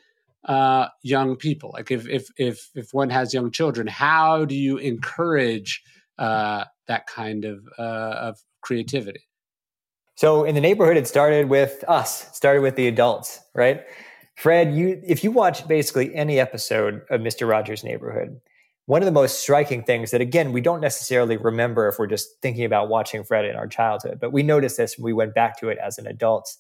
uh, 0.46 0.88
young 1.04 1.36
people? 1.36 1.70
Like 1.72 1.92
if 1.92 2.10
if 2.10 2.28
if 2.38 2.72
if 2.74 2.88
one 2.92 3.12
has 3.12 3.36
young 3.36 3.52
children, 3.52 3.86
how 3.86 4.46
do 4.46 4.56
you 4.56 4.78
encourage 4.78 5.84
uh, 6.18 6.64
that 6.88 7.06
kind 7.06 7.46
of 7.46 7.60
uh, 7.78 8.32
of 8.32 8.40
creativity? 8.62 9.29
So 10.20 10.44
in 10.44 10.54
the 10.54 10.60
neighborhood, 10.60 10.98
it 10.98 11.08
started 11.08 11.48
with 11.48 11.82
us, 11.88 12.28
started 12.36 12.60
with 12.60 12.76
the 12.76 12.90
adults, 12.90 13.40
right? 13.56 13.86
Fred, 14.36 14.76
you 14.76 15.02
if 15.08 15.24
you 15.24 15.32
watch 15.32 15.66
basically 15.66 16.14
any 16.14 16.42
episode 16.42 17.04
of 17.10 17.22
Mr. 17.22 17.48
Rogers' 17.48 17.86
Neighborhood, 17.86 18.42
one 18.86 19.02
of 19.02 19.06
the 19.06 19.14
most 19.14 19.40
striking 19.40 19.82
things 19.82 20.12
that 20.12 20.20
again 20.20 20.52
we 20.52 20.60
don't 20.60 20.82
necessarily 20.82 21.38
remember 21.38 21.88
if 21.88 21.98
we're 21.98 22.06
just 22.06 22.42
thinking 22.42 22.66
about 22.66 22.90
watching 22.90 23.24
fred 23.24 23.46
in 23.46 23.56
our 23.56 23.68
childhood 23.68 24.18
but 24.20 24.34
we 24.34 24.44
noticed 24.44 24.76
this 24.76 24.98
when 24.98 25.06
we 25.06 25.14
went 25.14 25.36
back 25.36 25.58
to 25.60 25.70
it 25.70 25.78
as 25.78 25.98
an 26.00 26.08
adult 26.08 26.56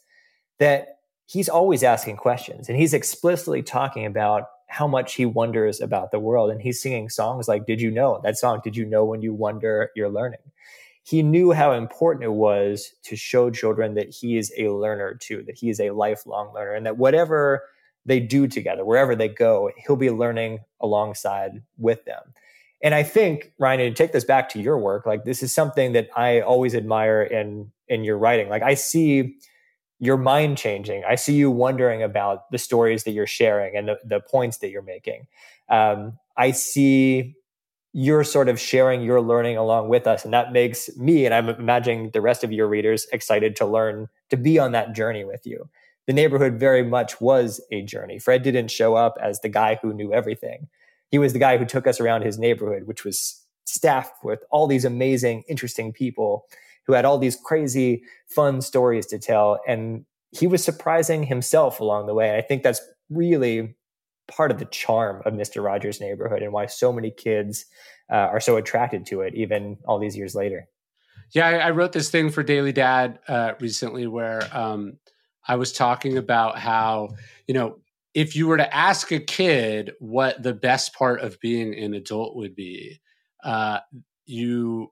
that 0.60 1.00
he's 1.26 1.50
always 1.50 1.84
asking 1.84 2.16
questions 2.16 2.70
and 2.70 2.78
he's 2.78 2.94
explicitly 2.94 3.64
talking 3.64 4.06
about 4.06 4.44
how 4.68 4.88
much 4.88 5.16
he 5.16 5.26
wonders 5.26 5.82
about 5.82 6.12
the 6.12 6.20
world 6.20 6.52
and 6.52 6.62
he's 6.62 6.80
singing 6.80 7.10
songs 7.10 7.48
like 7.48 7.66
did 7.66 7.82
you 7.82 7.90
know 7.90 8.22
that 8.24 8.38
song 8.38 8.62
did 8.64 8.78
you 8.78 8.86
know 8.86 9.04
when 9.04 9.24
you 9.24 9.34
wonder 9.34 9.90
you're 9.96 10.08
learning 10.08 10.40
he 11.10 11.24
knew 11.24 11.52
how 11.52 11.72
important 11.72 12.24
it 12.24 12.32
was 12.32 12.94
to 13.04 13.16
show 13.16 13.50
children 13.50 13.96
that 13.96 14.14
he 14.14 14.38
is 14.38 14.54
a 14.58 14.70
learner 14.70 15.16
too 15.16 15.44
that 15.48 15.58
he 15.58 15.70
is 15.70 15.80
a 15.80 15.90
lifelong 15.92 16.54
learner 16.54 16.74
and 16.74 16.86
that 16.86 16.98
whatever 16.98 17.64
they 18.06 18.20
do 18.20 18.48
together 18.48 18.86
wherever 18.86 19.16
they 19.16 19.28
go 19.28 19.72
he'll 19.78 19.96
be 19.96 20.12
learning 20.12 20.60
alongside 20.82 21.62
with 21.78 22.04
them. 22.06 22.22
And 22.84 22.94
i 22.94 23.04
think 23.04 23.54
ryan 23.58 23.80
to 23.80 23.92
take 23.94 24.12
this 24.12 24.24
back 24.24 24.50
to 24.50 24.62
your 24.62 24.78
work 24.78 25.06
like 25.06 25.26
this 25.26 25.42
is 25.42 25.54
something 25.54 25.94
that 25.94 26.10
i 26.16 26.42
always 26.42 26.76
admire 26.76 27.24
in 27.24 27.72
in 27.88 28.04
your 28.04 28.18
writing. 28.18 28.50
Like 28.50 28.64
i 28.64 28.76
see 28.76 29.38
your 30.02 30.16
mind 30.16 30.58
changing. 30.58 31.04
I 31.04 31.16
see 31.16 31.34
you 31.34 31.52
wondering 31.52 32.02
about 32.02 32.50
the 32.52 32.58
stories 32.58 33.04
that 33.04 33.12
you're 33.12 33.28
sharing 33.28 33.76
and 33.76 33.90
the, 33.90 34.00
the 34.06 34.22
points 34.22 34.60
that 34.60 34.70
you're 34.70 34.82
making. 34.82 35.28
Um, 35.70 36.18
i 36.38 36.52
see 36.52 37.36
you're 37.92 38.24
sort 38.24 38.50
of 38.50 38.60
sharing 38.60 39.02
your 39.02 39.20
learning 39.20 39.58
along 39.58 39.90
with 39.90 40.06
us 40.06 40.24
and 40.24 40.34
that 40.34 40.52
makes 40.52 40.96
me 40.98 41.26
and 41.26 41.34
i'm 41.34 41.50
imagining 41.50 42.10
the 42.12 42.22
rest 42.22 42.44
of 42.44 42.52
your 42.52 42.68
readers 42.68 43.08
excited 43.12 43.56
to 43.56 43.66
learn 43.66 44.08
to 44.30 44.38
be 44.38 44.60
on 44.60 44.72
that 44.72 44.94
journey 44.94 45.24
with 45.24 45.46
you 45.46 45.68
the 46.10 46.14
neighborhood 46.14 46.56
very 46.56 46.82
much 46.82 47.22
was 47.22 47.62
a 47.72 47.84
journey. 47.84 48.18
Fred 48.18 48.42
didn't 48.42 48.72
show 48.72 48.96
up 48.96 49.16
as 49.22 49.42
the 49.42 49.48
guy 49.48 49.78
who 49.80 49.94
knew 49.94 50.12
everything. 50.12 50.68
He 51.12 51.20
was 51.20 51.34
the 51.34 51.40
guy 51.40 51.60
who 51.60 51.66
took 51.66 51.86
us 51.86 52.00
around 52.00 52.24
his 52.24 52.40
neighborhood, 52.40 52.88
which 52.88 53.06
was 53.06 53.46
staffed 53.66 54.24
with 54.24 54.40
all 54.50 54.66
these 54.66 54.86
amazing, 54.86 55.44
interesting 55.48 55.94
people 55.94 56.48
who 56.88 56.94
had 56.94 57.06
all 57.06 57.20
these 57.20 57.36
crazy, 57.36 58.02
fun 58.28 58.62
stories 58.62 59.06
to 59.06 59.20
tell. 59.20 59.60
And 59.68 60.04
he 60.32 60.48
was 60.48 60.64
surprising 60.64 61.22
himself 61.22 61.80
along 61.80 62.08
the 62.08 62.16
way. 62.16 62.28
And 62.28 62.38
I 62.38 62.42
think 62.42 62.64
that's 62.64 62.82
really 63.12 63.76
part 64.30 64.52
of 64.52 64.60
the 64.60 64.66
charm 64.66 65.22
of 65.26 65.34
Mr. 65.34 65.64
Rogers' 65.64 66.00
neighborhood 66.00 66.42
and 66.42 66.54
why 66.54 66.66
so 66.66 66.94
many 66.94 67.12
kids 67.12 67.66
uh, 68.12 68.16
are 68.16 68.40
so 68.40 68.58
attracted 68.58 69.06
to 69.08 69.22
it, 69.22 69.36
even 69.36 69.78
all 69.86 70.00
these 70.00 70.18
years 70.18 70.36
later. 70.36 70.68
Yeah, 71.34 71.48
I, 71.48 71.54
I 71.56 71.70
wrote 71.72 71.92
this 71.92 72.10
thing 72.10 72.30
for 72.30 72.42
Daily 72.42 72.72
Dad 72.72 73.20
uh, 73.28 73.54
recently 73.60 74.08
where 74.08 74.48
um, 74.56 74.98
I 75.48 75.56
was 75.56 75.72
talking 75.72 76.18
about 76.18 76.58
how, 76.58 77.10
you 77.48 77.54
know, 77.54 77.80
if 78.14 78.36
you 78.36 78.48
were 78.48 78.58
to 78.58 78.76
ask 78.76 79.12
a 79.12 79.20
kid 79.20 79.92
what 80.00 80.42
the 80.42 80.54
best 80.54 80.94
part 80.94 81.22
of 81.22 81.40
being 81.40 81.78
an 81.78 81.94
adult 81.94 82.36
would 82.36 82.56
be, 82.56 83.00
uh, 83.44 83.80
you 84.26 84.92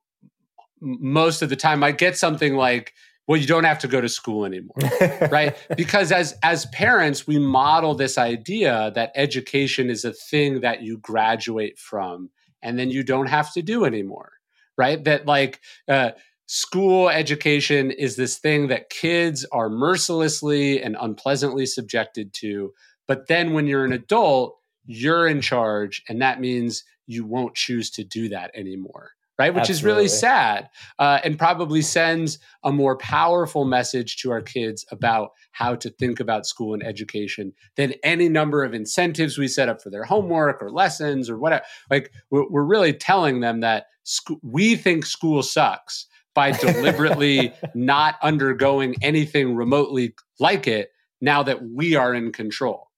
most 0.79 1.41
of 1.41 1.49
the 1.49 1.55
time 1.55 1.79
might 1.79 1.97
get 1.97 2.17
something 2.17 2.55
like, 2.55 2.93
well, 3.27 3.39
you 3.39 3.45
don't 3.45 3.65
have 3.65 3.79
to 3.79 3.89
go 3.89 3.99
to 3.99 4.07
school 4.07 4.45
anymore, 4.45 4.77
right? 5.29 5.55
Because 5.75 6.11
as 6.13 6.35
as 6.43 6.65
parents, 6.67 7.27
we 7.27 7.37
model 7.37 7.93
this 7.93 8.17
idea 8.17 8.91
that 8.95 9.11
education 9.15 9.89
is 9.89 10.05
a 10.05 10.13
thing 10.13 10.61
that 10.61 10.81
you 10.81 10.97
graduate 10.97 11.77
from, 11.77 12.29
and 12.61 12.79
then 12.79 12.89
you 12.89 13.03
don't 13.03 13.27
have 13.27 13.51
to 13.53 13.61
do 13.61 13.83
anymore, 13.83 14.31
right? 14.77 15.03
That 15.03 15.25
like 15.25 15.59
uh, 15.89 16.11
school 16.45 17.09
education 17.09 17.91
is 17.91 18.15
this 18.15 18.37
thing 18.37 18.67
that 18.69 18.89
kids 18.89 19.45
are 19.51 19.69
mercilessly 19.69 20.81
and 20.81 20.95
unpleasantly 20.99 21.65
subjected 21.65 22.33
to. 22.35 22.73
But 23.07 23.27
then 23.27 23.53
when 23.53 23.67
you're 23.67 23.85
an 23.85 23.93
adult, 23.93 24.57
you're 24.85 25.27
in 25.27 25.41
charge, 25.41 26.01
and 26.07 26.21
that 26.21 26.39
means 26.39 26.85
you 27.07 27.25
won't 27.25 27.55
choose 27.55 27.89
to 27.91 28.05
do 28.05 28.29
that 28.29 28.51
anymore. 28.55 29.11
Right, 29.39 29.53
which 29.53 29.69
Absolutely. 29.69 29.73
is 29.75 29.83
really 29.83 30.07
sad, 30.07 30.69
uh, 30.97 31.19
and 31.23 31.37
probably 31.37 31.83
sends 31.83 32.39
a 32.63 32.71
more 32.71 32.97
powerful 32.97 33.65
message 33.65 34.17
to 34.17 34.31
our 34.31 34.41
kids 34.41 34.83
about 34.91 35.29
how 35.51 35.75
to 35.75 35.91
think 35.91 36.19
about 36.19 36.47
school 36.47 36.73
and 36.73 36.83
education 36.83 37.53
than 37.75 37.93
any 38.03 38.29
number 38.29 38.63
of 38.63 38.73
incentives 38.73 39.37
we 39.37 39.47
set 39.47 39.69
up 39.69 39.79
for 39.79 39.91
their 39.91 40.05
homework 40.05 40.61
or 40.61 40.71
lessons 40.71 41.29
or 41.29 41.37
whatever. 41.37 41.63
Like 41.91 42.11
we're, 42.31 42.49
we're 42.49 42.63
really 42.63 42.93
telling 42.93 43.41
them 43.41 43.59
that 43.59 43.85
sc- 44.01 44.41
we 44.41 44.75
think 44.75 45.05
school 45.05 45.43
sucks, 45.43 46.07
by 46.37 46.51
deliberately 46.61 47.51
not 47.73 48.13
undergoing 48.21 48.95
anything 49.01 49.55
remotely 49.55 50.13
like 50.39 50.67
it 50.67 50.91
now 51.19 51.41
that 51.41 51.63
we 51.63 51.95
are 51.95 52.13
in 52.13 52.31
control. 52.31 52.91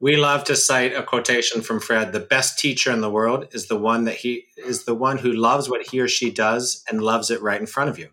We 0.00 0.16
love 0.16 0.44
to 0.44 0.56
cite 0.56 0.94
a 0.94 1.02
quotation 1.02 1.60
from 1.60 1.80
Fred, 1.80 2.12
the 2.12 2.20
best 2.20 2.58
teacher 2.58 2.92
in 2.92 3.00
the 3.00 3.10
world 3.10 3.48
is 3.52 3.66
the 3.66 3.78
one 3.78 4.04
that 4.04 4.16
he 4.16 4.46
is 4.56 4.84
the 4.84 4.94
one 4.94 5.18
who 5.18 5.32
loves 5.32 5.68
what 5.68 5.88
he 5.88 6.00
or 6.00 6.08
she 6.08 6.30
does 6.30 6.84
and 6.88 7.02
loves 7.02 7.30
it 7.30 7.42
right 7.42 7.60
in 7.60 7.66
front 7.66 7.90
of 7.90 7.98
you. 7.98 8.08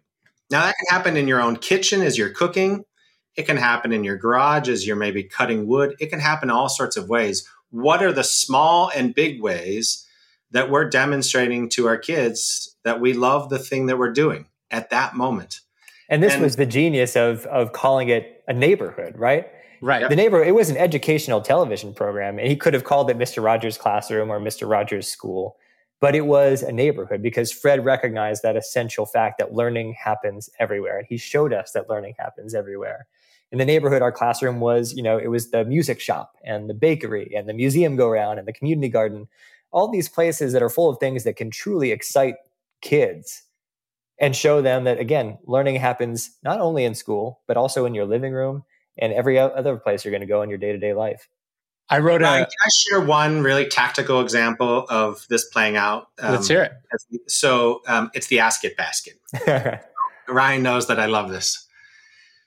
Now 0.50 0.62
that 0.64 0.76
can 0.78 0.98
happen 0.98 1.18
in 1.18 1.28
your 1.28 1.42
own 1.42 1.58
kitchen 1.58 2.02
as 2.02 2.18
you're 2.18 2.32
cooking. 2.32 2.86
It 3.36 3.44
can 3.44 3.58
happen 3.58 3.92
in 3.92 4.04
your 4.04 4.18
garage 4.18 4.70
as 4.70 4.88
you're 4.88 4.96
maybe 4.96 5.24
cutting 5.24 5.68
wood. 5.68 5.96
It 6.00 6.08
can 6.08 6.20
happen 6.20 6.50
all 6.50 6.70
sorts 6.70 6.98
of 6.98 7.10
ways. 7.10 7.48
What 7.70 8.02
are 8.02 8.14
the 8.14 8.24
small 8.24 8.90
and 8.96 9.14
big 9.14 9.42
ways 9.42 10.06
that 10.52 10.70
we're 10.70 10.90
demonstrating 10.90 11.68
to 11.70 11.86
our 11.88 11.98
kids 11.98 12.78
that 12.86 13.02
we 13.02 13.14
love 13.14 13.50
the 13.50 13.60
thing 13.60 13.88
that 13.88 13.98
we're 13.98 14.14
doing 14.14 14.48
at 14.72 14.90
that 14.90 15.16
moment. 15.16 15.60
And 16.08 16.24
this 16.24 16.34
and, 16.34 16.42
was 16.42 16.56
the 16.56 16.66
genius 16.66 17.16
of 17.16 17.46
of 17.48 17.74
calling 17.74 18.10
it 18.10 18.44
a 18.48 18.54
neighborhood, 18.54 19.18
right? 19.18 19.48
Right. 19.82 20.08
The 20.08 20.16
neighbor, 20.16 20.44
it 20.44 20.56
was 20.56 20.70
an 20.70 20.78
educational 20.78 21.42
television 21.42 21.94
program, 21.94 22.40
and 22.40 22.48
he 22.48 22.56
could 22.56 22.74
have 22.74 22.84
called 22.84 23.10
it 23.10 23.18
Mr. 23.18 23.44
Rogers' 23.44 23.78
Classroom 23.78 24.32
or 24.32 24.40
Mr. 24.40 24.70
Rogers' 24.70 25.08
School, 25.08 25.58
but 26.00 26.16
it 26.16 26.26
was 26.26 26.62
a 26.62 26.72
neighborhood 26.72 27.22
because 27.22 27.52
Fred 27.52 27.84
recognized 27.84 28.44
that 28.44 28.56
essential 28.56 29.06
fact 29.06 29.38
that 29.40 29.54
learning 29.54 29.96
happens 30.02 30.50
everywhere. 30.60 30.98
And 30.98 31.08
he 31.08 31.18
showed 31.18 31.54
us 31.54 31.72
that 31.72 31.90
learning 31.90 32.16
happens 32.18 32.54
everywhere. 32.54 33.08
In 33.52 33.60
the 33.60 33.66
neighborhood, 33.66 34.02
our 34.02 34.12
classroom 34.12 34.60
was, 34.60 34.94
you 34.94 35.04
know, 35.04 35.18
it 35.18 35.28
was 35.28 35.52
the 35.52 35.64
music 35.66 36.00
shop 36.00 36.34
and 36.44 36.70
the 36.70 36.74
bakery 36.74 37.34
and 37.36 37.48
the 37.48 37.54
museum 37.54 37.96
go 37.96 38.10
round 38.10 38.40
and 38.40 38.48
the 38.48 38.54
community 38.54 38.90
garden 38.90 39.28
all 39.76 39.92
these 39.92 40.08
places 40.08 40.54
that 40.54 40.64
are 40.64 40.70
full 40.70 40.90
of 40.90 41.00
things 41.00 41.26
that 41.26 41.36
can 41.36 41.52
truly 41.52 41.92
excite 41.92 42.36
kids 42.82 43.44
and 44.20 44.34
show 44.34 44.62
them 44.62 44.86
that 44.86 45.00
again 45.00 45.38
learning 45.46 45.76
happens 45.76 46.38
not 46.44 46.62
only 46.62 46.86
in 46.86 46.96
school 46.96 47.42
but 47.46 47.58
also 47.58 47.86
in 47.86 47.94
your 47.94 48.06
living 48.06 48.32
room 48.32 48.64
and 48.98 49.14
every 49.14 49.38
other 49.38 49.78
place 49.78 50.04
you're 50.04 50.12
going 50.12 50.22
to 50.22 50.28
go 50.28 50.42
in 50.42 50.50
your 50.50 50.58
day-to-day 50.58 50.94
life. 50.94 51.28
I 51.88 52.00
wrote 52.00 52.24
a 52.24 52.26
can 52.26 52.46
i 52.46 52.70
share 52.70 53.02
one 53.02 53.44
really 53.44 53.68
tactical 53.68 54.22
example 54.22 54.88
of 54.90 55.26
this 55.30 55.46
playing 55.46 55.76
out? 55.76 56.08
Um, 56.20 56.32
let's 56.34 56.48
hear 56.48 56.64
it. 56.64 57.22
so 57.30 57.82
um, 57.88 58.10
it's 58.14 58.28
the 58.28 58.40
ask 58.40 58.64
it 58.64 58.76
basket. 58.76 59.20
Ryan 60.28 60.64
knows 60.64 60.88
that 60.88 61.00
i 61.00 61.06
love 61.06 61.30
this. 61.30 61.68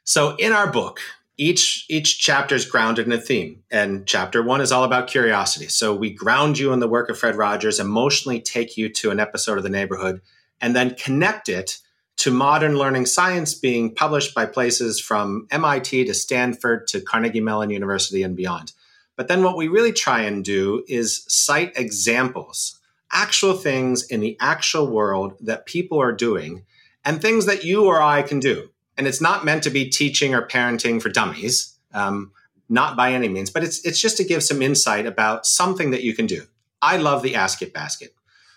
So 0.02 0.34
in 0.36 0.52
our 0.52 0.70
book 0.70 1.00
each 1.40 1.86
each 1.88 2.18
chapter 2.18 2.56
is 2.56 2.66
grounded 2.66 3.06
in 3.06 3.12
a 3.12 3.20
theme 3.20 3.62
and 3.70 4.04
chapter 4.06 4.42
one 4.42 4.60
is 4.60 4.72
all 4.72 4.82
about 4.82 5.06
curiosity. 5.06 5.68
So 5.68 5.94
we 5.94 6.10
ground 6.10 6.58
you 6.58 6.72
in 6.72 6.80
the 6.80 6.88
work 6.88 7.08
of 7.08 7.18
fred 7.18 7.36
rogers 7.36 7.78
emotionally 7.78 8.40
take 8.40 8.76
you 8.76 8.88
to 8.94 9.10
an 9.10 9.20
episode 9.20 9.56
of 9.56 9.62
the 9.62 9.70
neighborhood 9.70 10.20
and 10.60 10.74
then 10.74 10.96
connect 10.96 11.48
it 11.48 11.78
to 12.18 12.30
modern 12.30 12.76
learning 12.76 13.06
science 13.06 13.54
being 13.54 13.94
published 13.94 14.34
by 14.34 14.44
places 14.44 15.00
from 15.00 15.46
mit 15.50 15.84
to 15.84 16.14
stanford 16.14 16.86
to 16.86 17.00
carnegie 17.00 17.40
mellon 17.40 17.70
university 17.70 18.22
and 18.22 18.36
beyond 18.36 18.72
but 19.16 19.28
then 19.28 19.42
what 19.42 19.56
we 19.56 19.66
really 19.66 19.92
try 19.92 20.22
and 20.22 20.44
do 20.44 20.84
is 20.88 21.24
cite 21.28 21.72
examples 21.76 22.78
actual 23.12 23.54
things 23.54 24.04
in 24.06 24.20
the 24.20 24.36
actual 24.40 24.86
world 24.86 25.34
that 25.40 25.66
people 25.66 26.00
are 26.00 26.12
doing 26.12 26.64
and 27.04 27.20
things 27.20 27.46
that 27.46 27.64
you 27.64 27.84
or 27.84 28.02
i 28.02 28.22
can 28.22 28.38
do 28.38 28.68
and 28.98 29.06
it's 29.06 29.20
not 29.20 29.44
meant 29.44 29.62
to 29.62 29.70
be 29.70 29.88
teaching 29.88 30.34
or 30.34 30.46
parenting 30.46 31.00
for 31.00 31.08
dummies, 31.08 31.78
um, 31.94 32.32
not 32.68 32.96
by 32.96 33.12
any 33.12 33.28
means, 33.28 33.48
but 33.48 33.62
it's 33.62 33.82
it's 33.86 34.00
just 34.00 34.16
to 34.18 34.24
give 34.24 34.42
some 34.42 34.60
insight 34.60 35.06
about 35.06 35.46
something 35.46 35.92
that 35.92 36.02
you 36.02 36.14
can 36.14 36.26
do. 36.26 36.42
I 36.82 36.96
love 36.98 37.22
the 37.22 37.36
Ask 37.36 37.62
It 37.62 37.72
basket. 37.72 38.14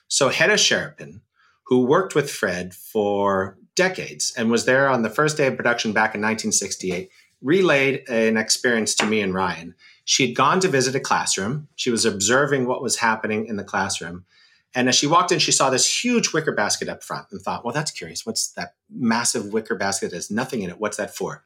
So 0.07 0.27
Hedda 0.29 0.55
Sharapin, 0.55 1.21
who 1.63 1.85
worked 1.85 2.15
with 2.15 2.29
Fred 2.29 2.73
for 2.73 3.57
decades 3.75 4.33
and 4.37 4.51
was 4.51 4.65
there 4.65 4.89
on 4.89 5.01
the 5.01 5.09
first 5.09 5.37
day 5.37 5.47
of 5.47 5.55
production 5.55 5.93
back 5.93 6.15
in 6.15 6.21
1968, 6.21 7.09
relayed 7.41 8.07
an 8.09 8.37
experience 8.37 8.93
to 8.95 9.05
me 9.05 9.21
and 9.21 9.33
Ryan. 9.33 9.73
She 10.03 10.27
had 10.27 10.35
gone 10.35 10.59
to 10.59 10.67
visit 10.67 10.95
a 10.95 10.99
classroom. 10.99 11.67
She 11.75 11.89
was 11.89 12.05
observing 12.05 12.65
what 12.65 12.81
was 12.81 12.97
happening 12.97 13.45
in 13.45 13.55
the 13.55 13.63
classroom. 13.63 14.25
And 14.73 14.87
as 14.87 14.95
she 14.95 15.07
walked 15.07 15.31
in, 15.31 15.39
she 15.39 15.51
saw 15.51 15.69
this 15.69 16.03
huge 16.03 16.33
wicker 16.33 16.53
basket 16.53 16.87
up 16.87 17.03
front 17.03 17.27
and 17.31 17.41
thought, 17.41 17.65
well, 17.65 17.73
that's 17.73 17.91
curious. 17.91 18.25
What's 18.25 18.51
that 18.53 18.75
massive 18.89 19.51
wicker 19.51 19.75
basket? 19.75 20.11
There's 20.11 20.31
nothing 20.31 20.61
in 20.61 20.69
it. 20.69 20.79
What's 20.79 20.97
that 20.97 21.15
for? 21.15 21.43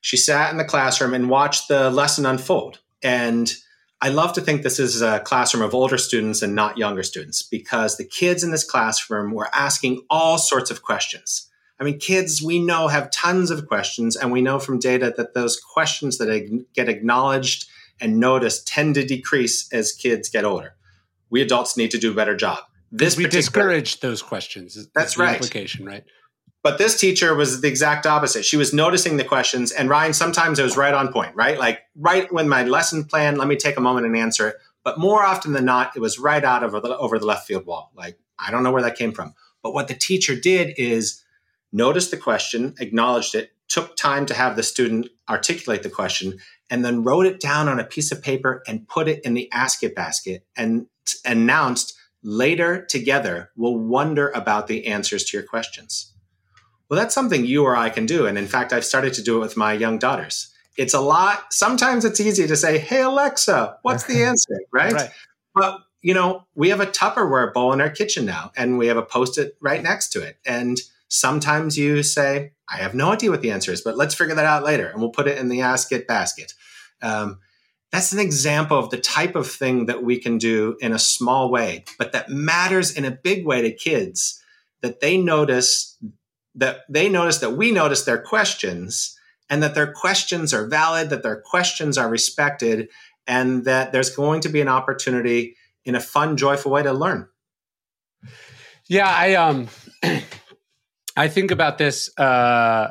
She 0.00 0.16
sat 0.16 0.50
in 0.50 0.58
the 0.58 0.64
classroom 0.64 1.14
and 1.14 1.30
watched 1.30 1.68
the 1.68 1.90
lesson 1.90 2.26
unfold. 2.26 2.80
And 3.02 3.52
I 4.02 4.08
love 4.08 4.32
to 4.34 4.40
think 4.40 4.62
this 4.62 4.78
is 4.78 5.02
a 5.02 5.20
classroom 5.20 5.62
of 5.62 5.74
older 5.74 5.98
students 5.98 6.40
and 6.40 6.54
not 6.54 6.78
younger 6.78 7.02
students 7.02 7.42
because 7.42 7.96
the 7.96 8.04
kids 8.04 8.42
in 8.42 8.50
this 8.50 8.64
classroom 8.64 9.32
were 9.32 9.48
asking 9.54 10.02
all 10.08 10.38
sorts 10.38 10.70
of 10.70 10.82
questions. 10.82 11.48
I 11.78 11.84
mean, 11.84 11.98
kids 11.98 12.42
we 12.42 12.58
know 12.58 12.88
have 12.88 13.10
tons 13.10 13.50
of 13.50 13.66
questions, 13.66 14.14
and 14.16 14.30
we 14.30 14.42
know 14.42 14.58
from 14.58 14.78
data 14.78 15.14
that 15.16 15.34
those 15.34 15.58
questions 15.58 16.18
that 16.18 16.64
get 16.74 16.88
acknowledged 16.88 17.66
and 18.00 18.18
noticed 18.18 18.66
tend 18.66 18.94
to 18.96 19.04
decrease 19.04 19.70
as 19.72 19.92
kids 19.92 20.28
get 20.28 20.44
older 20.44 20.74
we 21.30 21.40
adults 21.40 21.76
need 21.76 21.92
to 21.92 21.98
do 21.98 22.10
a 22.10 22.14
better 22.14 22.36
job. 22.36 22.58
This 22.92 23.16
we 23.16 23.26
discourage 23.26 24.00
those 24.00 24.20
questions. 24.20 24.88
That's 24.94 25.16
right. 25.16 25.36
Implication, 25.36 25.86
right? 25.86 26.04
But 26.62 26.76
this 26.76 26.98
teacher 26.98 27.34
was 27.34 27.62
the 27.62 27.68
exact 27.68 28.06
opposite. 28.06 28.44
She 28.44 28.58
was 28.58 28.74
noticing 28.74 29.16
the 29.16 29.24
questions, 29.24 29.72
and 29.72 29.88
Ryan, 29.88 30.12
sometimes 30.12 30.58
it 30.58 30.62
was 30.62 30.76
right 30.76 30.92
on 30.92 31.12
point, 31.12 31.34
right? 31.34 31.58
Like 31.58 31.80
right 31.96 32.30
when 32.32 32.48
my 32.48 32.64
lesson 32.64 33.04
plan, 33.04 33.36
let 33.36 33.48
me 33.48 33.56
take 33.56 33.78
a 33.78 33.80
moment 33.80 34.06
and 34.06 34.16
answer 34.16 34.48
it. 34.48 34.56
But 34.84 34.98
more 34.98 35.22
often 35.22 35.52
than 35.52 35.64
not, 35.64 35.96
it 35.96 36.00
was 36.00 36.18
right 36.18 36.44
out 36.44 36.62
over 36.62 36.80
the 36.80 36.96
over 36.96 37.18
the 37.18 37.26
left 37.26 37.46
field 37.46 37.66
wall. 37.66 37.90
Like 37.94 38.18
I 38.38 38.50
don't 38.50 38.62
know 38.62 38.72
where 38.72 38.82
that 38.82 38.96
came 38.96 39.12
from. 39.12 39.34
But 39.62 39.74
what 39.74 39.88
the 39.88 39.94
teacher 39.94 40.34
did 40.34 40.74
is 40.76 41.22
noticed 41.72 42.10
the 42.10 42.16
question, 42.16 42.74
acknowledged 42.78 43.34
it, 43.34 43.52
took 43.68 43.96
time 43.96 44.26
to 44.26 44.34
have 44.34 44.56
the 44.56 44.62
student 44.62 45.08
articulate 45.28 45.82
the 45.82 45.90
question, 45.90 46.38
and 46.68 46.84
then 46.84 47.04
wrote 47.04 47.26
it 47.26 47.40
down 47.40 47.68
on 47.68 47.78
a 47.78 47.84
piece 47.84 48.10
of 48.12 48.22
paper 48.22 48.62
and 48.66 48.88
put 48.88 49.08
it 49.08 49.24
in 49.24 49.34
the 49.34 49.50
ask 49.52 49.82
it 49.82 49.94
basket 49.94 50.44
and 50.56 50.86
announced 51.24 51.94
later 52.22 52.84
together 52.84 53.50
we'll 53.56 53.78
wonder 53.78 54.28
about 54.30 54.66
the 54.66 54.86
answers 54.86 55.24
to 55.24 55.36
your 55.36 55.46
questions. 55.46 56.09
Well, 56.90 56.98
that's 56.98 57.14
something 57.14 57.46
you 57.46 57.64
or 57.64 57.76
I 57.76 57.88
can 57.88 58.04
do. 58.04 58.26
And 58.26 58.36
in 58.36 58.48
fact, 58.48 58.72
I've 58.72 58.84
started 58.84 59.14
to 59.14 59.22
do 59.22 59.36
it 59.36 59.40
with 59.40 59.56
my 59.56 59.72
young 59.72 59.98
daughters. 59.98 60.52
It's 60.76 60.92
a 60.92 61.00
lot. 61.00 61.52
Sometimes 61.52 62.04
it's 62.04 62.20
easy 62.20 62.48
to 62.48 62.56
say, 62.56 62.78
Hey, 62.78 63.02
Alexa, 63.02 63.78
what's 63.82 64.04
the 64.04 64.24
answer? 64.24 64.58
Right? 64.72 64.92
right. 64.92 65.10
But, 65.54 65.78
you 66.02 66.14
know, 66.14 66.46
we 66.56 66.70
have 66.70 66.80
a 66.80 66.86
Tupperware 66.86 67.52
bowl 67.52 67.72
in 67.72 67.80
our 67.80 67.90
kitchen 67.90 68.24
now, 68.24 68.50
and 68.56 68.76
we 68.76 68.88
have 68.88 68.96
a 68.96 69.02
post 69.02 69.38
it 69.38 69.56
right 69.60 69.82
next 69.82 70.08
to 70.10 70.22
it. 70.22 70.38
And 70.44 70.78
sometimes 71.08 71.78
you 71.78 72.02
say, 72.02 72.52
I 72.68 72.78
have 72.78 72.94
no 72.94 73.12
idea 73.12 73.30
what 73.30 73.42
the 73.42 73.50
answer 73.52 73.72
is, 73.72 73.82
but 73.82 73.96
let's 73.96 74.14
figure 74.14 74.34
that 74.34 74.44
out 74.44 74.64
later. 74.64 74.86
And 74.88 75.00
we'll 75.00 75.10
put 75.10 75.28
it 75.28 75.38
in 75.38 75.48
the 75.48 75.60
ask 75.60 75.92
it 75.92 76.08
basket. 76.08 76.54
Um, 77.02 77.38
that's 77.92 78.12
an 78.12 78.20
example 78.20 78.78
of 78.78 78.90
the 78.90 78.98
type 78.98 79.34
of 79.34 79.50
thing 79.50 79.86
that 79.86 80.02
we 80.02 80.18
can 80.18 80.38
do 80.38 80.76
in 80.80 80.92
a 80.92 80.98
small 80.98 81.50
way, 81.50 81.84
but 81.98 82.12
that 82.12 82.30
matters 82.30 82.96
in 82.96 83.04
a 83.04 83.10
big 83.10 83.44
way 83.44 83.62
to 83.62 83.72
kids 83.72 84.40
that 84.80 85.00
they 85.00 85.16
notice 85.16 85.98
that 86.60 86.80
they 86.88 87.08
notice 87.08 87.38
that 87.38 87.56
we 87.56 87.72
notice 87.72 88.04
their 88.04 88.20
questions 88.20 89.18
and 89.48 89.62
that 89.62 89.74
their 89.74 89.92
questions 89.92 90.54
are 90.54 90.66
valid, 90.66 91.10
that 91.10 91.22
their 91.22 91.40
questions 91.40 91.98
are 91.98 92.08
respected, 92.08 92.88
and 93.26 93.64
that 93.64 93.92
there's 93.92 94.14
going 94.14 94.42
to 94.42 94.48
be 94.48 94.60
an 94.60 94.68
opportunity 94.68 95.56
in 95.84 95.94
a 95.94 96.00
fun, 96.00 96.36
joyful 96.36 96.70
way 96.70 96.82
to 96.82 96.92
learn. 96.92 97.28
Yeah, 98.88 99.08
I 99.08 99.34
um 99.34 99.68
I 101.16 101.28
think 101.28 101.50
about 101.50 101.78
this 101.78 102.10
uh 102.18 102.90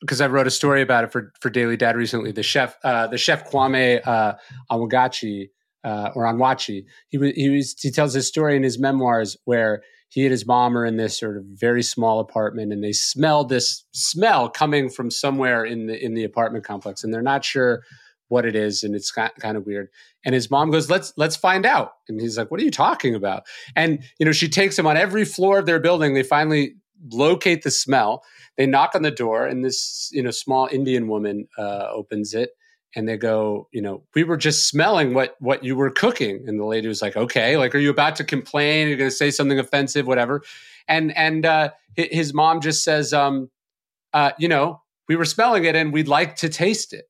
because 0.00 0.20
I 0.20 0.26
wrote 0.26 0.48
a 0.48 0.50
story 0.50 0.82
about 0.82 1.04
it 1.04 1.12
for 1.12 1.32
for 1.40 1.48
Daily 1.48 1.76
Dad 1.76 1.96
recently. 1.96 2.32
The 2.32 2.42
chef, 2.42 2.76
uh, 2.82 3.06
the 3.06 3.18
chef 3.18 3.48
Kwame 3.48 4.04
uh, 4.04 4.34
Awagachi 4.68 5.50
uh, 5.84 6.10
or 6.16 6.24
Onwuachi, 6.24 6.86
he 7.08 7.32
he 7.36 7.50
was 7.50 7.76
he 7.80 7.92
tells 7.92 8.12
his 8.12 8.26
story 8.26 8.56
in 8.56 8.64
his 8.64 8.80
memoirs 8.80 9.36
where 9.44 9.82
he 10.12 10.24
and 10.26 10.30
his 10.30 10.46
mom 10.46 10.76
are 10.76 10.84
in 10.84 10.98
this 10.98 11.18
sort 11.18 11.38
of 11.38 11.44
very 11.46 11.82
small 11.82 12.20
apartment 12.20 12.70
and 12.70 12.84
they 12.84 12.92
smell 12.92 13.44
this 13.44 13.84
smell 13.92 14.50
coming 14.50 14.90
from 14.90 15.10
somewhere 15.10 15.64
in 15.64 15.86
the 15.86 16.04
in 16.04 16.12
the 16.12 16.22
apartment 16.22 16.66
complex 16.66 17.02
and 17.02 17.14
they're 17.14 17.22
not 17.22 17.42
sure 17.42 17.82
what 18.28 18.44
it 18.44 18.54
is 18.54 18.82
and 18.82 18.94
it's 18.94 19.10
kind 19.10 19.56
of 19.56 19.64
weird. 19.64 19.88
And 20.26 20.34
his 20.34 20.50
mom 20.50 20.70
goes 20.70 20.90
let's 20.90 21.14
let's 21.16 21.34
find 21.34 21.64
out. 21.64 21.92
And 22.08 22.20
he's 22.20 22.36
like 22.36 22.50
what 22.50 22.60
are 22.60 22.64
you 22.64 22.70
talking 22.70 23.14
about? 23.14 23.44
And 23.74 24.04
you 24.18 24.26
know 24.26 24.32
she 24.32 24.50
takes 24.50 24.78
him 24.78 24.86
on 24.86 24.98
every 24.98 25.24
floor 25.24 25.58
of 25.58 25.64
their 25.64 25.80
building. 25.80 26.12
They 26.12 26.22
finally 26.22 26.74
locate 27.10 27.62
the 27.62 27.70
smell. 27.70 28.22
They 28.58 28.66
knock 28.66 28.94
on 28.94 29.00
the 29.00 29.10
door 29.10 29.46
and 29.46 29.64
this 29.64 30.10
you 30.12 30.22
know 30.22 30.30
small 30.30 30.68
indian 30.70 31.08
woman 31.08 31.48
uh, 31.56 31.86
opens 31.90 32.34
it 32.34 32.50
and 32.94 33.08
they 33.08 33.16
go 33.16 33.68
you 33.72 33.80
know 33.80 34.02
we 34.14 34.24
were 34.24 34.36
just 34.36 34.68
smelling 34.68 35.14
what 35.14 35.36
what 35.40 35.64
you 35.64 35.76
were 35.76 35.90
cooking. 35.90 36.44
And 36.46 36.58
the 36.58 36.64
lady 36.64 36.88
was 36.88 37.02
like 37.02 37.16
okay 37.16 37.56
like 37.56 37.74
are 37.74 37.78
you 37.78 37.90
about 37.90 38.16
to 38.16 38.24
complain? 38.24 38.88
You're 38.88 38.96
going 38.96 39.10
to 39.10 39.16
say 39.16 39.30
something 39.30 39.58
offensive 39.58 40.06
whatever? 40.06 40.42
And 40.88 41.16
and 41.16 41.46
uh, 41.46 41.70
his 41.96 42.34
mom 42.34 42.60
just 42.60 42.84
says 42.84 43.12
um 43.12 43.50
uh, 44.12 44.32
you 44.38 44.48
know 44.48 44.82
we 45.08 45.16
were 45.16 45.24
smelling 45.24 45.64
it 45.64 45.74
and 45.74 45.92
we'd 45.92 46.08
like 46.08 46.36
to 46.36 46.48
taste 46.48 46.92
it. 46.92 47.06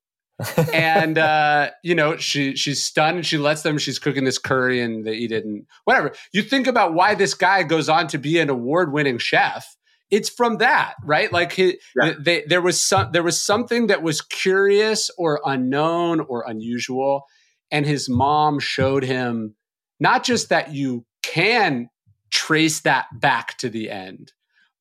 And 0.73 1.17
uh, 1.17 1.71
you 1.83 1.95
know 1.95 2.17
she 2.17 2.55
she's 2.55 2.83
stunned 2.83 3.25
she 3.25 3.37
lets 3.37 3.61
them 3.61 3.77
she's 3.77 3.99
cooking 3.99 4.23
this 4.23 4.39
curry 4.39 4.81
and 4.81 5.05
they 5.05 5.13
eat 5.13 5.31
it 5.31 5.45
and 5.45 5.65
whatever. 5.85 6.13
You 6.31 6.41
think 6.41 6.67
about 6.67 6.93
why 6.93 7.15
this 7.15 7.33
guy 7.33 7.63
goes 7.63 7.87
on 7.89 8.07
to 8.07 8.17
be 8.17 8.39
an 8.39 8.49
award-winning 8.49 9.19
chef 9.19 9.75
it's 10.13 10.29
from 10.29 10.57
that 10.57 10.93
right? 11.03 11.33
Like 11.33 11.53
he, 11.53 11.79
yeah. 11.99 12.13
they, 12.19 12.43
there 12.47 12.61
was 12.61 12.79
some 12.79 13.11
there 13.11 13.23
was 13.23 13.41
something 13.41 13.87
that 13.87 14.03
was 14.03 14.21
curious 14.21 15.09
or 15.17 15.41
unknown 15.43 16.19
or 16.21 16.45
unusual 16.47 17.23
and 17.71 17.85
his 17.85 18.07
mom 18.07 18.59
showed 18.59 19.03
him 19.03 19.55
not 19.99 20.23
just 20.23 20.49
that 20.49 20.71
you 20.71 21.05
can 21.23 21.89
trace 22.29 22.81
that 22.81 23.05
back 23.19 23.57
to 23.57 23.69
the 23.69 23.89
end 23.89 24.33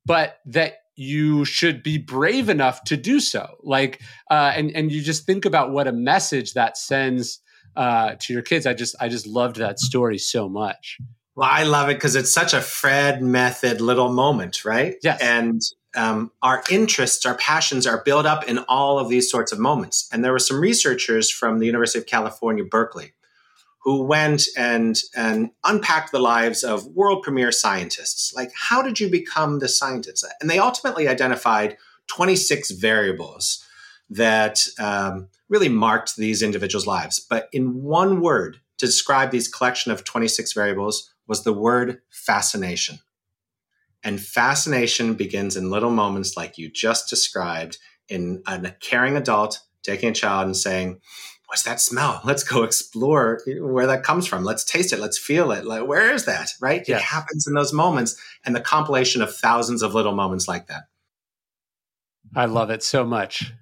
but 0.05 0.37
that 0.45 0.75
you 0.95 1.47
should 1.47 1.83
be 1.83 1.97
brave 1.97 2.51
enough 2.51 2.85
to 2.85 2.99
do 2.99 3.19
so. 3.19 3.57
Like 3.63 4.03
uh, 4.31 4.53
and 4.55 4.71
and 4.73 4.93
you 4.93 5.03
just 5.03 5.25
think 5.25 5.47
about 5.47 5.71
what 5.71 5.89
a 5.89 5.93
message 5.93 6.53
that 6.53 6.77
sends 6.77 7.41
uh, 7.75 8.17
to 8.21 8.33
your 8.35 8.43
kids. 8.43 8.67
I 8.67 8.75
just 8.75 8.95
i 9.01 9.09
just 9.09 9.27
loved 9.27 9.57
that 9.57 9.79
story 9.81 10.19
so 10.19 10.49
much 10.49 10.99
well, 11.35 11.49
I 11.51 11.63
love 11.63 11.89
it 11.89 11.95
because 11.95 12.15
it's 12.15 12.33
such 12.33 12.53
a 12.53 12.61
Fred 12.61 13.23
method 13.23 13.81
little 13.81 14.13
moment, 14.13 14.65
right? 14.65 14.97
Yes. 15.03 15.21
And 15.21 15.63
um, 15.95 16.31
our 16.43 16.63
interests, 16.71 17.25
our 17.25 17.37
passions 17.37 17.87
are 17.87 18.03
built 18.05 18.27
up 18.27 18.45
in 18.45 18.59
all 18.69 18.99
of 18.99 19.09
these 19.09 19.31
sorts 19.31 19.53
of 19.53 19.59
moments. 19.59 20.09
And 20.13 20.25
there 20.25 20.33
were 20.33 20.39
some 20.39 20.61
researchers 20.61 21.31
from 21.31 21.59
the 21.59 21.67
University 21.67 21.99
of 21.99 22.07
California, 22.07 22.65
Berkeley, 22.65 23.13
who 23.83 24.03
went 24.03 24.47
and, 24.57 24.99
and 25.17 25.51
unpacked 25.65 26.13
the 26.13 26.19
lives 26.19 26.63
of 26.63 26.87
world 26.87 27.23
premier 27.23 27.51
scientists. 27.51 28.33
Like, 28.35 28.53
how 28.55 28.83
did 28.83 29.01
you 29.01 29.11
become 29.11 29.59
the 29.59 29.69
scientist? 29.69 30.27
And 30.41 30.51
they 30.51 30.59
ultimately 30.59 31.09
identified 31.09 31.77
26 32.09 32.73
variables 32.73 33.65
that 34.11 34.67
um, 34.79 35.29
really 35.49 35.71
marked 35.71 36.17
these 36.17 36.43
individuals' 36.43 36.87
lives. 36.87 37.21
But 37.21 37.49
in 37.53 37.83
one 37.83 38.21
word, 38.21 38.61
to 38.79 38.87
describe 38.87 39.31
these 39.31 39.49
collection 39.49 39.93
of 39.93 40.05
26 40.05 40.53
variables, 40.53 41.12
was 41.27 41.45
the 41.45 41.53
word 41.53 42.01
fascination. 42.11 42.99
And 44.05 44.21
fascination 44.21 45.15
begins 45.15 45.57
in 45.57 45.71
little 45.71 45.91
moments 45.91 46.37
like 46.37 46.59
you 46.59 46.71
just 46.71 47.09
described 47.09 47.79
in 48.09 48.43
a 48.47 48.73
caring 48.81 49.17
adult 49.17 49.61
taking 49.83 50.11
a 50.11 50.15
child 50.15 50.47
and 50.47 50.57
saying, 50.57 51.01
What's 51.47 51.65
that 51.65 51.81
smell? 51.81 52.23
Let's 52.25 52.45
go 52.45 52.63
explore 52.63 53.43
where 53.47 53.87
that 53.87 54.05
comes 54.05 54.27
from. 54.27 54.43
Let's 54.43 54.65
taste 54.65 54.91
it. 54.91 54.99
Let's 54.99 55.19
feel 55.19 55.53
it. 55.53 55.67
Like, 55.67 55.87
where 55.87 56.11
is 56.11 56.25
that? 56.25 56.49
Right? 56.63 56.83
Yes. 56.89 57.01
It 57.01 57.05
happens 57.05 57.47
in 57.47 57.53
those 57.53 57.75
moments 57.75 58.19
and 58.47 58.57
the 58.57 58.61
compilation 58.61 59.21
of 59.21 59.35
thousands 59.37 59.83
of 59.83 59.95
little 59.95 60.15
moments 60.15 60.49
like 60.49 60.69
that. 60.69 60.85
I 62.35 62.47
love 62.47 62.71
it 62.71 62.83
so 62.83 63.05
much. 63.05 63.53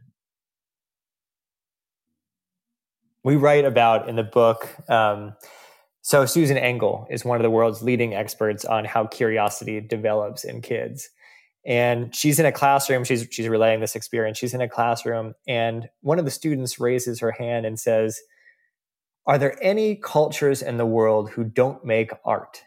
We 3.24 3.34
write 3.34 3.64
about 3.64 4.08
in 4.08 4.14
the 4.14 4.22
book 4.22 4.68
um, 4.88 5.34
so 6.11 6.26
Susan 6.26 6.58
Engel 6.58 7.06
is 7.08 7.24
one 7.24 7.36
of 7.36 7.44
the 7.44 7.50
world's 7.50 7.82
leading 7.82 8.14
experts 8.14 8.64
on 8.64 8.84
how 8.84 9.06
curiosity 9.06 9.80
develops 9.80 10.42
in 10.42 10.61
kids. 10.61 11.08
And 11.64 12.12
she's 12.12 12.40
in 12.40 12.46
a 12.46 12.50
classroom, 12.50 13.04
she's 13.04 13.28
she's 13.30 13.46
relaying 13.46 13.78
this 13.78 13.94
experience. 13.94 14.36
She's 14.36 14.52
in 14.52 14.61
a 14.61 14.68
classroom 14.68 15.34
and 15.46 15.88
one 16.00 16.18
of 16.18 16.24
the 16.24 16.32
students 16.32 16.80
raises 16.80 17.20
her 17.20 17.30
hand 17.30 17.64
and 17.64 17.78
says, 17.78 18.18
"Are 19.28 19.38
there 19.38 19.56
any 19.62 19.94
cultures 19.94 20.62
in 20.62 20.78
the 20.78 20.84
world 20.84 21.30
who 21.30 21.44
don't 21.44 21.84
make 21.84 22.11
art?" 22.24 22.64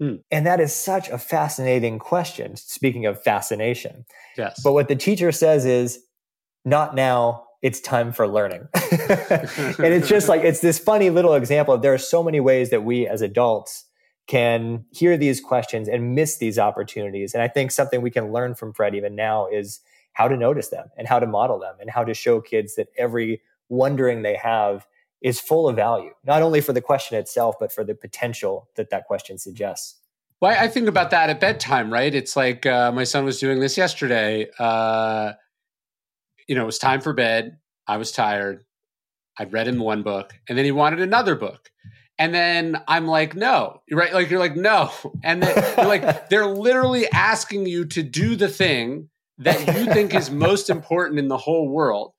Hmm. 0.00 0.14
And 0.30 0.46
that 0.46 0.58
is 0.58 0.74
such 0.74 1.10
a 1.10 1.18
fascinating 1.18 1.98
question, 1.98 2.56
speaking 2.56 3.04
of 3.04 3.22
fascination. 3.22 4.06
Yes. 4.38 4.62
But 4.64 4.72
what 4.72 4.88
the 4.88 4.96
teacher 4.96 5.32
says 5.32 5.66
is, 5.66 5.98
not 6.64 6.94
now, 6.94 7.43
it's 7.64 7.80
time 7.80 8.12
for 8.12 8.28
learning. 8.28 8.68
and 8.74 9.80
it's 9.80 10.06
just 10.06 10.28
like, 10.28 10.42
it's 10.42 10.60
this 10.60 10.78
funny 10.78 11.08
little 11.08 11.32
example 11.32 11.72
of 11.72 11.80
there 11.80 11.94
are 11.94 11.98
so 11.98 12.22
many 12.22 12.38
ways 12.38 12.68
that 12.68 12.84
we 12.84 13.06
as 13.06 13.22
adults 13.22 13.86
can 14.26 14.84
hear 14.90 15.16
these 15.16 15.40
questions 15.40 15.88
and 15.88 16.14
miss 16.14 16.36
these 16.36 16.58
opportunities. 16.58 17.32
And 17.32 17.42
I 17.42 17.48
think 17.48 17.70
something 17.70 18.02
we 18.02 18.10
can 18.10 18.32
learn 18.32 18.54
from 18.54 18.74
Fred 18.74 18.94
even 18.94 19.16
now 19.16 19.46
is 19.46 19.80
how 20.12 20.28
to 20.28 20.36
notice 20.36 20.68
them 20.68 20.88
and 20.98 21.08
how 21.08 21.18
to 21.18 21.26
model 21.26 21.58
them 21.58 21.74
and 21.80 21.88
how 21.88 22.04
to 22.04 22.12
show 22.12 22.38
kids 22.42 22.74
that 22.74 22.88
every 22.98 23.40
wondering 23.70 24.20
they 24.20 24.36
have 24.36 24.86
is 25.22 25.40
full 25.40 25.66
of 25.66 25.74
value, 25.74 26.10
not 26.22 26.42
only 26.42 26.60
for 26.60 26.74
the 26.74 26.82
question 26.82 27.16
itself, 27.16 27.54
but 27.58 27.72
for 27.72 27.82
the 27.82 27.94
potential 27.94 28.68
that 28.76 28.90
that 28.90 29.06
question 29.06 29.38
suggests. 29.38 29.96
Well, 30.42 30.54
I 30.60 30.68
think 30.68 30.86
about 30.86 31.08
that 31.12 31.30
at 31.30 31.40
bedtime, 31.40 31.90
right? 31.90 32.14
It's 32.14 32.36
like 32.36 32.66
uh, 32.66 32.92
my 32.92 33.04
son 33.04 33.24
was 33.24 33.40
doing 33.40 33.60
this 33.60 33.78
yesterday. 33.78 34.48
Uh, 34.58 35.32
you 36.48 36.54
know, 36.54 36.62
it 36.62 36.66
was 36.66 36.78
time 36.78 37.00
for 37.00 37.12
bed. 37.12 37.58
I 37.86 37.96
was 37.96 38.12
tired. 38.12 38.64
I'd 39.38 39.52
read 39.52 39.68
him 39.68 39.78
one 39.78 40.02
book 40.02 40.32
and 40.48 40.56
then 40.56 40.64
he 40.64 40.72
wanted 40.72 41.00
another 41.00 41.34
book. 41.34 41.70
And 42.18 42.32
then 42.32 42.80
I'm 42.86 43.06
like, 43.06 43.34
no, 43.34 43.82
you're 43.88 43.98
right. 43.98 44.14
Like, 44.14 44.30
you're 44.30 44.38
like, 44.38 44.54
no. 44.54 44.92
And 45.24 45.42
then 45.42 45.74
you're 45.76 45.86
like, 45.86 46.28
they're 46.30 46.46
literally 46.46 47.10
asking 47.10 47.66
you 47.66 47.86
to 47.86 48.04
do 48.04 48.36
the 48.36 48.48
thing 48.48 49.08
that 49.38 49.58
you 49.76 49.92
think 49.92 50.14
is 50.14 50.30
most 50.30 50.70
important 50.70 51.18
in 51.18 51.26
the 51.26 51.36
whole 51.36 51.68
world. 51.68 52.12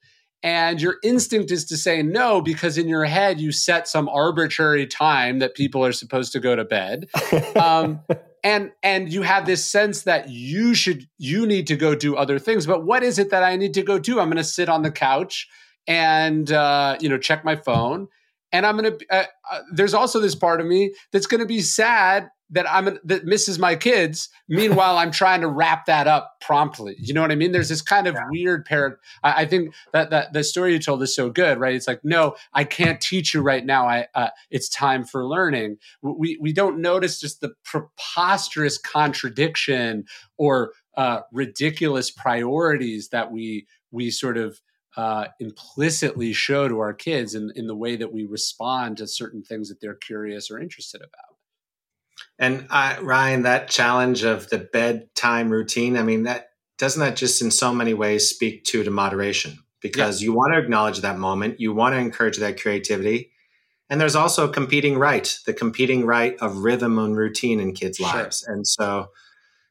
and 0.43 0.81
your 0.81 0.97
instinct 1.01 1.49
is 1.49 1.65
to 1.65 1.77
say 1.77 2.03
no 2.03 2.41
because 2.41 2.77
in 2.77 2.89
your 2.89 3.05
head 3.05 3.39
you 3.39 3.51
set 3.51 3.87
some 3.87 4.09
arbitrary 4.09 4.85
time 4.85 5.39
that 5.39 5.55
people 5.55 5.83
are 5.83 5.93
supposed 5.93 6.33
to 6.33 6.39
go 6.41 6.55
to 6.55 6.65
bed 6.65 7.07
um, 7.55 8.01
and 8.45 8.71
and 8.83 9.11
you 9.11 9.23
have 9.23 9.47
this 9.47 9.65
sense 9.65 10.03
that 10.03 10.29
you 10.29 10.75
should 10.75 11.07
you 11.17 11.45
need 11.47 11.65
to 11.67 11.75
go 11.75 11.95
do 11.95 12.15
other 12.15 12.37
things 12.39 12.65
but 12.67 12.85
what 12.85 13.03
is 13.03 13.19
it 13.19 13.31
that 13.31 13.43
i 13.43 13.57
need 13.57 13.73
to 13.73 13.81
go 13.81 13.99
do? 13.99 14.19
I'm 14.19 14.27
going 14.27 14.37
to 14.37 14.43
sit 14.43 14.69
on 14.69 14.83
the 14.83 14.91
couch 14.91 15.49
and 15.87 16.49
uh, 16.51 16.97
you 17.01 17.09
know 17.09 17.17
check 17.17 17.43
my 17.43 17.57
phone. 17.57 18.07
And 18.51 18.65
i'm 18.65 18.77
going 18.77 18.97
to 18.97 19.05
uh, 19.09 19.25
uh, 19.51 19.59
there's 19.73 19.93
also 19.93 20.19
this 20.21 20.35
part 20.35 20.61
of 20.61 20.67
me 20.67 20.93
that's 21.11 21.25
going 21.25 21.41
to 21.41 21.47
be 21.47 21.59
sad 21.59 22.29
that 22.51 22.69
I'm 22.69 22.99
that 23.03 23.25
misses 23.25 23.57
my 23.57 23.75
kids. 23.75 24.29
Meanwhile, 24.47 24.97
I'm 24.97 25.11
trying 25.11 25.41
to 25.41 25.47
wrap 25.47 25.85
that 25.87 26.07
up 26.07 26.37
promptly. 26.41 26.95
You 26.99 27.13
know 27.13 27.21
what 27.21 27.31
I 27.31 27.35
mean? 27.35 27.51
There's 27.51 27.69
this 27.69 27.81
kind 27.81 28.07
of 28.07 28.13
yeah. 28.13 28.23
weird 28.29 28.65
parent. 28.65 28.97
I, 29.23 29.41
I, 29.41 29.45
think 29.45 29.73
that 29.93 30.11
that 30.11 30.33
the 30.33 30.43
story 30.43 30.73
you 30.73 30.79
told 30.79 31.01
is 31.01 31.15
so 31.15 31.29
good, 31.29 31.59
right? 31.59 31.75
It's 31.75 31.87
like, 31.87 32.01
no, 32.03 32.35
I 32.53 32.63
can't 32.63 33.01
teach 33.01 33.33
you 33.33 33.41
right 33.41 33.65
now. 33.65 33.87
I 33.87 34.07
uh, 34.13 34.29
it's 34.51 34.69
time 34.69 35.05
for 35.05 35.25
learning. 35.25 35.77
We 36.01 36.37
we 36.39 36.53
don't 36.53 36.79
notice 36.79 37.19
just 37.19 37.41
the 37.41 37.53
preposterous 37.63 38.77
contradiction 38.77 40.05
or 40.37 40.73
uh, 40.95 41.21
ridiculous 41.31 42.11
priorities 42.11 43.09
that 43.09 43.31
we 43.31 43.65
we 43.91 44.11
sort 44.11 44.37
of 44.37 44.61
uh, 44.97 45.27
implicitly 45.39 46.31
show 46.31 46.67
to 46.67 46.79
our 46.79 46.93
kids 46.93 47.35
in, 47.35 47.51
in 47.55 47.67
the 47.67 47.75
way 47.75 47.95
that 47.95 48.13
we 48.13 48.23
respond 48.23 48.97
to 48.97 49.07
certain 49.07 49.43
things 49.43 49.67
that 49.67 49.81
they're 49.81 49.95
curious 49.95 50.49
or 50.49 50.59
interested 50.59 51.01
about. 51.01 51.34
And 52.37 52.67
uh, 52.69 52.97
Ryan, 53.01 53.43
that 53.43 53.69
challenge 53.69 54.23
of 54.23 54.49
the 54.49 54.57
bedtime 54.57 55.49
routine, 55.49 55.97
I 55.97 56.03
mean, 56.03 56.23
that 56.23 56.49
doesn't 56.77 56.99
that 56.99 57.15
just 57.15 57.41
in 57.41 57.51
so 57.51 57.73
many 57.73 57.93
ways 57.93 58.29
speak 58.29 58.65
to 58.65 58.83
the 58.83 58.91
moderation 58.91 59.59
because 59.81 60.21
yeah. 60.21 60.25
you 60.25 60.33
want 60.33 60.53
to 60.53 60.59
acknowledge 60.59 60.99
that 60.99 61.17
moment, 61.17 61.59
you 61.59 61.73
want 61.73 61.93
to 61.93 61.99
encourage 61.99 62.37
that 62.37 62.59
creativity. 62.59 63.31
And 63.89 64.01
there's 64.01 64.15
also 64.15 64.49
a 64.49 64.51
competing 64.51 64.97
right, 64.97 65.37
the 65.45 65.53
competing 65.53 66.05
right 66.05 66.35
of 66.41 66.57
rhythm 66.57 66.97
and 66.97 67.15
routine 67.15 67.59
in 67.59 67.73
kids' 67.73 67.97
sure. 67.97 68.07
lives. 68.07 68.43
And 68.43 68.67
so 68.67 69.09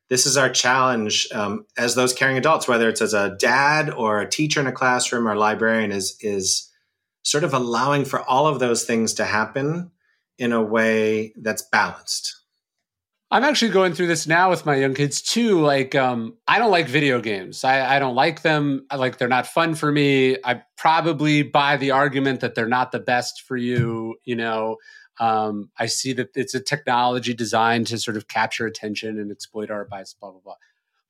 this 0.09 0.25
is 0.25 0.37
our 0.37 0.51
challenge 0.51 1.29
um, 1.33 1.67
as 1.77 1.95
those 1.95 2.13
caring 2.13 2.39
adults, 2.39 2.69
whether 2.69 2.89
it's 2.89 3.03
as 3.03 3.15
a 3.15 3.37
dad 3.39 3.91
or 3.91 4.21
a 4.21 4.29
teacher 4.29 4.61
in 4.61 4.67
a 4.67 4.73
classroom 4.73 5.27
or 5.27 5.33
a 5.33 5.39
librarian, 5.39 5.91
is 5.91 6.17
is 6.21 6.71
sort 7.23 7.43
of 7.43 7.55
allowing 7.55 8.05
for 8.05 8.21
all 8.21 8.47
of 8.47 8.61
those 8.61 8.85
things 8.85 9.15
to 9.15 9.25
happen 9.25 9.91
in 10.39 10.53
a 10.53 10.63
way 10.63 11.33
that's 11.37 11.63
balanced. 11.63 12.44
I'm 13.35 13.43
actually 13.43 13.73
going 13.73 13.95
through 13.95 14.07
this 14.07 14.29
now 14.29 14.49
with 14.49 14.65
my 14.65 14.77
young 14.77 14.95
kids 14.95 15.21
too. 15.21 15.61
Like, 15.61 15.97
um, 15.97 16.39
I 16.47 16.61
don't 16.61 16.71
like 16.71 16.87
video 16.87 17.21
games. 17.21 17.65
I, 17.65 17.97
I 17.97 17.99
don't 17.99 18.15
like 18.15 18.43
them. 18.43 18.87
I 18.91 18.95
like 18.95 19.19
they're 19.19 19.27
not 19.27 19.49
fun 19.49 19.75
for 19.75 19.91
me. 19.91 20.37
I 20.45 20.63
probably 20.77 21.43
buy 21.43 21.77
the 21.77 21.91
argument 21.91 22.39
that 22.43 22.55
they're 22.55 22.69
not 22.69 22.93
the 22.93 23.01
best 23.01 23.43
for 23.43 23.57
you. 23.57 24.15
You 24.23 24.37
know, 24.37 24.77
um, 25.19 25.69
I 25.77 25.87
see 25.87 26.13
that 26.13 26.29
it's 26.37 26.55
a 26.55 26.61
technology 26.61 27.35
designed 27.35 27.89
to 27.89 27.99
sort 27.99 28.17
of 28.17 28.29
capture 28.29 28.67
attention 28.67 29.19
and 29.19 29.33
exploit 29.33 29.69
our 29.69 29.85
bias. 29.85 30.15
Blah 30.15 30.31
blah 30.31 30.41
blah. 30.41 30.55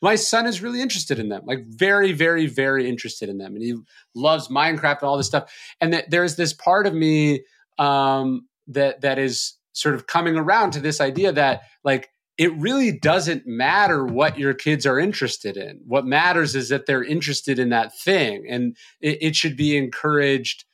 My 0.01 0.14
son 0.14 0.47
is 0.47 0.62
really 0.62 0.81
interested 0.81 1.18
in 1.18 1.29
them, 1.29 1.43
like 1.45 1.66
very, 1.66 2.12
very, 2.12 2.47
very 2.47 2.89
interested 2.89 3.29
in 3.29 3.37
them, 3.37 3.55
and 3.55 3.62
he 3.62 3.75
loves 4.14 4.49
Minecraft 4.49 5.01
and 5.01 5.09
all 5.11 5.18
this 5.18 5.27
stuff. 5.27 5.55
And 5.79 5.93
that 5.93 6.09
there's 6.09 6.37
this 6.37 6.55
part 6.55 6.87
of 6.87 6.95
me 6.95 7.45
um, 7.79 8.49
that 8.68 9.03
that 9.03 9.18
is 9.18 9.59
sort 9.75 9.95
of 9.95 10.07
coming 10.07 10.37
around 10.37 10.70
to 10.70 10.81
this 10.81 11.03
idea 11.03 11.31
that 11.33 11.62
like 11.85 12.09
it 12.37 12.53
really 12.57 12.99
doesn't 12.99 13.47
matter 13.47 14.05
what 14.05 14.39
your 14.39 14.55
kids 14.55 14.87
are 14.87 14.99
interested 14.99 15.57
in. 15.57 15.80
What 15.87 16.05
matters 16.05 16.55
is 16.55 16.68
that 16.70 16.87
they're 16.87 17.05
interested 17.05 17.59
in 17.59 17.68
that 17.68 17.97
thing. 17.97 18.45
And 18.49 18.76
it, 19.01 19.18
it, 19.20 19.37
should 19.37 19.57
be 19.57 19.76
encouraged, 19.76 20.64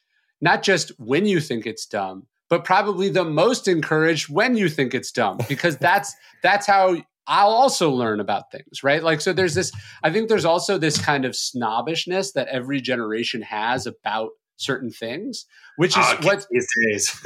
not 0.40 0.62
just 0.62 0.90
when 0.98 1.26
you 1.26 1.38
think 1.38 1.66
it's 1.66 1.84
dumb, 1.84 2.26
but 2.48 2.64
probably 2.64 3.10
the 3.10 3.24
most 3.24 3.68
encouraged 3.68 4.28
when 4.30 4.56
you 4.56 4.68
think 4.68 4.94
it's 4.94 5.12
dumb, 5.12 5.38
because 5.48 5.76
that's 5.76 6.14
that's 6.42 6.66
how 6.66 6.96
I'll 7.26 7.50
also 7.50 7.90
learn 7.90 8.20
about 8.20 8.50
things, 8.50 8.82
right? 8.82 9.02
Like, 9.02 9.20
so 9.20 9.32
there's 9.32 9.54
this, 9.54 9.70
I 10.02 10.10
think 10.10 10.28
there's 10.28 10.44
also 10.44 10.78
this 10.78 10.98
kind 10.98 11.24
of 11.24 11.36
snobbishness 11.36 12.32
that 12.32 12.48
every 12.48 12.80
generation 12.80 13.42
has 13.42 13.86
about 13.86 14.30
certain 14.56 14.90
things, 14.90 15.46
which 15.76 15.96
is 15.96 16.04
oh, 16.06 16.18
what, 16.22 16.46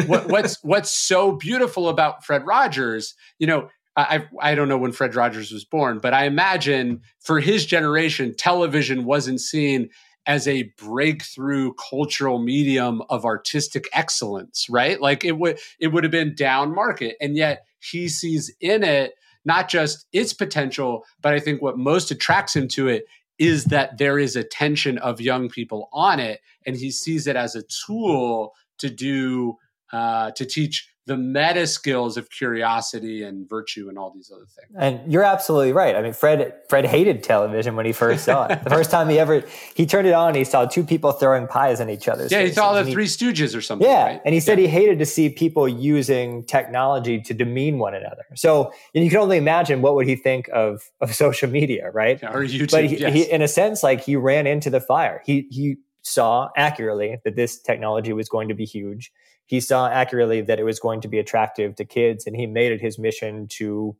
what, 0.07 0.27
what's 0.31 0.63
what's 0.63 0.91
so 0.91 1.33
beautiful 1.33 1.89
about 1.89 2.25
Fred 2.25 2.45
Rogers. 2.45 3.15
You 3.39 3.47
know, 3.47 3.69
I 3.97 4.25
I 4.41 4.55
don't 4.55 4.69
know 4.69 4.79
when 4.79 4.93
Fred 4.93 5.15
Rogers 5.15 5.53
was 5.53 5.65
born, 5.65 5.99
but 5.99 6.15
I 6.15 6.25
imagine 6.25 7.03
for 7.21 7.41
his 7.41 7.65
generation, 7.65 8.35
television 8.37 9.05
wasn't 9.05 9.41
seen 9.41 9.91
as 10.27 10.49
a 10.49 10.73
breakthrough 10.79 11.73
cultural 11.75 12.39
medium 12.39 13.03
of 13.11 13.25
artistic 13.25 13.89
excellence, 13.93 14.67
right? 14.71 15.01
Like 15.01 15.25
it 15.25 15.39
would 15.39 15.59
it 15.79 15.89
would 15.89 16.05
have 16.05 16.11
been 16.11 16.35
down 16.35 16.75
market, 16.75 17.17
and 17.21 17.37
yet 17.37 17.65
he 17.81 18.09
sees 18.09 18.53
in 18.61 18.83
it 18.83 19.15
not 19.45 19.69
just 19.69 20.07
its 20.13 20.33
potential, 20.33 21.05
but 21.21 21.35
I 21.35 21.41
think 21.41 21.61
what 21.61 21.77
most 21.77 22.11
attracts 22.11 22.57
him 22.57 22.67
to 22.69 22.89
it 22.89 23.05
is 23.39 23.67
that 23.67 23.99
there 23.99 24.19
is 24.19 24.37
attention 24.37 24.97
of 24.99 25.21
young 25.21 25.49
people 25.49 25.89
on 25.93 26.21
it, 26.21 26.41
and 26.67 26.77
he 26.77 26.91
sees 26.91 27.27
it 27.27 27.37
as 27.37 27.55
a 27.55 27.63
tool 27.87 28.55
to 28.79 28.89
do 28.89 29.57
uh, 29.93 30.31
to 30.33 30.45
teach 30.45 30.89
the 31.07 31.17
meta 31.17 31.67
skills 31.67 32.17
of 32.17 32.31
curiosity 32.31 33.23
and 33.25 33.49
virtue 33.49 33.91
and 33.91 33.99
all 33.99 34.11
these 34.11 34.33
other 34.35 34.47
things. 34.47 34.71
And 34.79 35.13
you're 35.13 35.23
absolutely 35.23 35.73
right. 35.73 35.95
I 35.95 36.01
mean, 36.01 36.15
Fred 36.15 36.55
Fred 36.69 36.87
hated 36.87 37.23
television 37.23 37.77
when 37.77 37.85
he 37.85 37.93
first 37.93 38.25
saw 38.25 38.47
it. 38.47 38.65
the 38.65 38.71
first 38.79 38.91
time 38.91 39.11
he 39.11 39.19
ever 39.19 39.45
he 39.75 39.85
turned 39.85 40.09
it 40.09 40.15
on, 40.15 40.35
he 40.35 40.45
saw 40.45 40.65
two 40.65 40.83
people 40.83 41.13
throwing 41.13 41.47
pies 41.47 41.81
in 41.81 41.91
each 41.91 42.09
other's. 42.09 42.33
Yeah, 42.33 42.39
faces. 42.39 42.53
he 42.53 42.55
saw 42.55 42.83
the 42.83 42.91
Three 42.91 43.07
Stooges 43.07 43.57
or 43.57 43.61
something. 43.61 43.87
Yeah, 43.87 44.05
right? 44.05 44.21
and 44.25 44.33
he 44.33 44.41
said 44.41 44.59
yeah. 44.59 44.67
he 44.67 44.69
hated 44.73 44.99
to 44.99 45.07
see 45.07 45.29
people 45.29 45.69
using 45.69 46.43
technology 46.45 47.21
to 47.21 47.35
demean 47.35 47.79
one 47.79 47.95
another. 47.95 48.25
So 48.35 48.73
you 48.95 49.09
can 49.11 49.19
only 49.19 49.37
imagine 49.37 49.83
what 49.83 49.95
would 49.97 50.07
he 50.07 50.17
think 50.17 50.49
of 50.55 50.91
of 51.03 51.15
social 51.25 51.51
media, 51.51 51.91
right? 51.91 52.19
Yeah, 52.23 52.33
or 52.33 52.45
YouTube. 52.45 52.71
But 52.71 52.87
he, 52.87 52.99
yes. 52.99 53.13
he, 53.13 53.23
in 53.31 53.43
a 53.43 53.49
sense, 53.49 53.83
like 53.83 54.03
he 54.03 54.17
ran 54.17 54.47
into 54.47 54.71
the 54.71 54.81
fire. 54.81 55.23
He 55.27 55.49
he 55.51 55.77
saw 56.01 56.49
accurately 56.57 57.19
that 57.25 57.37
this 57.37 57.61
technology 57.61 58.13
was 58.13 58.29
going 58.29 58.49
to 58.49 58.55
be 58.55 58.65
huge 58.65 59.11
he 59.47 59.61
saw 59.61 59.89
accurately 59.89 60.41
that 60.41 60.59
it 60.59 60.65
was 60.65 60.81
going 60.81 61.01
to 61.03 61.09
be 61.09 61.19
attractive 61.19 61.77
to 61.77 61.85
kids 61.85 62.27
and 62.27 62.37
he 62.37 62.47
made 62.47 62.73
it 62.73 62.81
his 62.81 62.99
mission 62.99 63.47
to 63.49 63.97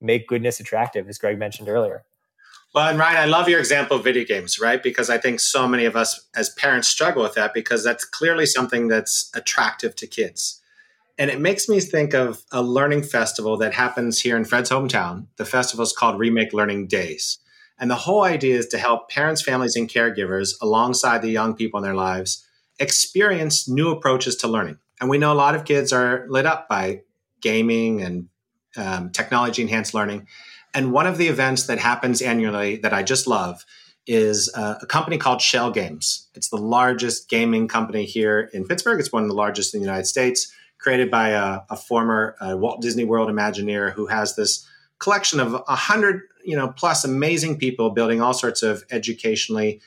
make 0.00 0.28
goodness 0.28 0.60
attractive 0.60 1.08
as 1.08 1.18
gregg 1.18 1.38
mentioned 1.38 1.68
earlier. 1.68 2.04
Well 2.74 2.88
and 2.88 2.98
ryan 2.98 3.16
i 3.16 3.24
love 3.24 3.48
your 3.48 3.60
example 3.60 3.96
of 3.96 4.04
video 4.04 4.24
games 4.24 4.58
right? 4.58 4.82
Because 4.82 5.10
i 5.10 5.18
think 5.18 5.40
so 5.40 5.66
many 5.68 5.84
of 5.84 5.96
us 5.96 6.28
as 6.34 6.50
parents 6.50 6.88
struggle 6.88 7.22
with 7.22 7.34
that 7.34 7.54
because 7.54 7.84
that's 7.84 8.04
clearly 8.04 8.46
something 8.46 8.88
that's 8.88 9.30
attractive 9.34 9.96
to 9.96 10.06
kids. 10.06 10.60
And 11.16 11.30
it 11.30 11.40
makes 11.40 11.68
me 11.68 11.78
think 11.78 12.12
of 12.12 12.42
a 12.50 12.60
learning 12.60 13.04
festival 13.04 13.56
that 13.58 13.74
happens 13.74 14.20
here 14.20 14.36
in 14.36 14.44
fred's 14.44 14.70
hometown. 14.70 15.26
The 15.36 15.44
festival 15.44 15.84
is 15.84 15.92
called 15.92 16.18
remake 16.18 16.52
learning 16.52 16.88
days. 16.88 17.38
And 17.78 17.88
the 17.88 17.94
whole 17.96 18.24
idea 18.24 18.56
is 18.56 18.66
to 18.68 18.78
help 18.78 19.10
parents 19.10 19.42
families 19.42 19.76
and 19.76 19.88
caregivers 19.88 20.54
alongside 20.60 21.22
the 21.22 21.30
young 21.30 21.54
people 21.54 21.78
in 21.78 21.84
their 21.84 21.94
lives 21.94 22.44
experience 22.80 23.68
new 23.68 23.90
approaches 23.90 24.34
to 24.36 24.48
learning 24.48 24.78
and 25.00 25.10
we 25.10 25.18
know 25.18 25.32
a 25.32 25.34
lot 25.34 25.54
of 25.54 25.64
kids 25.64 25.92
are 25.92 26.26
lit 26.28 26.46
up 26.46 26.68
by 26.68 27.02
gaming 27.40 28.02
and 28.02 28.28
um, 28.76 29.10
technology 29.10 29.62
enhanced 29.62 29.94
learning. 29.94 30.26
And 30.72 30.92
one 30.92 31.06
of 31.06 31.18
the 31.18 31.28
events 31.28 31.66
that 31.66 31.78
happens 31.78 32.20
annually 32.20 32.76
that 32.76 32.92
I 32.92 33.02
just 33.02 33.26
love 33.26 33.64
is 34.06 34.52
uh, 34.54 34.74
a 34.82 34.86
company 34.86 35.16
called 35.16 35.40
Schell 35.40 35.70
Games. 35.70 36.28
It's 36.34 36.48
the 36.48 36.56
largest 36.56 37.28
gaming 37.28 37.68
company 37.68 38.04
here 38.04 38.50
in 38.52 38.66
Pittsburgh. 38.66 39.00
It's 39.00 39.12
one 39.12 39.22
of 39.22 39.28
the 39.28 39.34
largest 39.34 39.74
in 39.74 39.80
the 39.80 39.86
United 39.86 40.06
States, 40.06 40.52
created 40.78 41.10
by 41.10 41.30
a, 41.30 41.60
a 41.70 41.76
former 41.76 42.36
uh, 42.40 42.56
Walt 42.56 42.82
Disney 42.82 43.04
World 43.04 43.30
Imagineer 43.30 43.92
who 43.92 44.06
has 44.06 44.36
this 44.36 44.66
collection 44.98 45.40
of 45.40 45.54
a 45.54 45.76
hundred, 45.76 46.22
you 46.44 46.56
know, 46.56 46.68
plus 46.68 47.04
amazing 47.04 47.58
people 47.58 47.90
building 47.90 48.20
all 48.20 48.34
sorts 48.34 48.62
of 48.62 48.84
educationally 48.90 49.80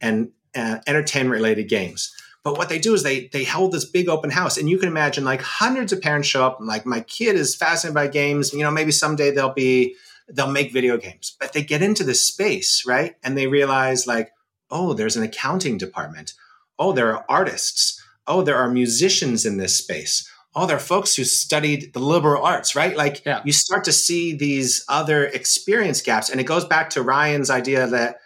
and 0.00 0.30
uh, 0.56 0.78
entertainment 0.86 1.32
related 1.32 1.68
games. 1.68 2.14
But 2.42 2.56
what 2.56 2.68
they 2.68 2.78
do 2.78 2.94
is 2.94 3.02
they 3.02 3.28
they 3.28 3.44
hold 3.44 3.72
this 3.72 3.84
big 3.84 4.08
open 4.08 4.30
house, 4.30 4.56
and 4.56 4.68
you 4.68 4.78
can 4.78 4.88
imagine 4.88 5.24
like 5.24 5.42
hundreds 5.42 5.92
of 5.92 6.00
parents 6.00 6.28
show 6.28 6.44
up. 6.44 6.58
And 6.58 6.66
like 6.66 6.86
my 6.86 7.00
kid 7.00 7.36
is 7.36 7.54
fascinated 7.54 7.94
by 7.94 8.08
games. 8.08 8.52
You 8.52 8.62
know, 8.62 8.70
maybe 8.70 8.92
someday 8.92 9.30
they'll 9.30 9.52
be 9.52 9.96
they'll 10.28 10.50
make 10.50 10.72
video 10.72 10.96
games, 10.96 11.36
but 11.38 11.52
they 11.52 11.62
get 11.62 11.82
into 11.82 12.04
this 12.04 12.22
space 12.26 12.84
right, 12.86 13.16
and 13.22 13.36
they 13.36 13.46
realize 13.46 14.06
like, 14.06 14.32
oh, 14.70 14.94
there's 14.94 15.16
an 15.16 15.22
accounting 15.22 15.76
department. 15.76 16.32
Oh, 16.78 16.92
there 16.92 17.14
are 17.14 17.26
artists. 17.28 18.02
Oh, 18.26 18.42
there 18.42 18.56
are 18.56 18.70
musicians 18.70 19.44
in 19.44 19.58
this 19.58 19.76
space. 19.76 20.26
Oh, 20.54 20.66
there 20.66 20.76
are 20.76 20.80
folks 20.80 21.14
who 21.14 21.24
studied 21.24 21.92
the 21.92 22.00
liberal 22.00 22.42
arts, 22.42 22.74
right? 22.74 22.96
Like 22.96 23.24
yeah. 23.26 23.42
you 23.44 23.52
start 23.52 23.84
to 23.84 23.92
see 23.92 24.34
these 24.34 24.84
other 24.88 25.26
experience 25.26 26.00
gaps, 26.00 26.30
and 26.30 26.40
it 26.40 26.44
goes 26.44 26.64
back 26.64 26.88
to 26.90 27.02
Ryan's 27.02 27.50
idea 27.50 27.86
that 27.88 28.20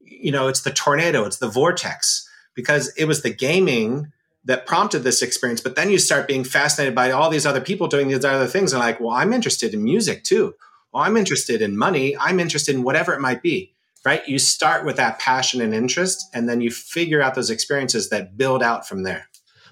you 0.00 0.30
know 0.30 0.46
it's 0.46 0.60
the 0.60 0.72
tornado, 0.72 1.24
it's 1.24 1.38
the 1.38 1.48
vortex 1.48 2.25
because 2.56 2.92
it 2.96 3.04
was 3.04 3.22
the 3.22 3.32
gaming 3.32 4.12
that 4.46 4.66
prompted 4.66 5.00
this 5.00 5.22
experience. 5.22 5.60
But 5.60 5.76
then 5.76 5.90
you 5.90 5.98
start 5.98 6.26
being 6.26 6.42
fascinated 6.42 6.94
by 6.94 7.12
all 7.12 7.30
these 7.30 7.46
other 7.46 7.60
people 7.60 7.86
doing 7.86 8.08
these 8.08 8.24
other 8.24 8.46
things 8.46 8.72
and 8.72 8.80
like, 8.80 8.98
well, 8.98 9.10
I'm 9.10 9.32
interested 9.32 9.74
in 9.74 9.84
music 9.84 10.24
too. 10.24 10.54
Well, 10.92 11.04
I'm 11.04 11.16
interested 11.16 11.60
in 11.60 11.76
money. 11.76 12.16
I'm 12.16 12.40
interested 12.40 12.74
in 12.74 12.82
whatever 12.82 13.12
it 13.12 13.20
might 13.20 13.42
be. 13.42 13.74
right? 14.04 14.26
You 14.26 14.38
start 14.38 14.86
with 14.86 14.96
that 14.96 15.18
passion 15.18 15.60
and 15.60 15.74
interest, 15.74 16.24
and 16.32 16.48
then 16.48 16.60
you 16.60 16.70
figure 16.70 17.20
out 17.20 17.34
those 17.34 17.50
experiences 17.50 18.08
that 18.10 18.36
build 18.36 18.62
out 18.62 18.86
from 18.86 19.02
there. 19.02 19.28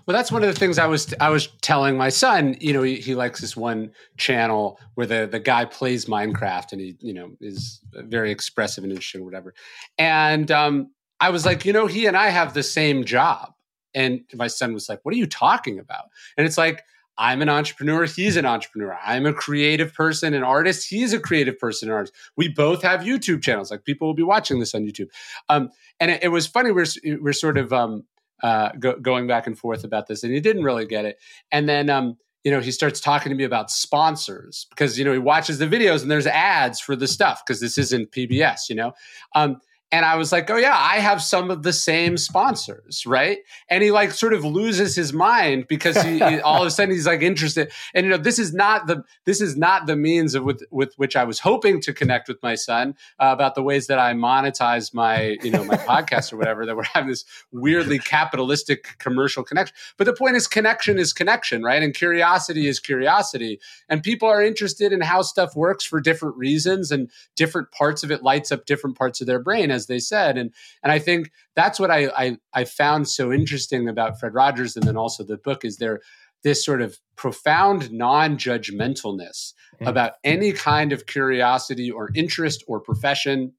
Well, 0.07 0.17
that's 0.17 0.31
one 0.31 0.43
of 0.43 0.53
the 0.53 0.59
things 0.59 0.79
I 0.79 0.87
was 0.87 1.15
I 1.19 1.31
was 1.31 1.47
telling 1.63 1.97
my 1.97 2.11
son. 2.11 2.57
You 2.61 2.75
know, 2.75 2.83
he, 2.83 2.97
he, 2.97 3.15
likes 3.15 3.41
this 3.41 3.57
one 3.57 3.93
channel 4.19 4.79
where 4.95 5.07
the 5.07 5.27
the 5.31 5.41
guy 5.41 5.65
plays 5.65 6.05
Minecraft 6.05 6.73
and 6.73 6.81
he 6.81 6.97
you 7.01 7.15
know 7.15 7.31
is 7.41 7.81
very 7.95 8.31
expressive 8.31 8.85
and 8.85 8.93
interesting 8.93 9.25
whatever. 9.25 9.55
And 9.97 10.51
um, 10.51 10.91
I 11.21 11.31
was 11.31 11.47
like, 11.47 11.65
you 11.65 11.73
know, 11.73 11.87
he 11.87 12.07
and 12.07 12.17
I 12.17 12.29
have 12.29 12.55
the 12.55 12.63
same 12.63 13.05
job. 13.05 13.53
And 13.95 14.23
my 14.35 14.49
son 14.49 14.75
was 14.75 14.89
like, 14.89 15.01
"What 15.05 15.15
are 15.15 15.19
you 15.19 15.27
talking 15.27 15.79
about?" 15.79 16.07
And 16.37 16.47
it's 16.47 16.59
like. 16.59 16.83
I'm 17.17 17.43
an 17.43 17.49
entrepreneur. 17.49 18.07
He's 18.07 18.37
an 18.37 18.45
entrepreneur. 18.45 18.99
I'm 19.05 19.25
a 19.25 19.33
creative 19.33 19.95
person, 19.95 20.35
an 20.35 20.43
artist. 20.43 20.89
He's 20.89 21.13
a 21.13 21.21
creative 21.21 21.59
person, 21.59 21.89
an 21.89 21.95
artist. 21.95 22.15
We 22.37 22.49
both 22.49 22.83
have 22.83 23.03
YouTube 23.03 23.43
channels. 23.43 23.71
Like 23.71 23.85
people 23.85 24.09
will 24.09 24.15
be 24.15 24.25
watching 24.25 24.59
this 24.59 24.75
on 24.75 24.83
YouTube. 24.83 25.11
Um, 25.49 25.71
and 26.01 26.11
it, 26.11 26.25
it, 26.25 26.29
was 26.29 26.47
funny. 26.47 26.73
We're 26.73 26.87
we're 27.21 27.33
sort 27.33 27.57
of 27.57 27.73
um, 27.73 28.05
uh, 28.43 28.71
go, 28.79 28.99
going 28.99 29.27
back 29.27 29.47
and 29.47 29.59
forth 29.59 29.85
about 29.85 30.07
this, 30.07 30.23
and 30.23 30.33
he 30.33 30.41
didn't 30.41 30.65
really 30.65 30.87
get 30.87 31.05
it. 31.05 31.19
And 31.53 31.69
then, 31.69 31.89
um, 31.89 32.17
you 32.43 32.51
know, 32.51 32.61
he 32.61 32.73
starts 32.73 33.01
talking 33.01 33.31
to 33.31 33.37
me 33.37 33.45
about 33.45 33.71
sponsors 33.71 34.67
because 34.71 34.99
you 34.99 35.05
know 35.05 35.13
he 35.13 35.19
watches 35.19 35.59
the 35.59 35.67
videos 35.67 36.03
and 36.03 36.11
there's 36.11 36.27
ads 36.27 36.81
for 36.81 36.95
the 36.95 37.07
stuff 37.07 37.43
because 37.45 37.61
this 37.61 37.79
isn't 37.79 38.11
PBS, 38.13 38.69
you 38.69 38.75
know. 38.75 38.93
Um, 39.35 39.61
and 39.93 40.05
I 40.05 40.17
was 40.17 40.33
like, 40.33 40.51
oh 40.51 40.57
yeah, 40.57 40.77
I 40.77 40.99
have 40.99 41.23
some 41.23 41.51
of 41.51 41.63
the 41.63 41.73
same 41.73 42.17
sponsors, 42.17 43.07
right? 43.07 43.39
And 43.69 43.83
he 43.83 43.93
like 43.93 44.11
sort 44.11 44.33
of 44.33 44.45
loses 44.45 44.97
his 44.97 45.13
mind 45.13 45.67
because 45.69 46.01
he, 46.03 46.19
he, 46.19 46.41
all 46.41 46.63
of 46.63 46.67
a 46.67 46.71
sudden 46.71 46.93
he's 46.93 47.07
like 47.07 47.23
interested. 47.23 47.71
And 47.95 48.05
you 48.05 48.11
know, 48.11 48.17
this 48.17 48.39
is 48.39 48.53
not 48.53 48.87
the 48.87 49.05
this 49.25 49.41
is 49.41 49.57
not 49.57 49.87
the 49.87 49.95
means 49.95 50.35
of 50.35 50.45
with 50.45 50.65
with 50.71 50.95
which 50.97 51.15
I 51.15 51.25
was 51.25 51.39
hoping 51.39 51.81
to 51.83 51.93
connect 51.93 52.29
with 52.29 52.43
my 52.43 52.57
son 52.57 52.97
uh, 53.21 53.29
about 53.33 53.55
the 53.55 53.63
ways 53.63 53.87
that 53.87 53.99
I 53.99 54.15
monetize 54.15 54.93
my 54.93 55.37
you 55.43 55.51
know 55.51 55.65
my 55.65 55.77
podcast 55.77 56.33
or 56.33 56.39
whatever. 56.39 56.67
That 56.67 56.77
we're 56.77 56.85
having 56.85 57.11
this 57.11 57.25
weirdly 57.53 57.99
capitalistic 57.99 58.97
commercial 58.99 59.45
connection. 59.45 59.77
But 59.97 60.07
the 60.07 60.15
point 60.15 60.35
is, 60.35 60.49
connection 60.49 60.99
is 60.99 61.13
connection, 61.13 61.63
right? 61.63 61.83
And 61.83 61.95
curiosity 61.95 62.67
is 62.67 62.81
curiosity. 62.81 63.61
And 63.89 64.03
people 64.03 64.29
are 64.29 64.43
interested 64.43 64.93
in 64.93 65.03
how 65.03 65.23
stuff 65.23 65.55
works 65.55 65.85
for 65.85 66.01
different 66.01 66.37
reasons, 66.37 66.91
and 66.91 67.11
different 67.37 67.71
parts 67.71 68.03
of 68.03 68.11
it 68.11 68.23
lights 68.25 68.51
up 68.51 68.67
different 68.67 68.97
parts 68.97 69.21
of 69.21 69.27
their 69.29 69.39
brain 69.39 69.71
as 69.75 69.87
they 69.87 69.99
said. 69.99 70.39
And 70.39 70.53
and 70.83 70.91
I 70.91 70.99
think 70.99 71.31
that's 71.55 71.79
what 71.79 71.91
I, 71.91 72.07
I, 72.17 72.37
I 72.55 72.65
found 72.65 73.09
so 73.09 73.33
interesting 73.33 73.89
about 73.89 74.19
Fred 74.19 74.35
Rogers 74.35 74.77
and 74.77 74.87
then 74.87 74.97
also 74.97 75.25
the 75.25 75.37
book 75.37 75.65
is 75.65 75.77
there 75.77 76.01
this 76.43 76.65
sort 76.65 76.83
of 76.83 76.99
profound 77.17 77.91
non-judgmentalness 77.91 79.55
mm. 79.81 79.87
about 79.87 80.13
any 80.25 80.53
kind 80.53 80.93
of 80.93 81.07
curiosity 81.07 81.91
or 81.91 82.11
interest 82.15 82.63
or 82.69 82.81
profession 82.81 83.53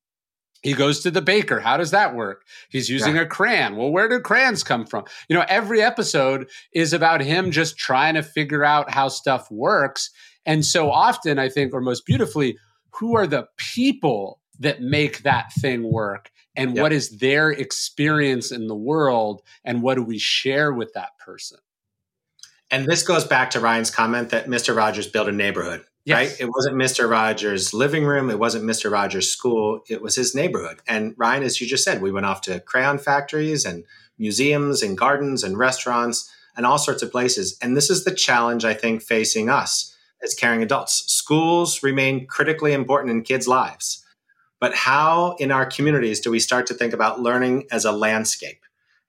he 0.65 0.73
goes 0.73 1.01
to 1.01 1.11
the 1.11 1.21
baker. 1.21 1.59
How 1.59 1.77
does 1.77 1.91
that 1.91 2.15
work? 2.15 2.43
He's 2.69 2.89
using 2.89 3.17
yeah. 3.17 3.21
a 3.21 3.25
crayon. 3.27 3.75
Well, 3.75 3.91
where 3.91 4.09
do 4.09 4.19
crayons 4.19 4.63
come 4.63 4.87
from? 4.87 5.05
You 5.29 5.35
know, 5.35 5.45
every 5.47 5.79
episode 5.79 6.49
is 6.73 6.91
about 6.91 7.21
him 7.21 7.51
just 7.51 7.77
trying 7.77 8.15
to 8.15 8.23
figure 8.23 8.63
out 8.65 8.89
how 8.89 9.09
stuff 9.09 9.51
works. 9.51 10.09
And 10.43 10.65
so 10.65 10.89
often, 10.89 11.37
I 11.37 11.49
think, 11.49 11.71
or 11.71 11.81
most 11.81 12.03
beautifully, 12.03 12.57
who 12.89 13.15
are 13.15 13.27
the 13.27 13.47
people 13.57 14.39
that 14.59 14.81
make 14.81 15.23
that 15.23 15.53
thing 15.53 15.91
work? 15.91 16.31
And 16.55 16.75
yep. 16.75 16.83
what 16.83 16.93
is 16.93 17.17
their 17.17 17.51
experience 17.51 18.51
in 18.51 18.67
the 18.67 18.75
world? 18.75 19.41
And 19.63 19.81
what 19.81 19.95
do 19.95 20.03
we 20.03 20.17
share 20.17 20.71
with 20.73 20.93
that 20.93 21.17
person? 21.19 21.59
And 22.71 22.85
this 22.85 23.03
goes 23.03 23.25
back 23.25 23.51
to 23.51 23.59
ryan's 23.59 23.91
comment 23.91 24.29
that 24.31 24.47
mr 24.47 24.75
rogers 24.75 25.07
built 25.07 25.29
a 25.29 25.31
neighborhood 25.31 25.85
yes. 26.05 26.17
right? 26.17 26.41
It 26.41 26.49
wasn't 26.49 26.75
mr 26.77 27.09
rogers 27.09 27.73
living 27.73 28.05
room. 28.05 28.29
It 28.29 28.39
wasn't 28.39 28.63
mr 28.63 28.91
rogers 28.91 29.29
school. 29.29 29.81
It 29.89 30.01
was 30.01 30.15
his 30.15 30.33
neighborhood. 30.33 30.79
And 30.87 31.13
ryan 31.17 31.43
as 31.43 31.59
you 31.59 31.67
just 31.67 31.83
said 31.83 32.01
we 32.01 32.11
went 32.11 32.25
off 32.25 32.41
to 32.41 32.59
crayon 32.61 32.99
factories 32.99 33.65
and 33.65 33.83
museums 34.17 34.81
and 34.81 34.97
gardens 34.97 35.43
and 35.43 35.57
restaurants 35.57 36.31
and 36.55 36.65
all 36.65 36.77
sorts 36.77 37.03
of 37.03 37.11
places. 37.11 37.57
And 37.61 37.75
this 37.75 37.89
is 37.89 38.03
the 38.03 38.15
challenge 38.15 38.63
i 38.63 38.73
think 38.73 39.01
facing 39.01 39.49
us 39.49 39.95
as 40.23 40.33
caring 40.33 40.63
adults. 40.63 41.11
Schools 41.11 41.83
remain 41.83 42.25
critically 42.25 42.73
important 42.73 43.11
in 43.11 43.23
kids 43.23 43.47
lives 43.47 44.04
but 44.65 44.73
how 44.73 45.35
in 45.37 45.51
our 45.51 45.63
communities 45.63 46.19
do 46.19 46.31
we 46.31 46.39
start 46.39 46.65
to 46.65 46.73
think 46.73 46.91
about 46.91 47.21
learning 47.21 47.67
as 47.71 47.85
a 47.85 47.91
landscape 47.91 48.63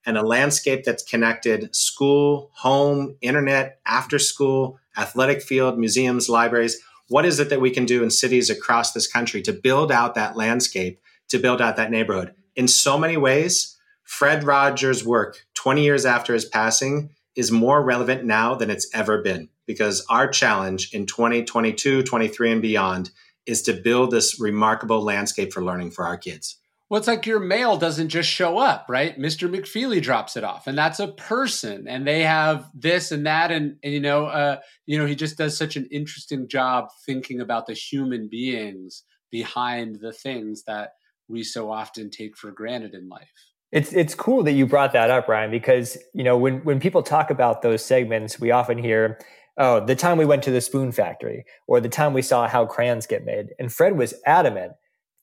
and 0.05 0.15
a 0.15 0.21
landscape 0.21 0.83
that's 0.83 1.01
connected 1.01 1.75
school, 1.75 2.51
home, 2.53 3.17
internet, 3.21 3.79
after 3.83 4.19
school, 4.19 4.77
athletic 4.99 5.41
field, 5.41 5.79
museums, 5.79 6.29
libraries? 6.29 6.79
What 7.07 7.25
is 7.25 7.39
it 7.39 7.49
that 7.49 7.59
we 7.59 7.71
can 7.71 7.85
do 7.85 8.03
in 8.03 8.11
cities 8.11 8.51
across 8.51 8.91
this 8.91 9.11
country 9.11 9.41
to 9.41 9.51
build 9.51 9.91
out 9.91 10.13
that 10.13 10.37
landscape, 10.37 11.01
to 11.29 11.39
build 11.39 11.59
out 11.59 11.75
that 11.77 11.89
neighborhood? 11.89 12.35
In 12.55 12.67
so 12.67 12.95
many 12.95 13.17
ways, 13.17 13.75
Fred 14.03 14.43
Rogers' 14.43 15.03
work 15.03 15.43
20 15.55 15.83
years 15.83 16.05
after 16.05 16.35
his 16.35 16.45
passing 16.45 17.15
is 17.35 17.51
more 17.51 17.81
relevant 17.81 18.25
now 18.25 18.53
than 18.53 18.69
it's 18.69 18.87
ever 18.93 19.23
been 19.23 19.49
because 19.65 20.05
our 20.07 20.27
challenge 20.27 20.93
in 20.93 21.07
2022, 21.07 22.03
23, 22.03 22.51
and 22.51 22.61
beyond 22.61 23.09
is 23.47 23.61
to 23.63 23.73
build 23.73 24.11
this 24.11 24.39
remarkable 24.39 25.01
landscape 25.01 25.53
for 25.53 25.63
learning 25.63 25.91
for 25.91 26.05
our 26.05 26.17
kids. 26.17 26.57
Well, 26.89 26.97
it's 26.97 27.07
like 27.07 27.25
your 27.25 27.41
mail 27.41 27.75
doesn't 27.75 28.09
just 28.09 28.29
show 28.29 28.57
up, 28.57 28.85
right? 28.87 29.19
Mr. 29.19 29.53
McFeely 29.53 30.01
drops 30.01 30.37
it 30.37 30.45
off, 30.45 30.67
and 30.67 30.77
that's 30.77 31.01
a 31.01 31.09
person, 31.09 31.85
and 31.85 32.07
they 32.07 32.23
have 32.23 32.69
this 32.73 33.11
and 33.11 33.25
that, 33.25 33.51
and, 33.51 33.75
and 33.83 33.93
you 33.93 33.99
know, 33.99 34.27
uh, 34.27 34.59
you 34.85 34.97
know, 34.97 35.05
he 35.05 35.13
just 35.13 35.37
does 35.37 35.57
such 35.57 35.75
an 35.75 35.85
interesting 35.91 36.47
job 36.47 36.87
thinking 37.05 37.41
about 37.41 37.67
the 37.67 37.73
human 37.73 38.29
beings 38.29 39.03
behind 39.31 39.99
the 39.99 40.13
things 40.13 40.63
that 40.63 40.91
we 41.27 41.43
so 41.43 41.69
often 41.69 42.09
take 42.09 42.37
for 42.37 42.51
granted 42.51 42.93
in 42.93 43.09
life. 43.09 43.27
It's 43.73 43.91
it's 43.91 44.15
cool 44.15 44.43
that 44.43 44.53
you 44.53 44.65
brought 44.65 44.93
that 44.93 45.09
up, 45.09 45.27
Ryan, 45.27 45.51
because 45.51 45.97
you 46.13 46.23
know 46.23 46.37
when 46.37 46.59
when 46.59 46.79
people 46.79 47.03
talk 47.03 47.29
about 47.29 47.61
those 47.61 47.83
segments, 47.83 48.39
we 48.39 48.51
often 48.51 48.77
hear 48.77 49.19
oh, 49.57 49.83
the 49.85 49.95
time 49.95 50.17
we 50.17 50.25
went 50.25 50.43
to 50.43 50.51
the 50.51 50.61
spoon 50.61 50.91
factory 50.91 51.45
or 51.67 51.79
the 51.79 51.89
time 51.89 52.13
we 52.13 52.21
saw 52.21 52.47
how 52.47 52.65
crayons 52.65 53.07
get 53.07 53.25
made. 53.25 53.47
And 53.59 53.71
Fred 53.71 53.97
was 53.97 54.13
adamant. 54.25 54.73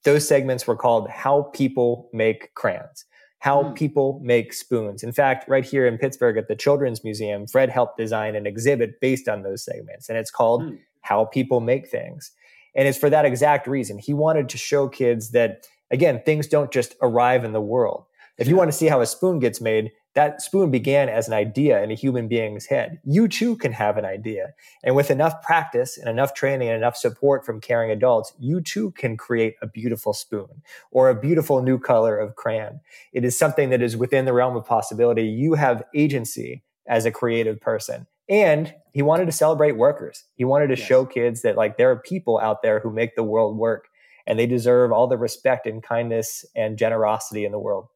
Those 0.04 0.26
segments 0.26 0.66
were 0.66 0.76
called 0.76 1.08
How 1.08 1.50
People 1.54 2.10
Make 2.12 2.54
Crayons, 2.54 3.06
How 3.38 3.62
mm. 3.62 3.74
People 3.74 4.20
Make 4.22 4.52
Spoons. 4.52 5.02
In 5.02 5.12
fact, 5.12 5.48
right 5.48 5.64
here 5.64 5.86
in 5.86 5.98
Pittsburgh 5.98 6.36
at 6.36 6.48
the 6.48 6.56
Children's 6.56 7.02
Museum, 7.04 7.46
Fred 7.46 7.70
helped 7.70 7.96
design 7.96 8.34
an 8.36 8.46
exhibit 8.46 9.00
based 9.00 9.28
on 9.28 9.42
those 9.42 9.64
segments. 9.64 10.08
And 10.08 10.18
it's 10.18 10.30
called 10.30 10.62
mm. 10.62 10.78
How 11.00 11.24
People 11.24 11.60
Make 11.60 11.88
Things. 11.88 12.32
And 12.74 12.88
it's 12.88 12.98
for 12.98 13.08
that 13.08 13.24
exact 13.24 13.66
reason. 13.66 13.98
He 13.98 14.12
wanted 14.12 14.48
to 14.50 14.58
show 14.58 14.88
kids 14.88 15.30
that, 15.30 15.66
again, 15.90 16.20
things 16.26 16.48
don't 16.48 16.72
just 16.72 16.96
arrive 17.00 17.44
in 17.44 17.52
the 17.52 17.60
world. 17.60 18.04
If 18.36 18.48
you 18.48 18.56
want 18.56 18.68
to 18.68 18.76
see 18.76 18.86
how 18.86 19.00
a 19.00 19.06
spoon 19.06 19.38
gets 19.38 19.60
made, 19.60 19.92
that 20.14 20.40
spoon 20.40 20.70
began 20.70 21.08
as 21.08 21.26
an 21.26 21.34
idea 21.34 21.82
in 21.82 21.90
a 21.90 21.94
human 21.94 22.28
being's 22.28 22.66
head. 22.66 23.00
You 23.04 23.26
too 23.26 23.56
can 23.56 23.72
have 23.72 23.96
an 23.96 24.04
idea. 24.04 24.54
And 24.84 24.94
with 24.94 25.10
enough 25.10 25.42
practice 25.42 25.98
and 25.98 26.08
enough 26.08 26.34
training 26.34 26.68
and 26.68 26.76
enough 26.76 26.96
support 26.96 27.44
from 27.44 27.60
caring 27.60 27.90
adults, 27.90 28.32
you 28.38 28.60
too 28.60 28.92
can 28.92 29.16
create 29.16 29.54
a 29.60 29.66
beautiful 29.66 30.12
spoon 30.12 30.62
or 30.92 31.10
a 31.10 31.20
beautiful 31.20 31.62
new 31.62 31.78
color 31.78 32.16
of 32.16 32.36
crayon. 32.36 32.80
It 33.12 33.24
is 33.24 33.36
something 33.36 33.70
that 33.70 33.82
is 33.82 33.96
within 33.96 34.24
the 34.24 34.32
realm 34.32 34.56
of 34.56 34.64
possibility. 34.64 35.24
You 35.24 35.54
have 35.54 35.82
agency 35.94 36.62
as 36.86 37.04
a 37.04 37.10
creative 37.10 37.60
person. 37.60 38.06
And 38.28 38.72
he 38.92 39.02
wanted 39.02 39.26
to 39.26 39.32
celebrate 39.32 39.72
workers. 39.72 40.24
He 40.36 40.44
wanted 40.44 40.68
to 40.68 40.78
yes. 40.78 40.86
show 40.86 41.04
kids 41.04 41.42
that 41.42 41.56
like 41.56 41.76
there 41.76 41.90
are 41.90 41.98
people 41.98 42.38
out 42.38 42.62
there 42.62 42.80
who 42.80 42.90
make 42.90 43.16
the 43.16 43.24
world 43.24 43.56
work 43.56 43.88
and 44.26 44.38
they 44.38 44.46
deserve 44.46 44.92
all 44.92 45.06
the 45.06 45.18
respect 45.18 45.66
and 45.66 45.82
kindness 45.82 46.44
and 46.56 46.78
generosity 46.78 47.44
in 47.44 47.52
the 47.52 47.58
world. 47.58 47.88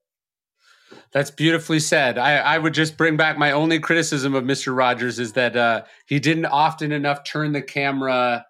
That's 1.12 1.30
beautifully 1.30 1.80
said. 1.80 2.18
I, 2.18 2.36
I, 2.39 2.59
would 2.59 2.74
just 2.74 2.98
bring 2.98 3.16
back 3.16 3.39
my 3.39 3.52
only 3.52 3.78
criticism 3.80 4.35
of 4.35 4.44
Mr. 4.44 4.76
Rogers 4.76 5.18
is 5.18 5.32
that 5.32 5.56
uh, 5.56 5.85
he 6.06 6.18
didn't 6.18 6.47
often 6.47 6.93
enough 6.93 7.24
turn 7.24 7.52
the 7.52 7.62
camera 7.62 8.44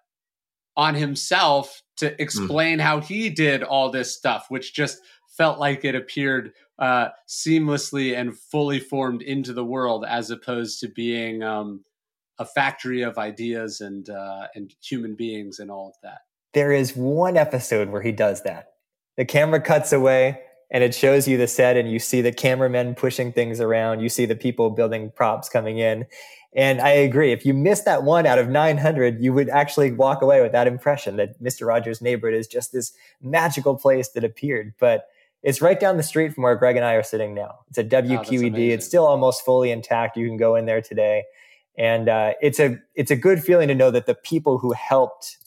on 0.75 0.95
himself 0.95 1.81
to 1.97 2.09
hmm. 2.09 2.15
explain 2.19 2.79
mm. 2.79 2.81
how 2.81 2.99
he 2.99 3.29
did 3.29 3.63
all 3.63 3.91
this 3.91 4.15
stuff, 4.15 4.47
which 4.49 4.73
just 4.73 4.99
felt 5.37 5.59
like 5.59 5.85
it 5.85 5.95
appeared 5.95 6.51
uh, 6.79 7.09
seamlessly 7.27 8.17
and 8.17 8.37
fully 8.37 8.79
formed 8.79 9.21
into 9.21 9.53
the 9.53 9.63
world, 9.63 10.05
as 10.07 10.31
opposed 10.31 10.79
to 10.81 10.87
being 10.89 11.43
um, 11.43 11.83
a 12.39 12.45
factory 12.45 13.01
of 13.01 13.17
ideas 13.17 13.81
and 13.81 14.09
uh, 14.09 14.47
and 14.55 14.73
human 14.81 15.15
beings 15.15 15.59
and 15.59 15.69
all 15.69 15.87
of 15.87 15.95
that. 16.03 16.19
There 16.53 16.71
is 16.71 16.95
one 16.95 17.37
episode 17.37 17.89
where 17.89 18.01
he 18.01 18.11
does 18.11 18.43
that. 18.43 18.69
The 19.17 19.25
camera 19.25 19.61
cuts 19.61 19.91
away 19.91 20.41
and 20.71 20.83
it 20.83 20.93
shows 20.93 21.27
you 21.27 21.37
the 21.37 21.47
set 21.47 21.77
and 21.77 21.91
you 21.91 21.99
see 21.99 22.21
the 22.21 22.31
cameramen 22.31 22.95
pushing 22.95 23.31
things 23.31 23.59
around. 23.59 24.01
You 24.01 24.09
see 24.09 24.25
the 24.25 24.35
people 24.35 24.69
building 24.69 25.11
props 25.11 25.49
coming 25.49 25.79
in. 25.79 26.05
And 26.53 26.81
i 26.81 26.89
agree 26.89 27.31
if 27.31 27.45
you 27.45 27.53
miss 27.53 27.81
that 27.81 28.01
one 28.01 28.25
out 28.25 28.39
of 28.39 28.49
900 28.49 29.21
you 29.21 29.33
would 29.33 29.49
actually 29.49 29.91
walk 29.91 30.23
away 30.23 30.41
with 30.41 30.51
that 30.51 30.65
impression 30.65 31.15
that 31.17 31.39
mr 31.39 31.67
rogers 31.67 32.01
neighborhood 32.01 32.35
is 32.35 32.47
just 32.47 32.71
this 32.71 32.91
magical 33.21 33.75
place 33.77 34.09
that 34.09 34.23
appeared. 34.23 34.73
But 34.79 35.07
it's 35.43 35.61
right 35.61 35.79
down 35.79 35.97
the 35.97 36.03
street 36.03 36.33
from 36.33 36.43
where 36.43 36.55
gregg 36.55 36.75
and 36.75 36.85
i 36.85 36.93
are 36.93 37.03
sitting 37.03 37.33
now. 37.33 37.59
It's 37.69 37.77
a 37.77 37.83
wqed 37.83 38.53
oh, 38.53 38.73
it's 38.73 38.85
still 38.85 39.05
almost 39.05 39.45
fully 39.45 39.71
intact. 39.71 40.17
You 40.17 40.27
can 40.27 40.37
go 40.37 40.55
in 40.55 40.65
there 40.65 40.81
today. 40.81 41.23
And 41.77 42.09
uh, 42.09 42.33
it's 42.41 42.59
a 42.59 42.77
it's 42.95 43.11
a 43.11 43.15
good 43.15 43.41
feeling 43.41 43.69
to 43.69 43.75
know 43.75 43.89
that 43.91 44.05
the 44.05 44.15
people 44.15 44.57
who 44.57 44.73
helped 44.73 45.37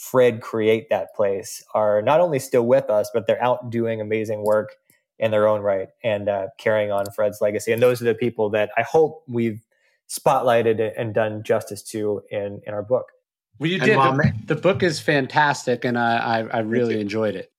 Fred 0.00 0.40
create 0.40 0.88
that 0.88 1.14
place 1.14 1.62
are 1.74 2.00
not 2.00 2.20
only 2.20 2.38
still 2.38 2.64
with 2.64 2.88
us, 2.88 3.10
but 3.12 3.26
they're 3.26 3.42
out 3.42 3.68
doing 3.68 4.00
amazing 4.00 4.42
work 4.42 4.76
in 5.18 5.30
their 5.30 5.46
own 5.46 5.60
right 5.60 5.88
and 6.02 6.26
uh, 6.26 6.46
carrying 6.56 6.90
on 6.90 7.04
Fred's 7.14 7.42
legacy. 7.42 7.70
And 7.70 7.82
those 7.82 8.00
are 8.00 8.06
the 8.06 8.14
people 8.14 8.48
that 8.50 8.70
I 8.78 8.82
hope 8.82 9.22
we've 9.28 9.62
spotlighted 10.08 10.90
and 10.96 11.12
done 11.12 11.42
justice 11.42 11.82
to 11.90 12.22
in, 12.30 12.62
in 12.66 12.72
our 12.72 12.82
book. 12.82 13.08
Well, 13.58 13.68
you 13.68 13.78
did. 13.78 13.98
The, 13.98 14.32
the, 14.46 14.54
book 14.56 14.82
is 14.82 15.00
fantastic, 15.00 15.84
and 15.84 15.98
I, 15.98 16.16
I, 16.16 16.38
I 16.44 16.58
really 16.60 16.98
enjoyed 16.98 17.34
it. 17.34 17.52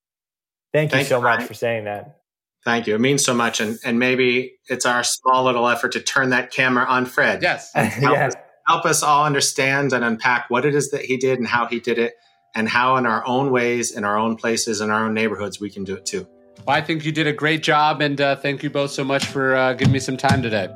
Thank 0.73 0.91
you 0.91 0.97
Thank 0.97 1.09
so 1.09 1.17
you, 1.17 1.23
much 1.23 1.43
for 1.43 1.53
saying 1.53 1.83
that. 1.85 2.21
Thank 2.65 2.87
you. 2.87 2.95
It 2.95 3.01
means 3.01 3.23
so 3.23 3.35
much. 3.35 3.59
And, 3.59 3.77
and 3.85 3.99
maybe 3.99 4.53
it's 4.67 4.87
our 4.87 5.03
small 5.03 5.43
little 5.43 5.67
effort 5.67 5.91
to 5.91 5.99
turn 5.99 6.31
that 6.31 6.49
camera 6.49 6.85
on 6.85 7.05
Fred. 7.05 7.43
Yes. 7.43 7.71
Help, 7.73 7.91
yes. 8.01 8.33
Us, 8.33 8.41
help 8.67 8.85
us 8.85 9.03
all 9.03 9.25
understand 9.25 9.93
and 9.93 10.03
unpack 10.03 10.49
what 10.49 10.65
it 10.65 10.73
is 10.73 10.89
that 10.89 11.05
he 11.05 11.17
did 11.17 11.37
and 11.37 11.47
how 11.47 11.67
he 11.67 11.79
did 11.79 11.99
it, 11.99 12.15
and 12.55 12.67
how, 12.67 12.97
in 12.97 13.05
our 13.05 13.25
own 13.25 13.51
ways, 13.51 13.91
in 13.91 14.03
our 14.03 14.17
own 14.17 14.35
places, 14.35 14.81
in 14.81 14.89
our 14.89 15.05
own 15.05 15.13
neighborhoods, 15.13 15.59
we 15.59 15.69
can 15.69 15.83
do 15.83 15.95
it 15.95 16.05
too. 16.05 16.27
Well, 16.65 16.75
I 16.75 16.81
think 16.81 17.05
you 17.05 17.11
did 17.11 17.27
a 17.27 17.33
great 17.33 17.63
job. 17.63 18.01
And 18.01 18.19
uh, 18.19 18.35
thank 18.35 18.63
you 18.63 18.69
both 18.69 18.91
so 18.91 19.03
much 19.03 19.25
for 19.25 19.55
uh, 19.55 19.73
giving 19.73 19.93
me 19.93 19.99
some 19.99 20.17
time 20.17 20.41
today. 20.41 20.67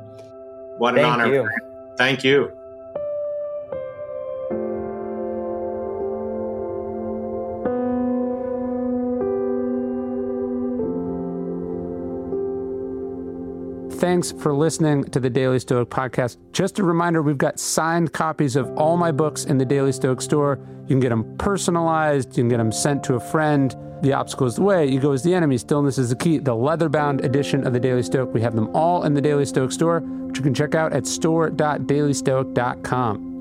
What 0.78 0.94
an 0.94 1.02
thank 1.02 1.12
honor. 1.12 1.32
You. 1.32 1.48
Thank 1.96 2.24
you. 2.24 2.52
Thanks 14.16 14.32
for 14.32 14.54
listening 14.54 15.04
to 15.10 15.20
the 15.20 15.28
Daily 15.28 15.58
Stoic 15.58 15.90
podcast. 15.90 16.38
Just 16.52 16.78
a 16.78 16.82
reminder 16.82 17.20
we've 17.20 17.36
got 17.36 17.60
signed 17.60 18.14
copies 18.14 18.56
of 18.56 18.66
all 18.78 18.96
my 18.96 19.12
books 19.12 19.44
in 19.44 19.58
the 19.58 19.64
Daily 19.66 19.92
Stoic 19.92 20.22
store. 20.22 20.58
You 20.84 20.88
can 20.88 21.00
get 21.00 21.10
them 21.10 21.36
personalized, 21.36 22.30
you 22.30 22.42
can 22.42 22.48
get 22.48 22.56
them 22.56 22.72
sent 22.72 23.04
to 23.04 23.16
a 23.16 23.20
friend. 23.20 23.76
The 24.00 24.14
obstacle 24.14 24.46
is 24.46 24.54
the 24.54 24.62
way, 24.62 24.88
ego 24.88 25.12
is 25.12 25.22
the 25.22 25.34
enemy, 25.34 25.58
stillness 25.58 25.98
is 25.98 26.08
the 26.08 26.16
key. 26.16 26.38
The 26.38 26.54
leather 26.54 26.88
bound 26.88 27.26
edition 27.26 27.66
of 27.66 27.74
the 27.74 27.80
Daily 27.80 28.02
Stoic, 28.02 28.32
we 28.32 28.40
have 28.40 28.54
them 28.54 28.74
all 28.74 29.04
in 29.04 29.12
the 29.12 29.20
Daily 29.20 29.44
Stoic 29.44 29.70
store, 29.70 30.00
which 30.00 30.38
you 30.38 30.42
can 30.42 30.54
check 30.54 30.74
out 30.74 30.94
at 30.94 31.06
store.dailystoic.com. 31.06 33.35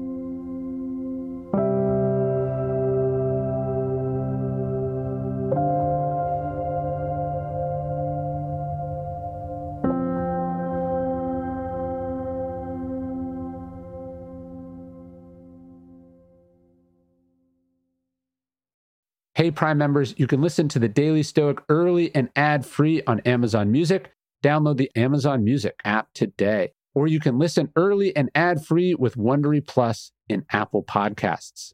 Prime 19.51 19.77
members, 19.77 20.13
you 20.17 20.27
can 20.27 20.41
listen 20.41 20.67
to 20.69 20.79
the 20.79 20.87
Daily 20.87 21.23
Stoic 21.23 21.59
early 21.69 22.13
and 22.15 22.29
ad 22.35 22.65
free 22.65 23.01
on 23.07 23.19
Amazon 23.21 23.71
Music. 23.71 24.11
Download 24.43 24.77
the 24.77 24.91
Amazon 24.95 25.43
Music 25.43 25.79
app 25.83 26.07
today. 26.13 26.71
Or 26.93 27.07
you 27.07 27.19
can 27.19 27.37
listen 27.37 27.71
early 27.75 28.15
and 28.15 28.29
ad 28.35 28.65
free 28.65 28.95
with 28.95 29.15
Wondery 29.15 29.65
Plus 29.65 30.11
in 30.29 30.45
Apple 30.51 30.83
Podcasts. 30.83 31.73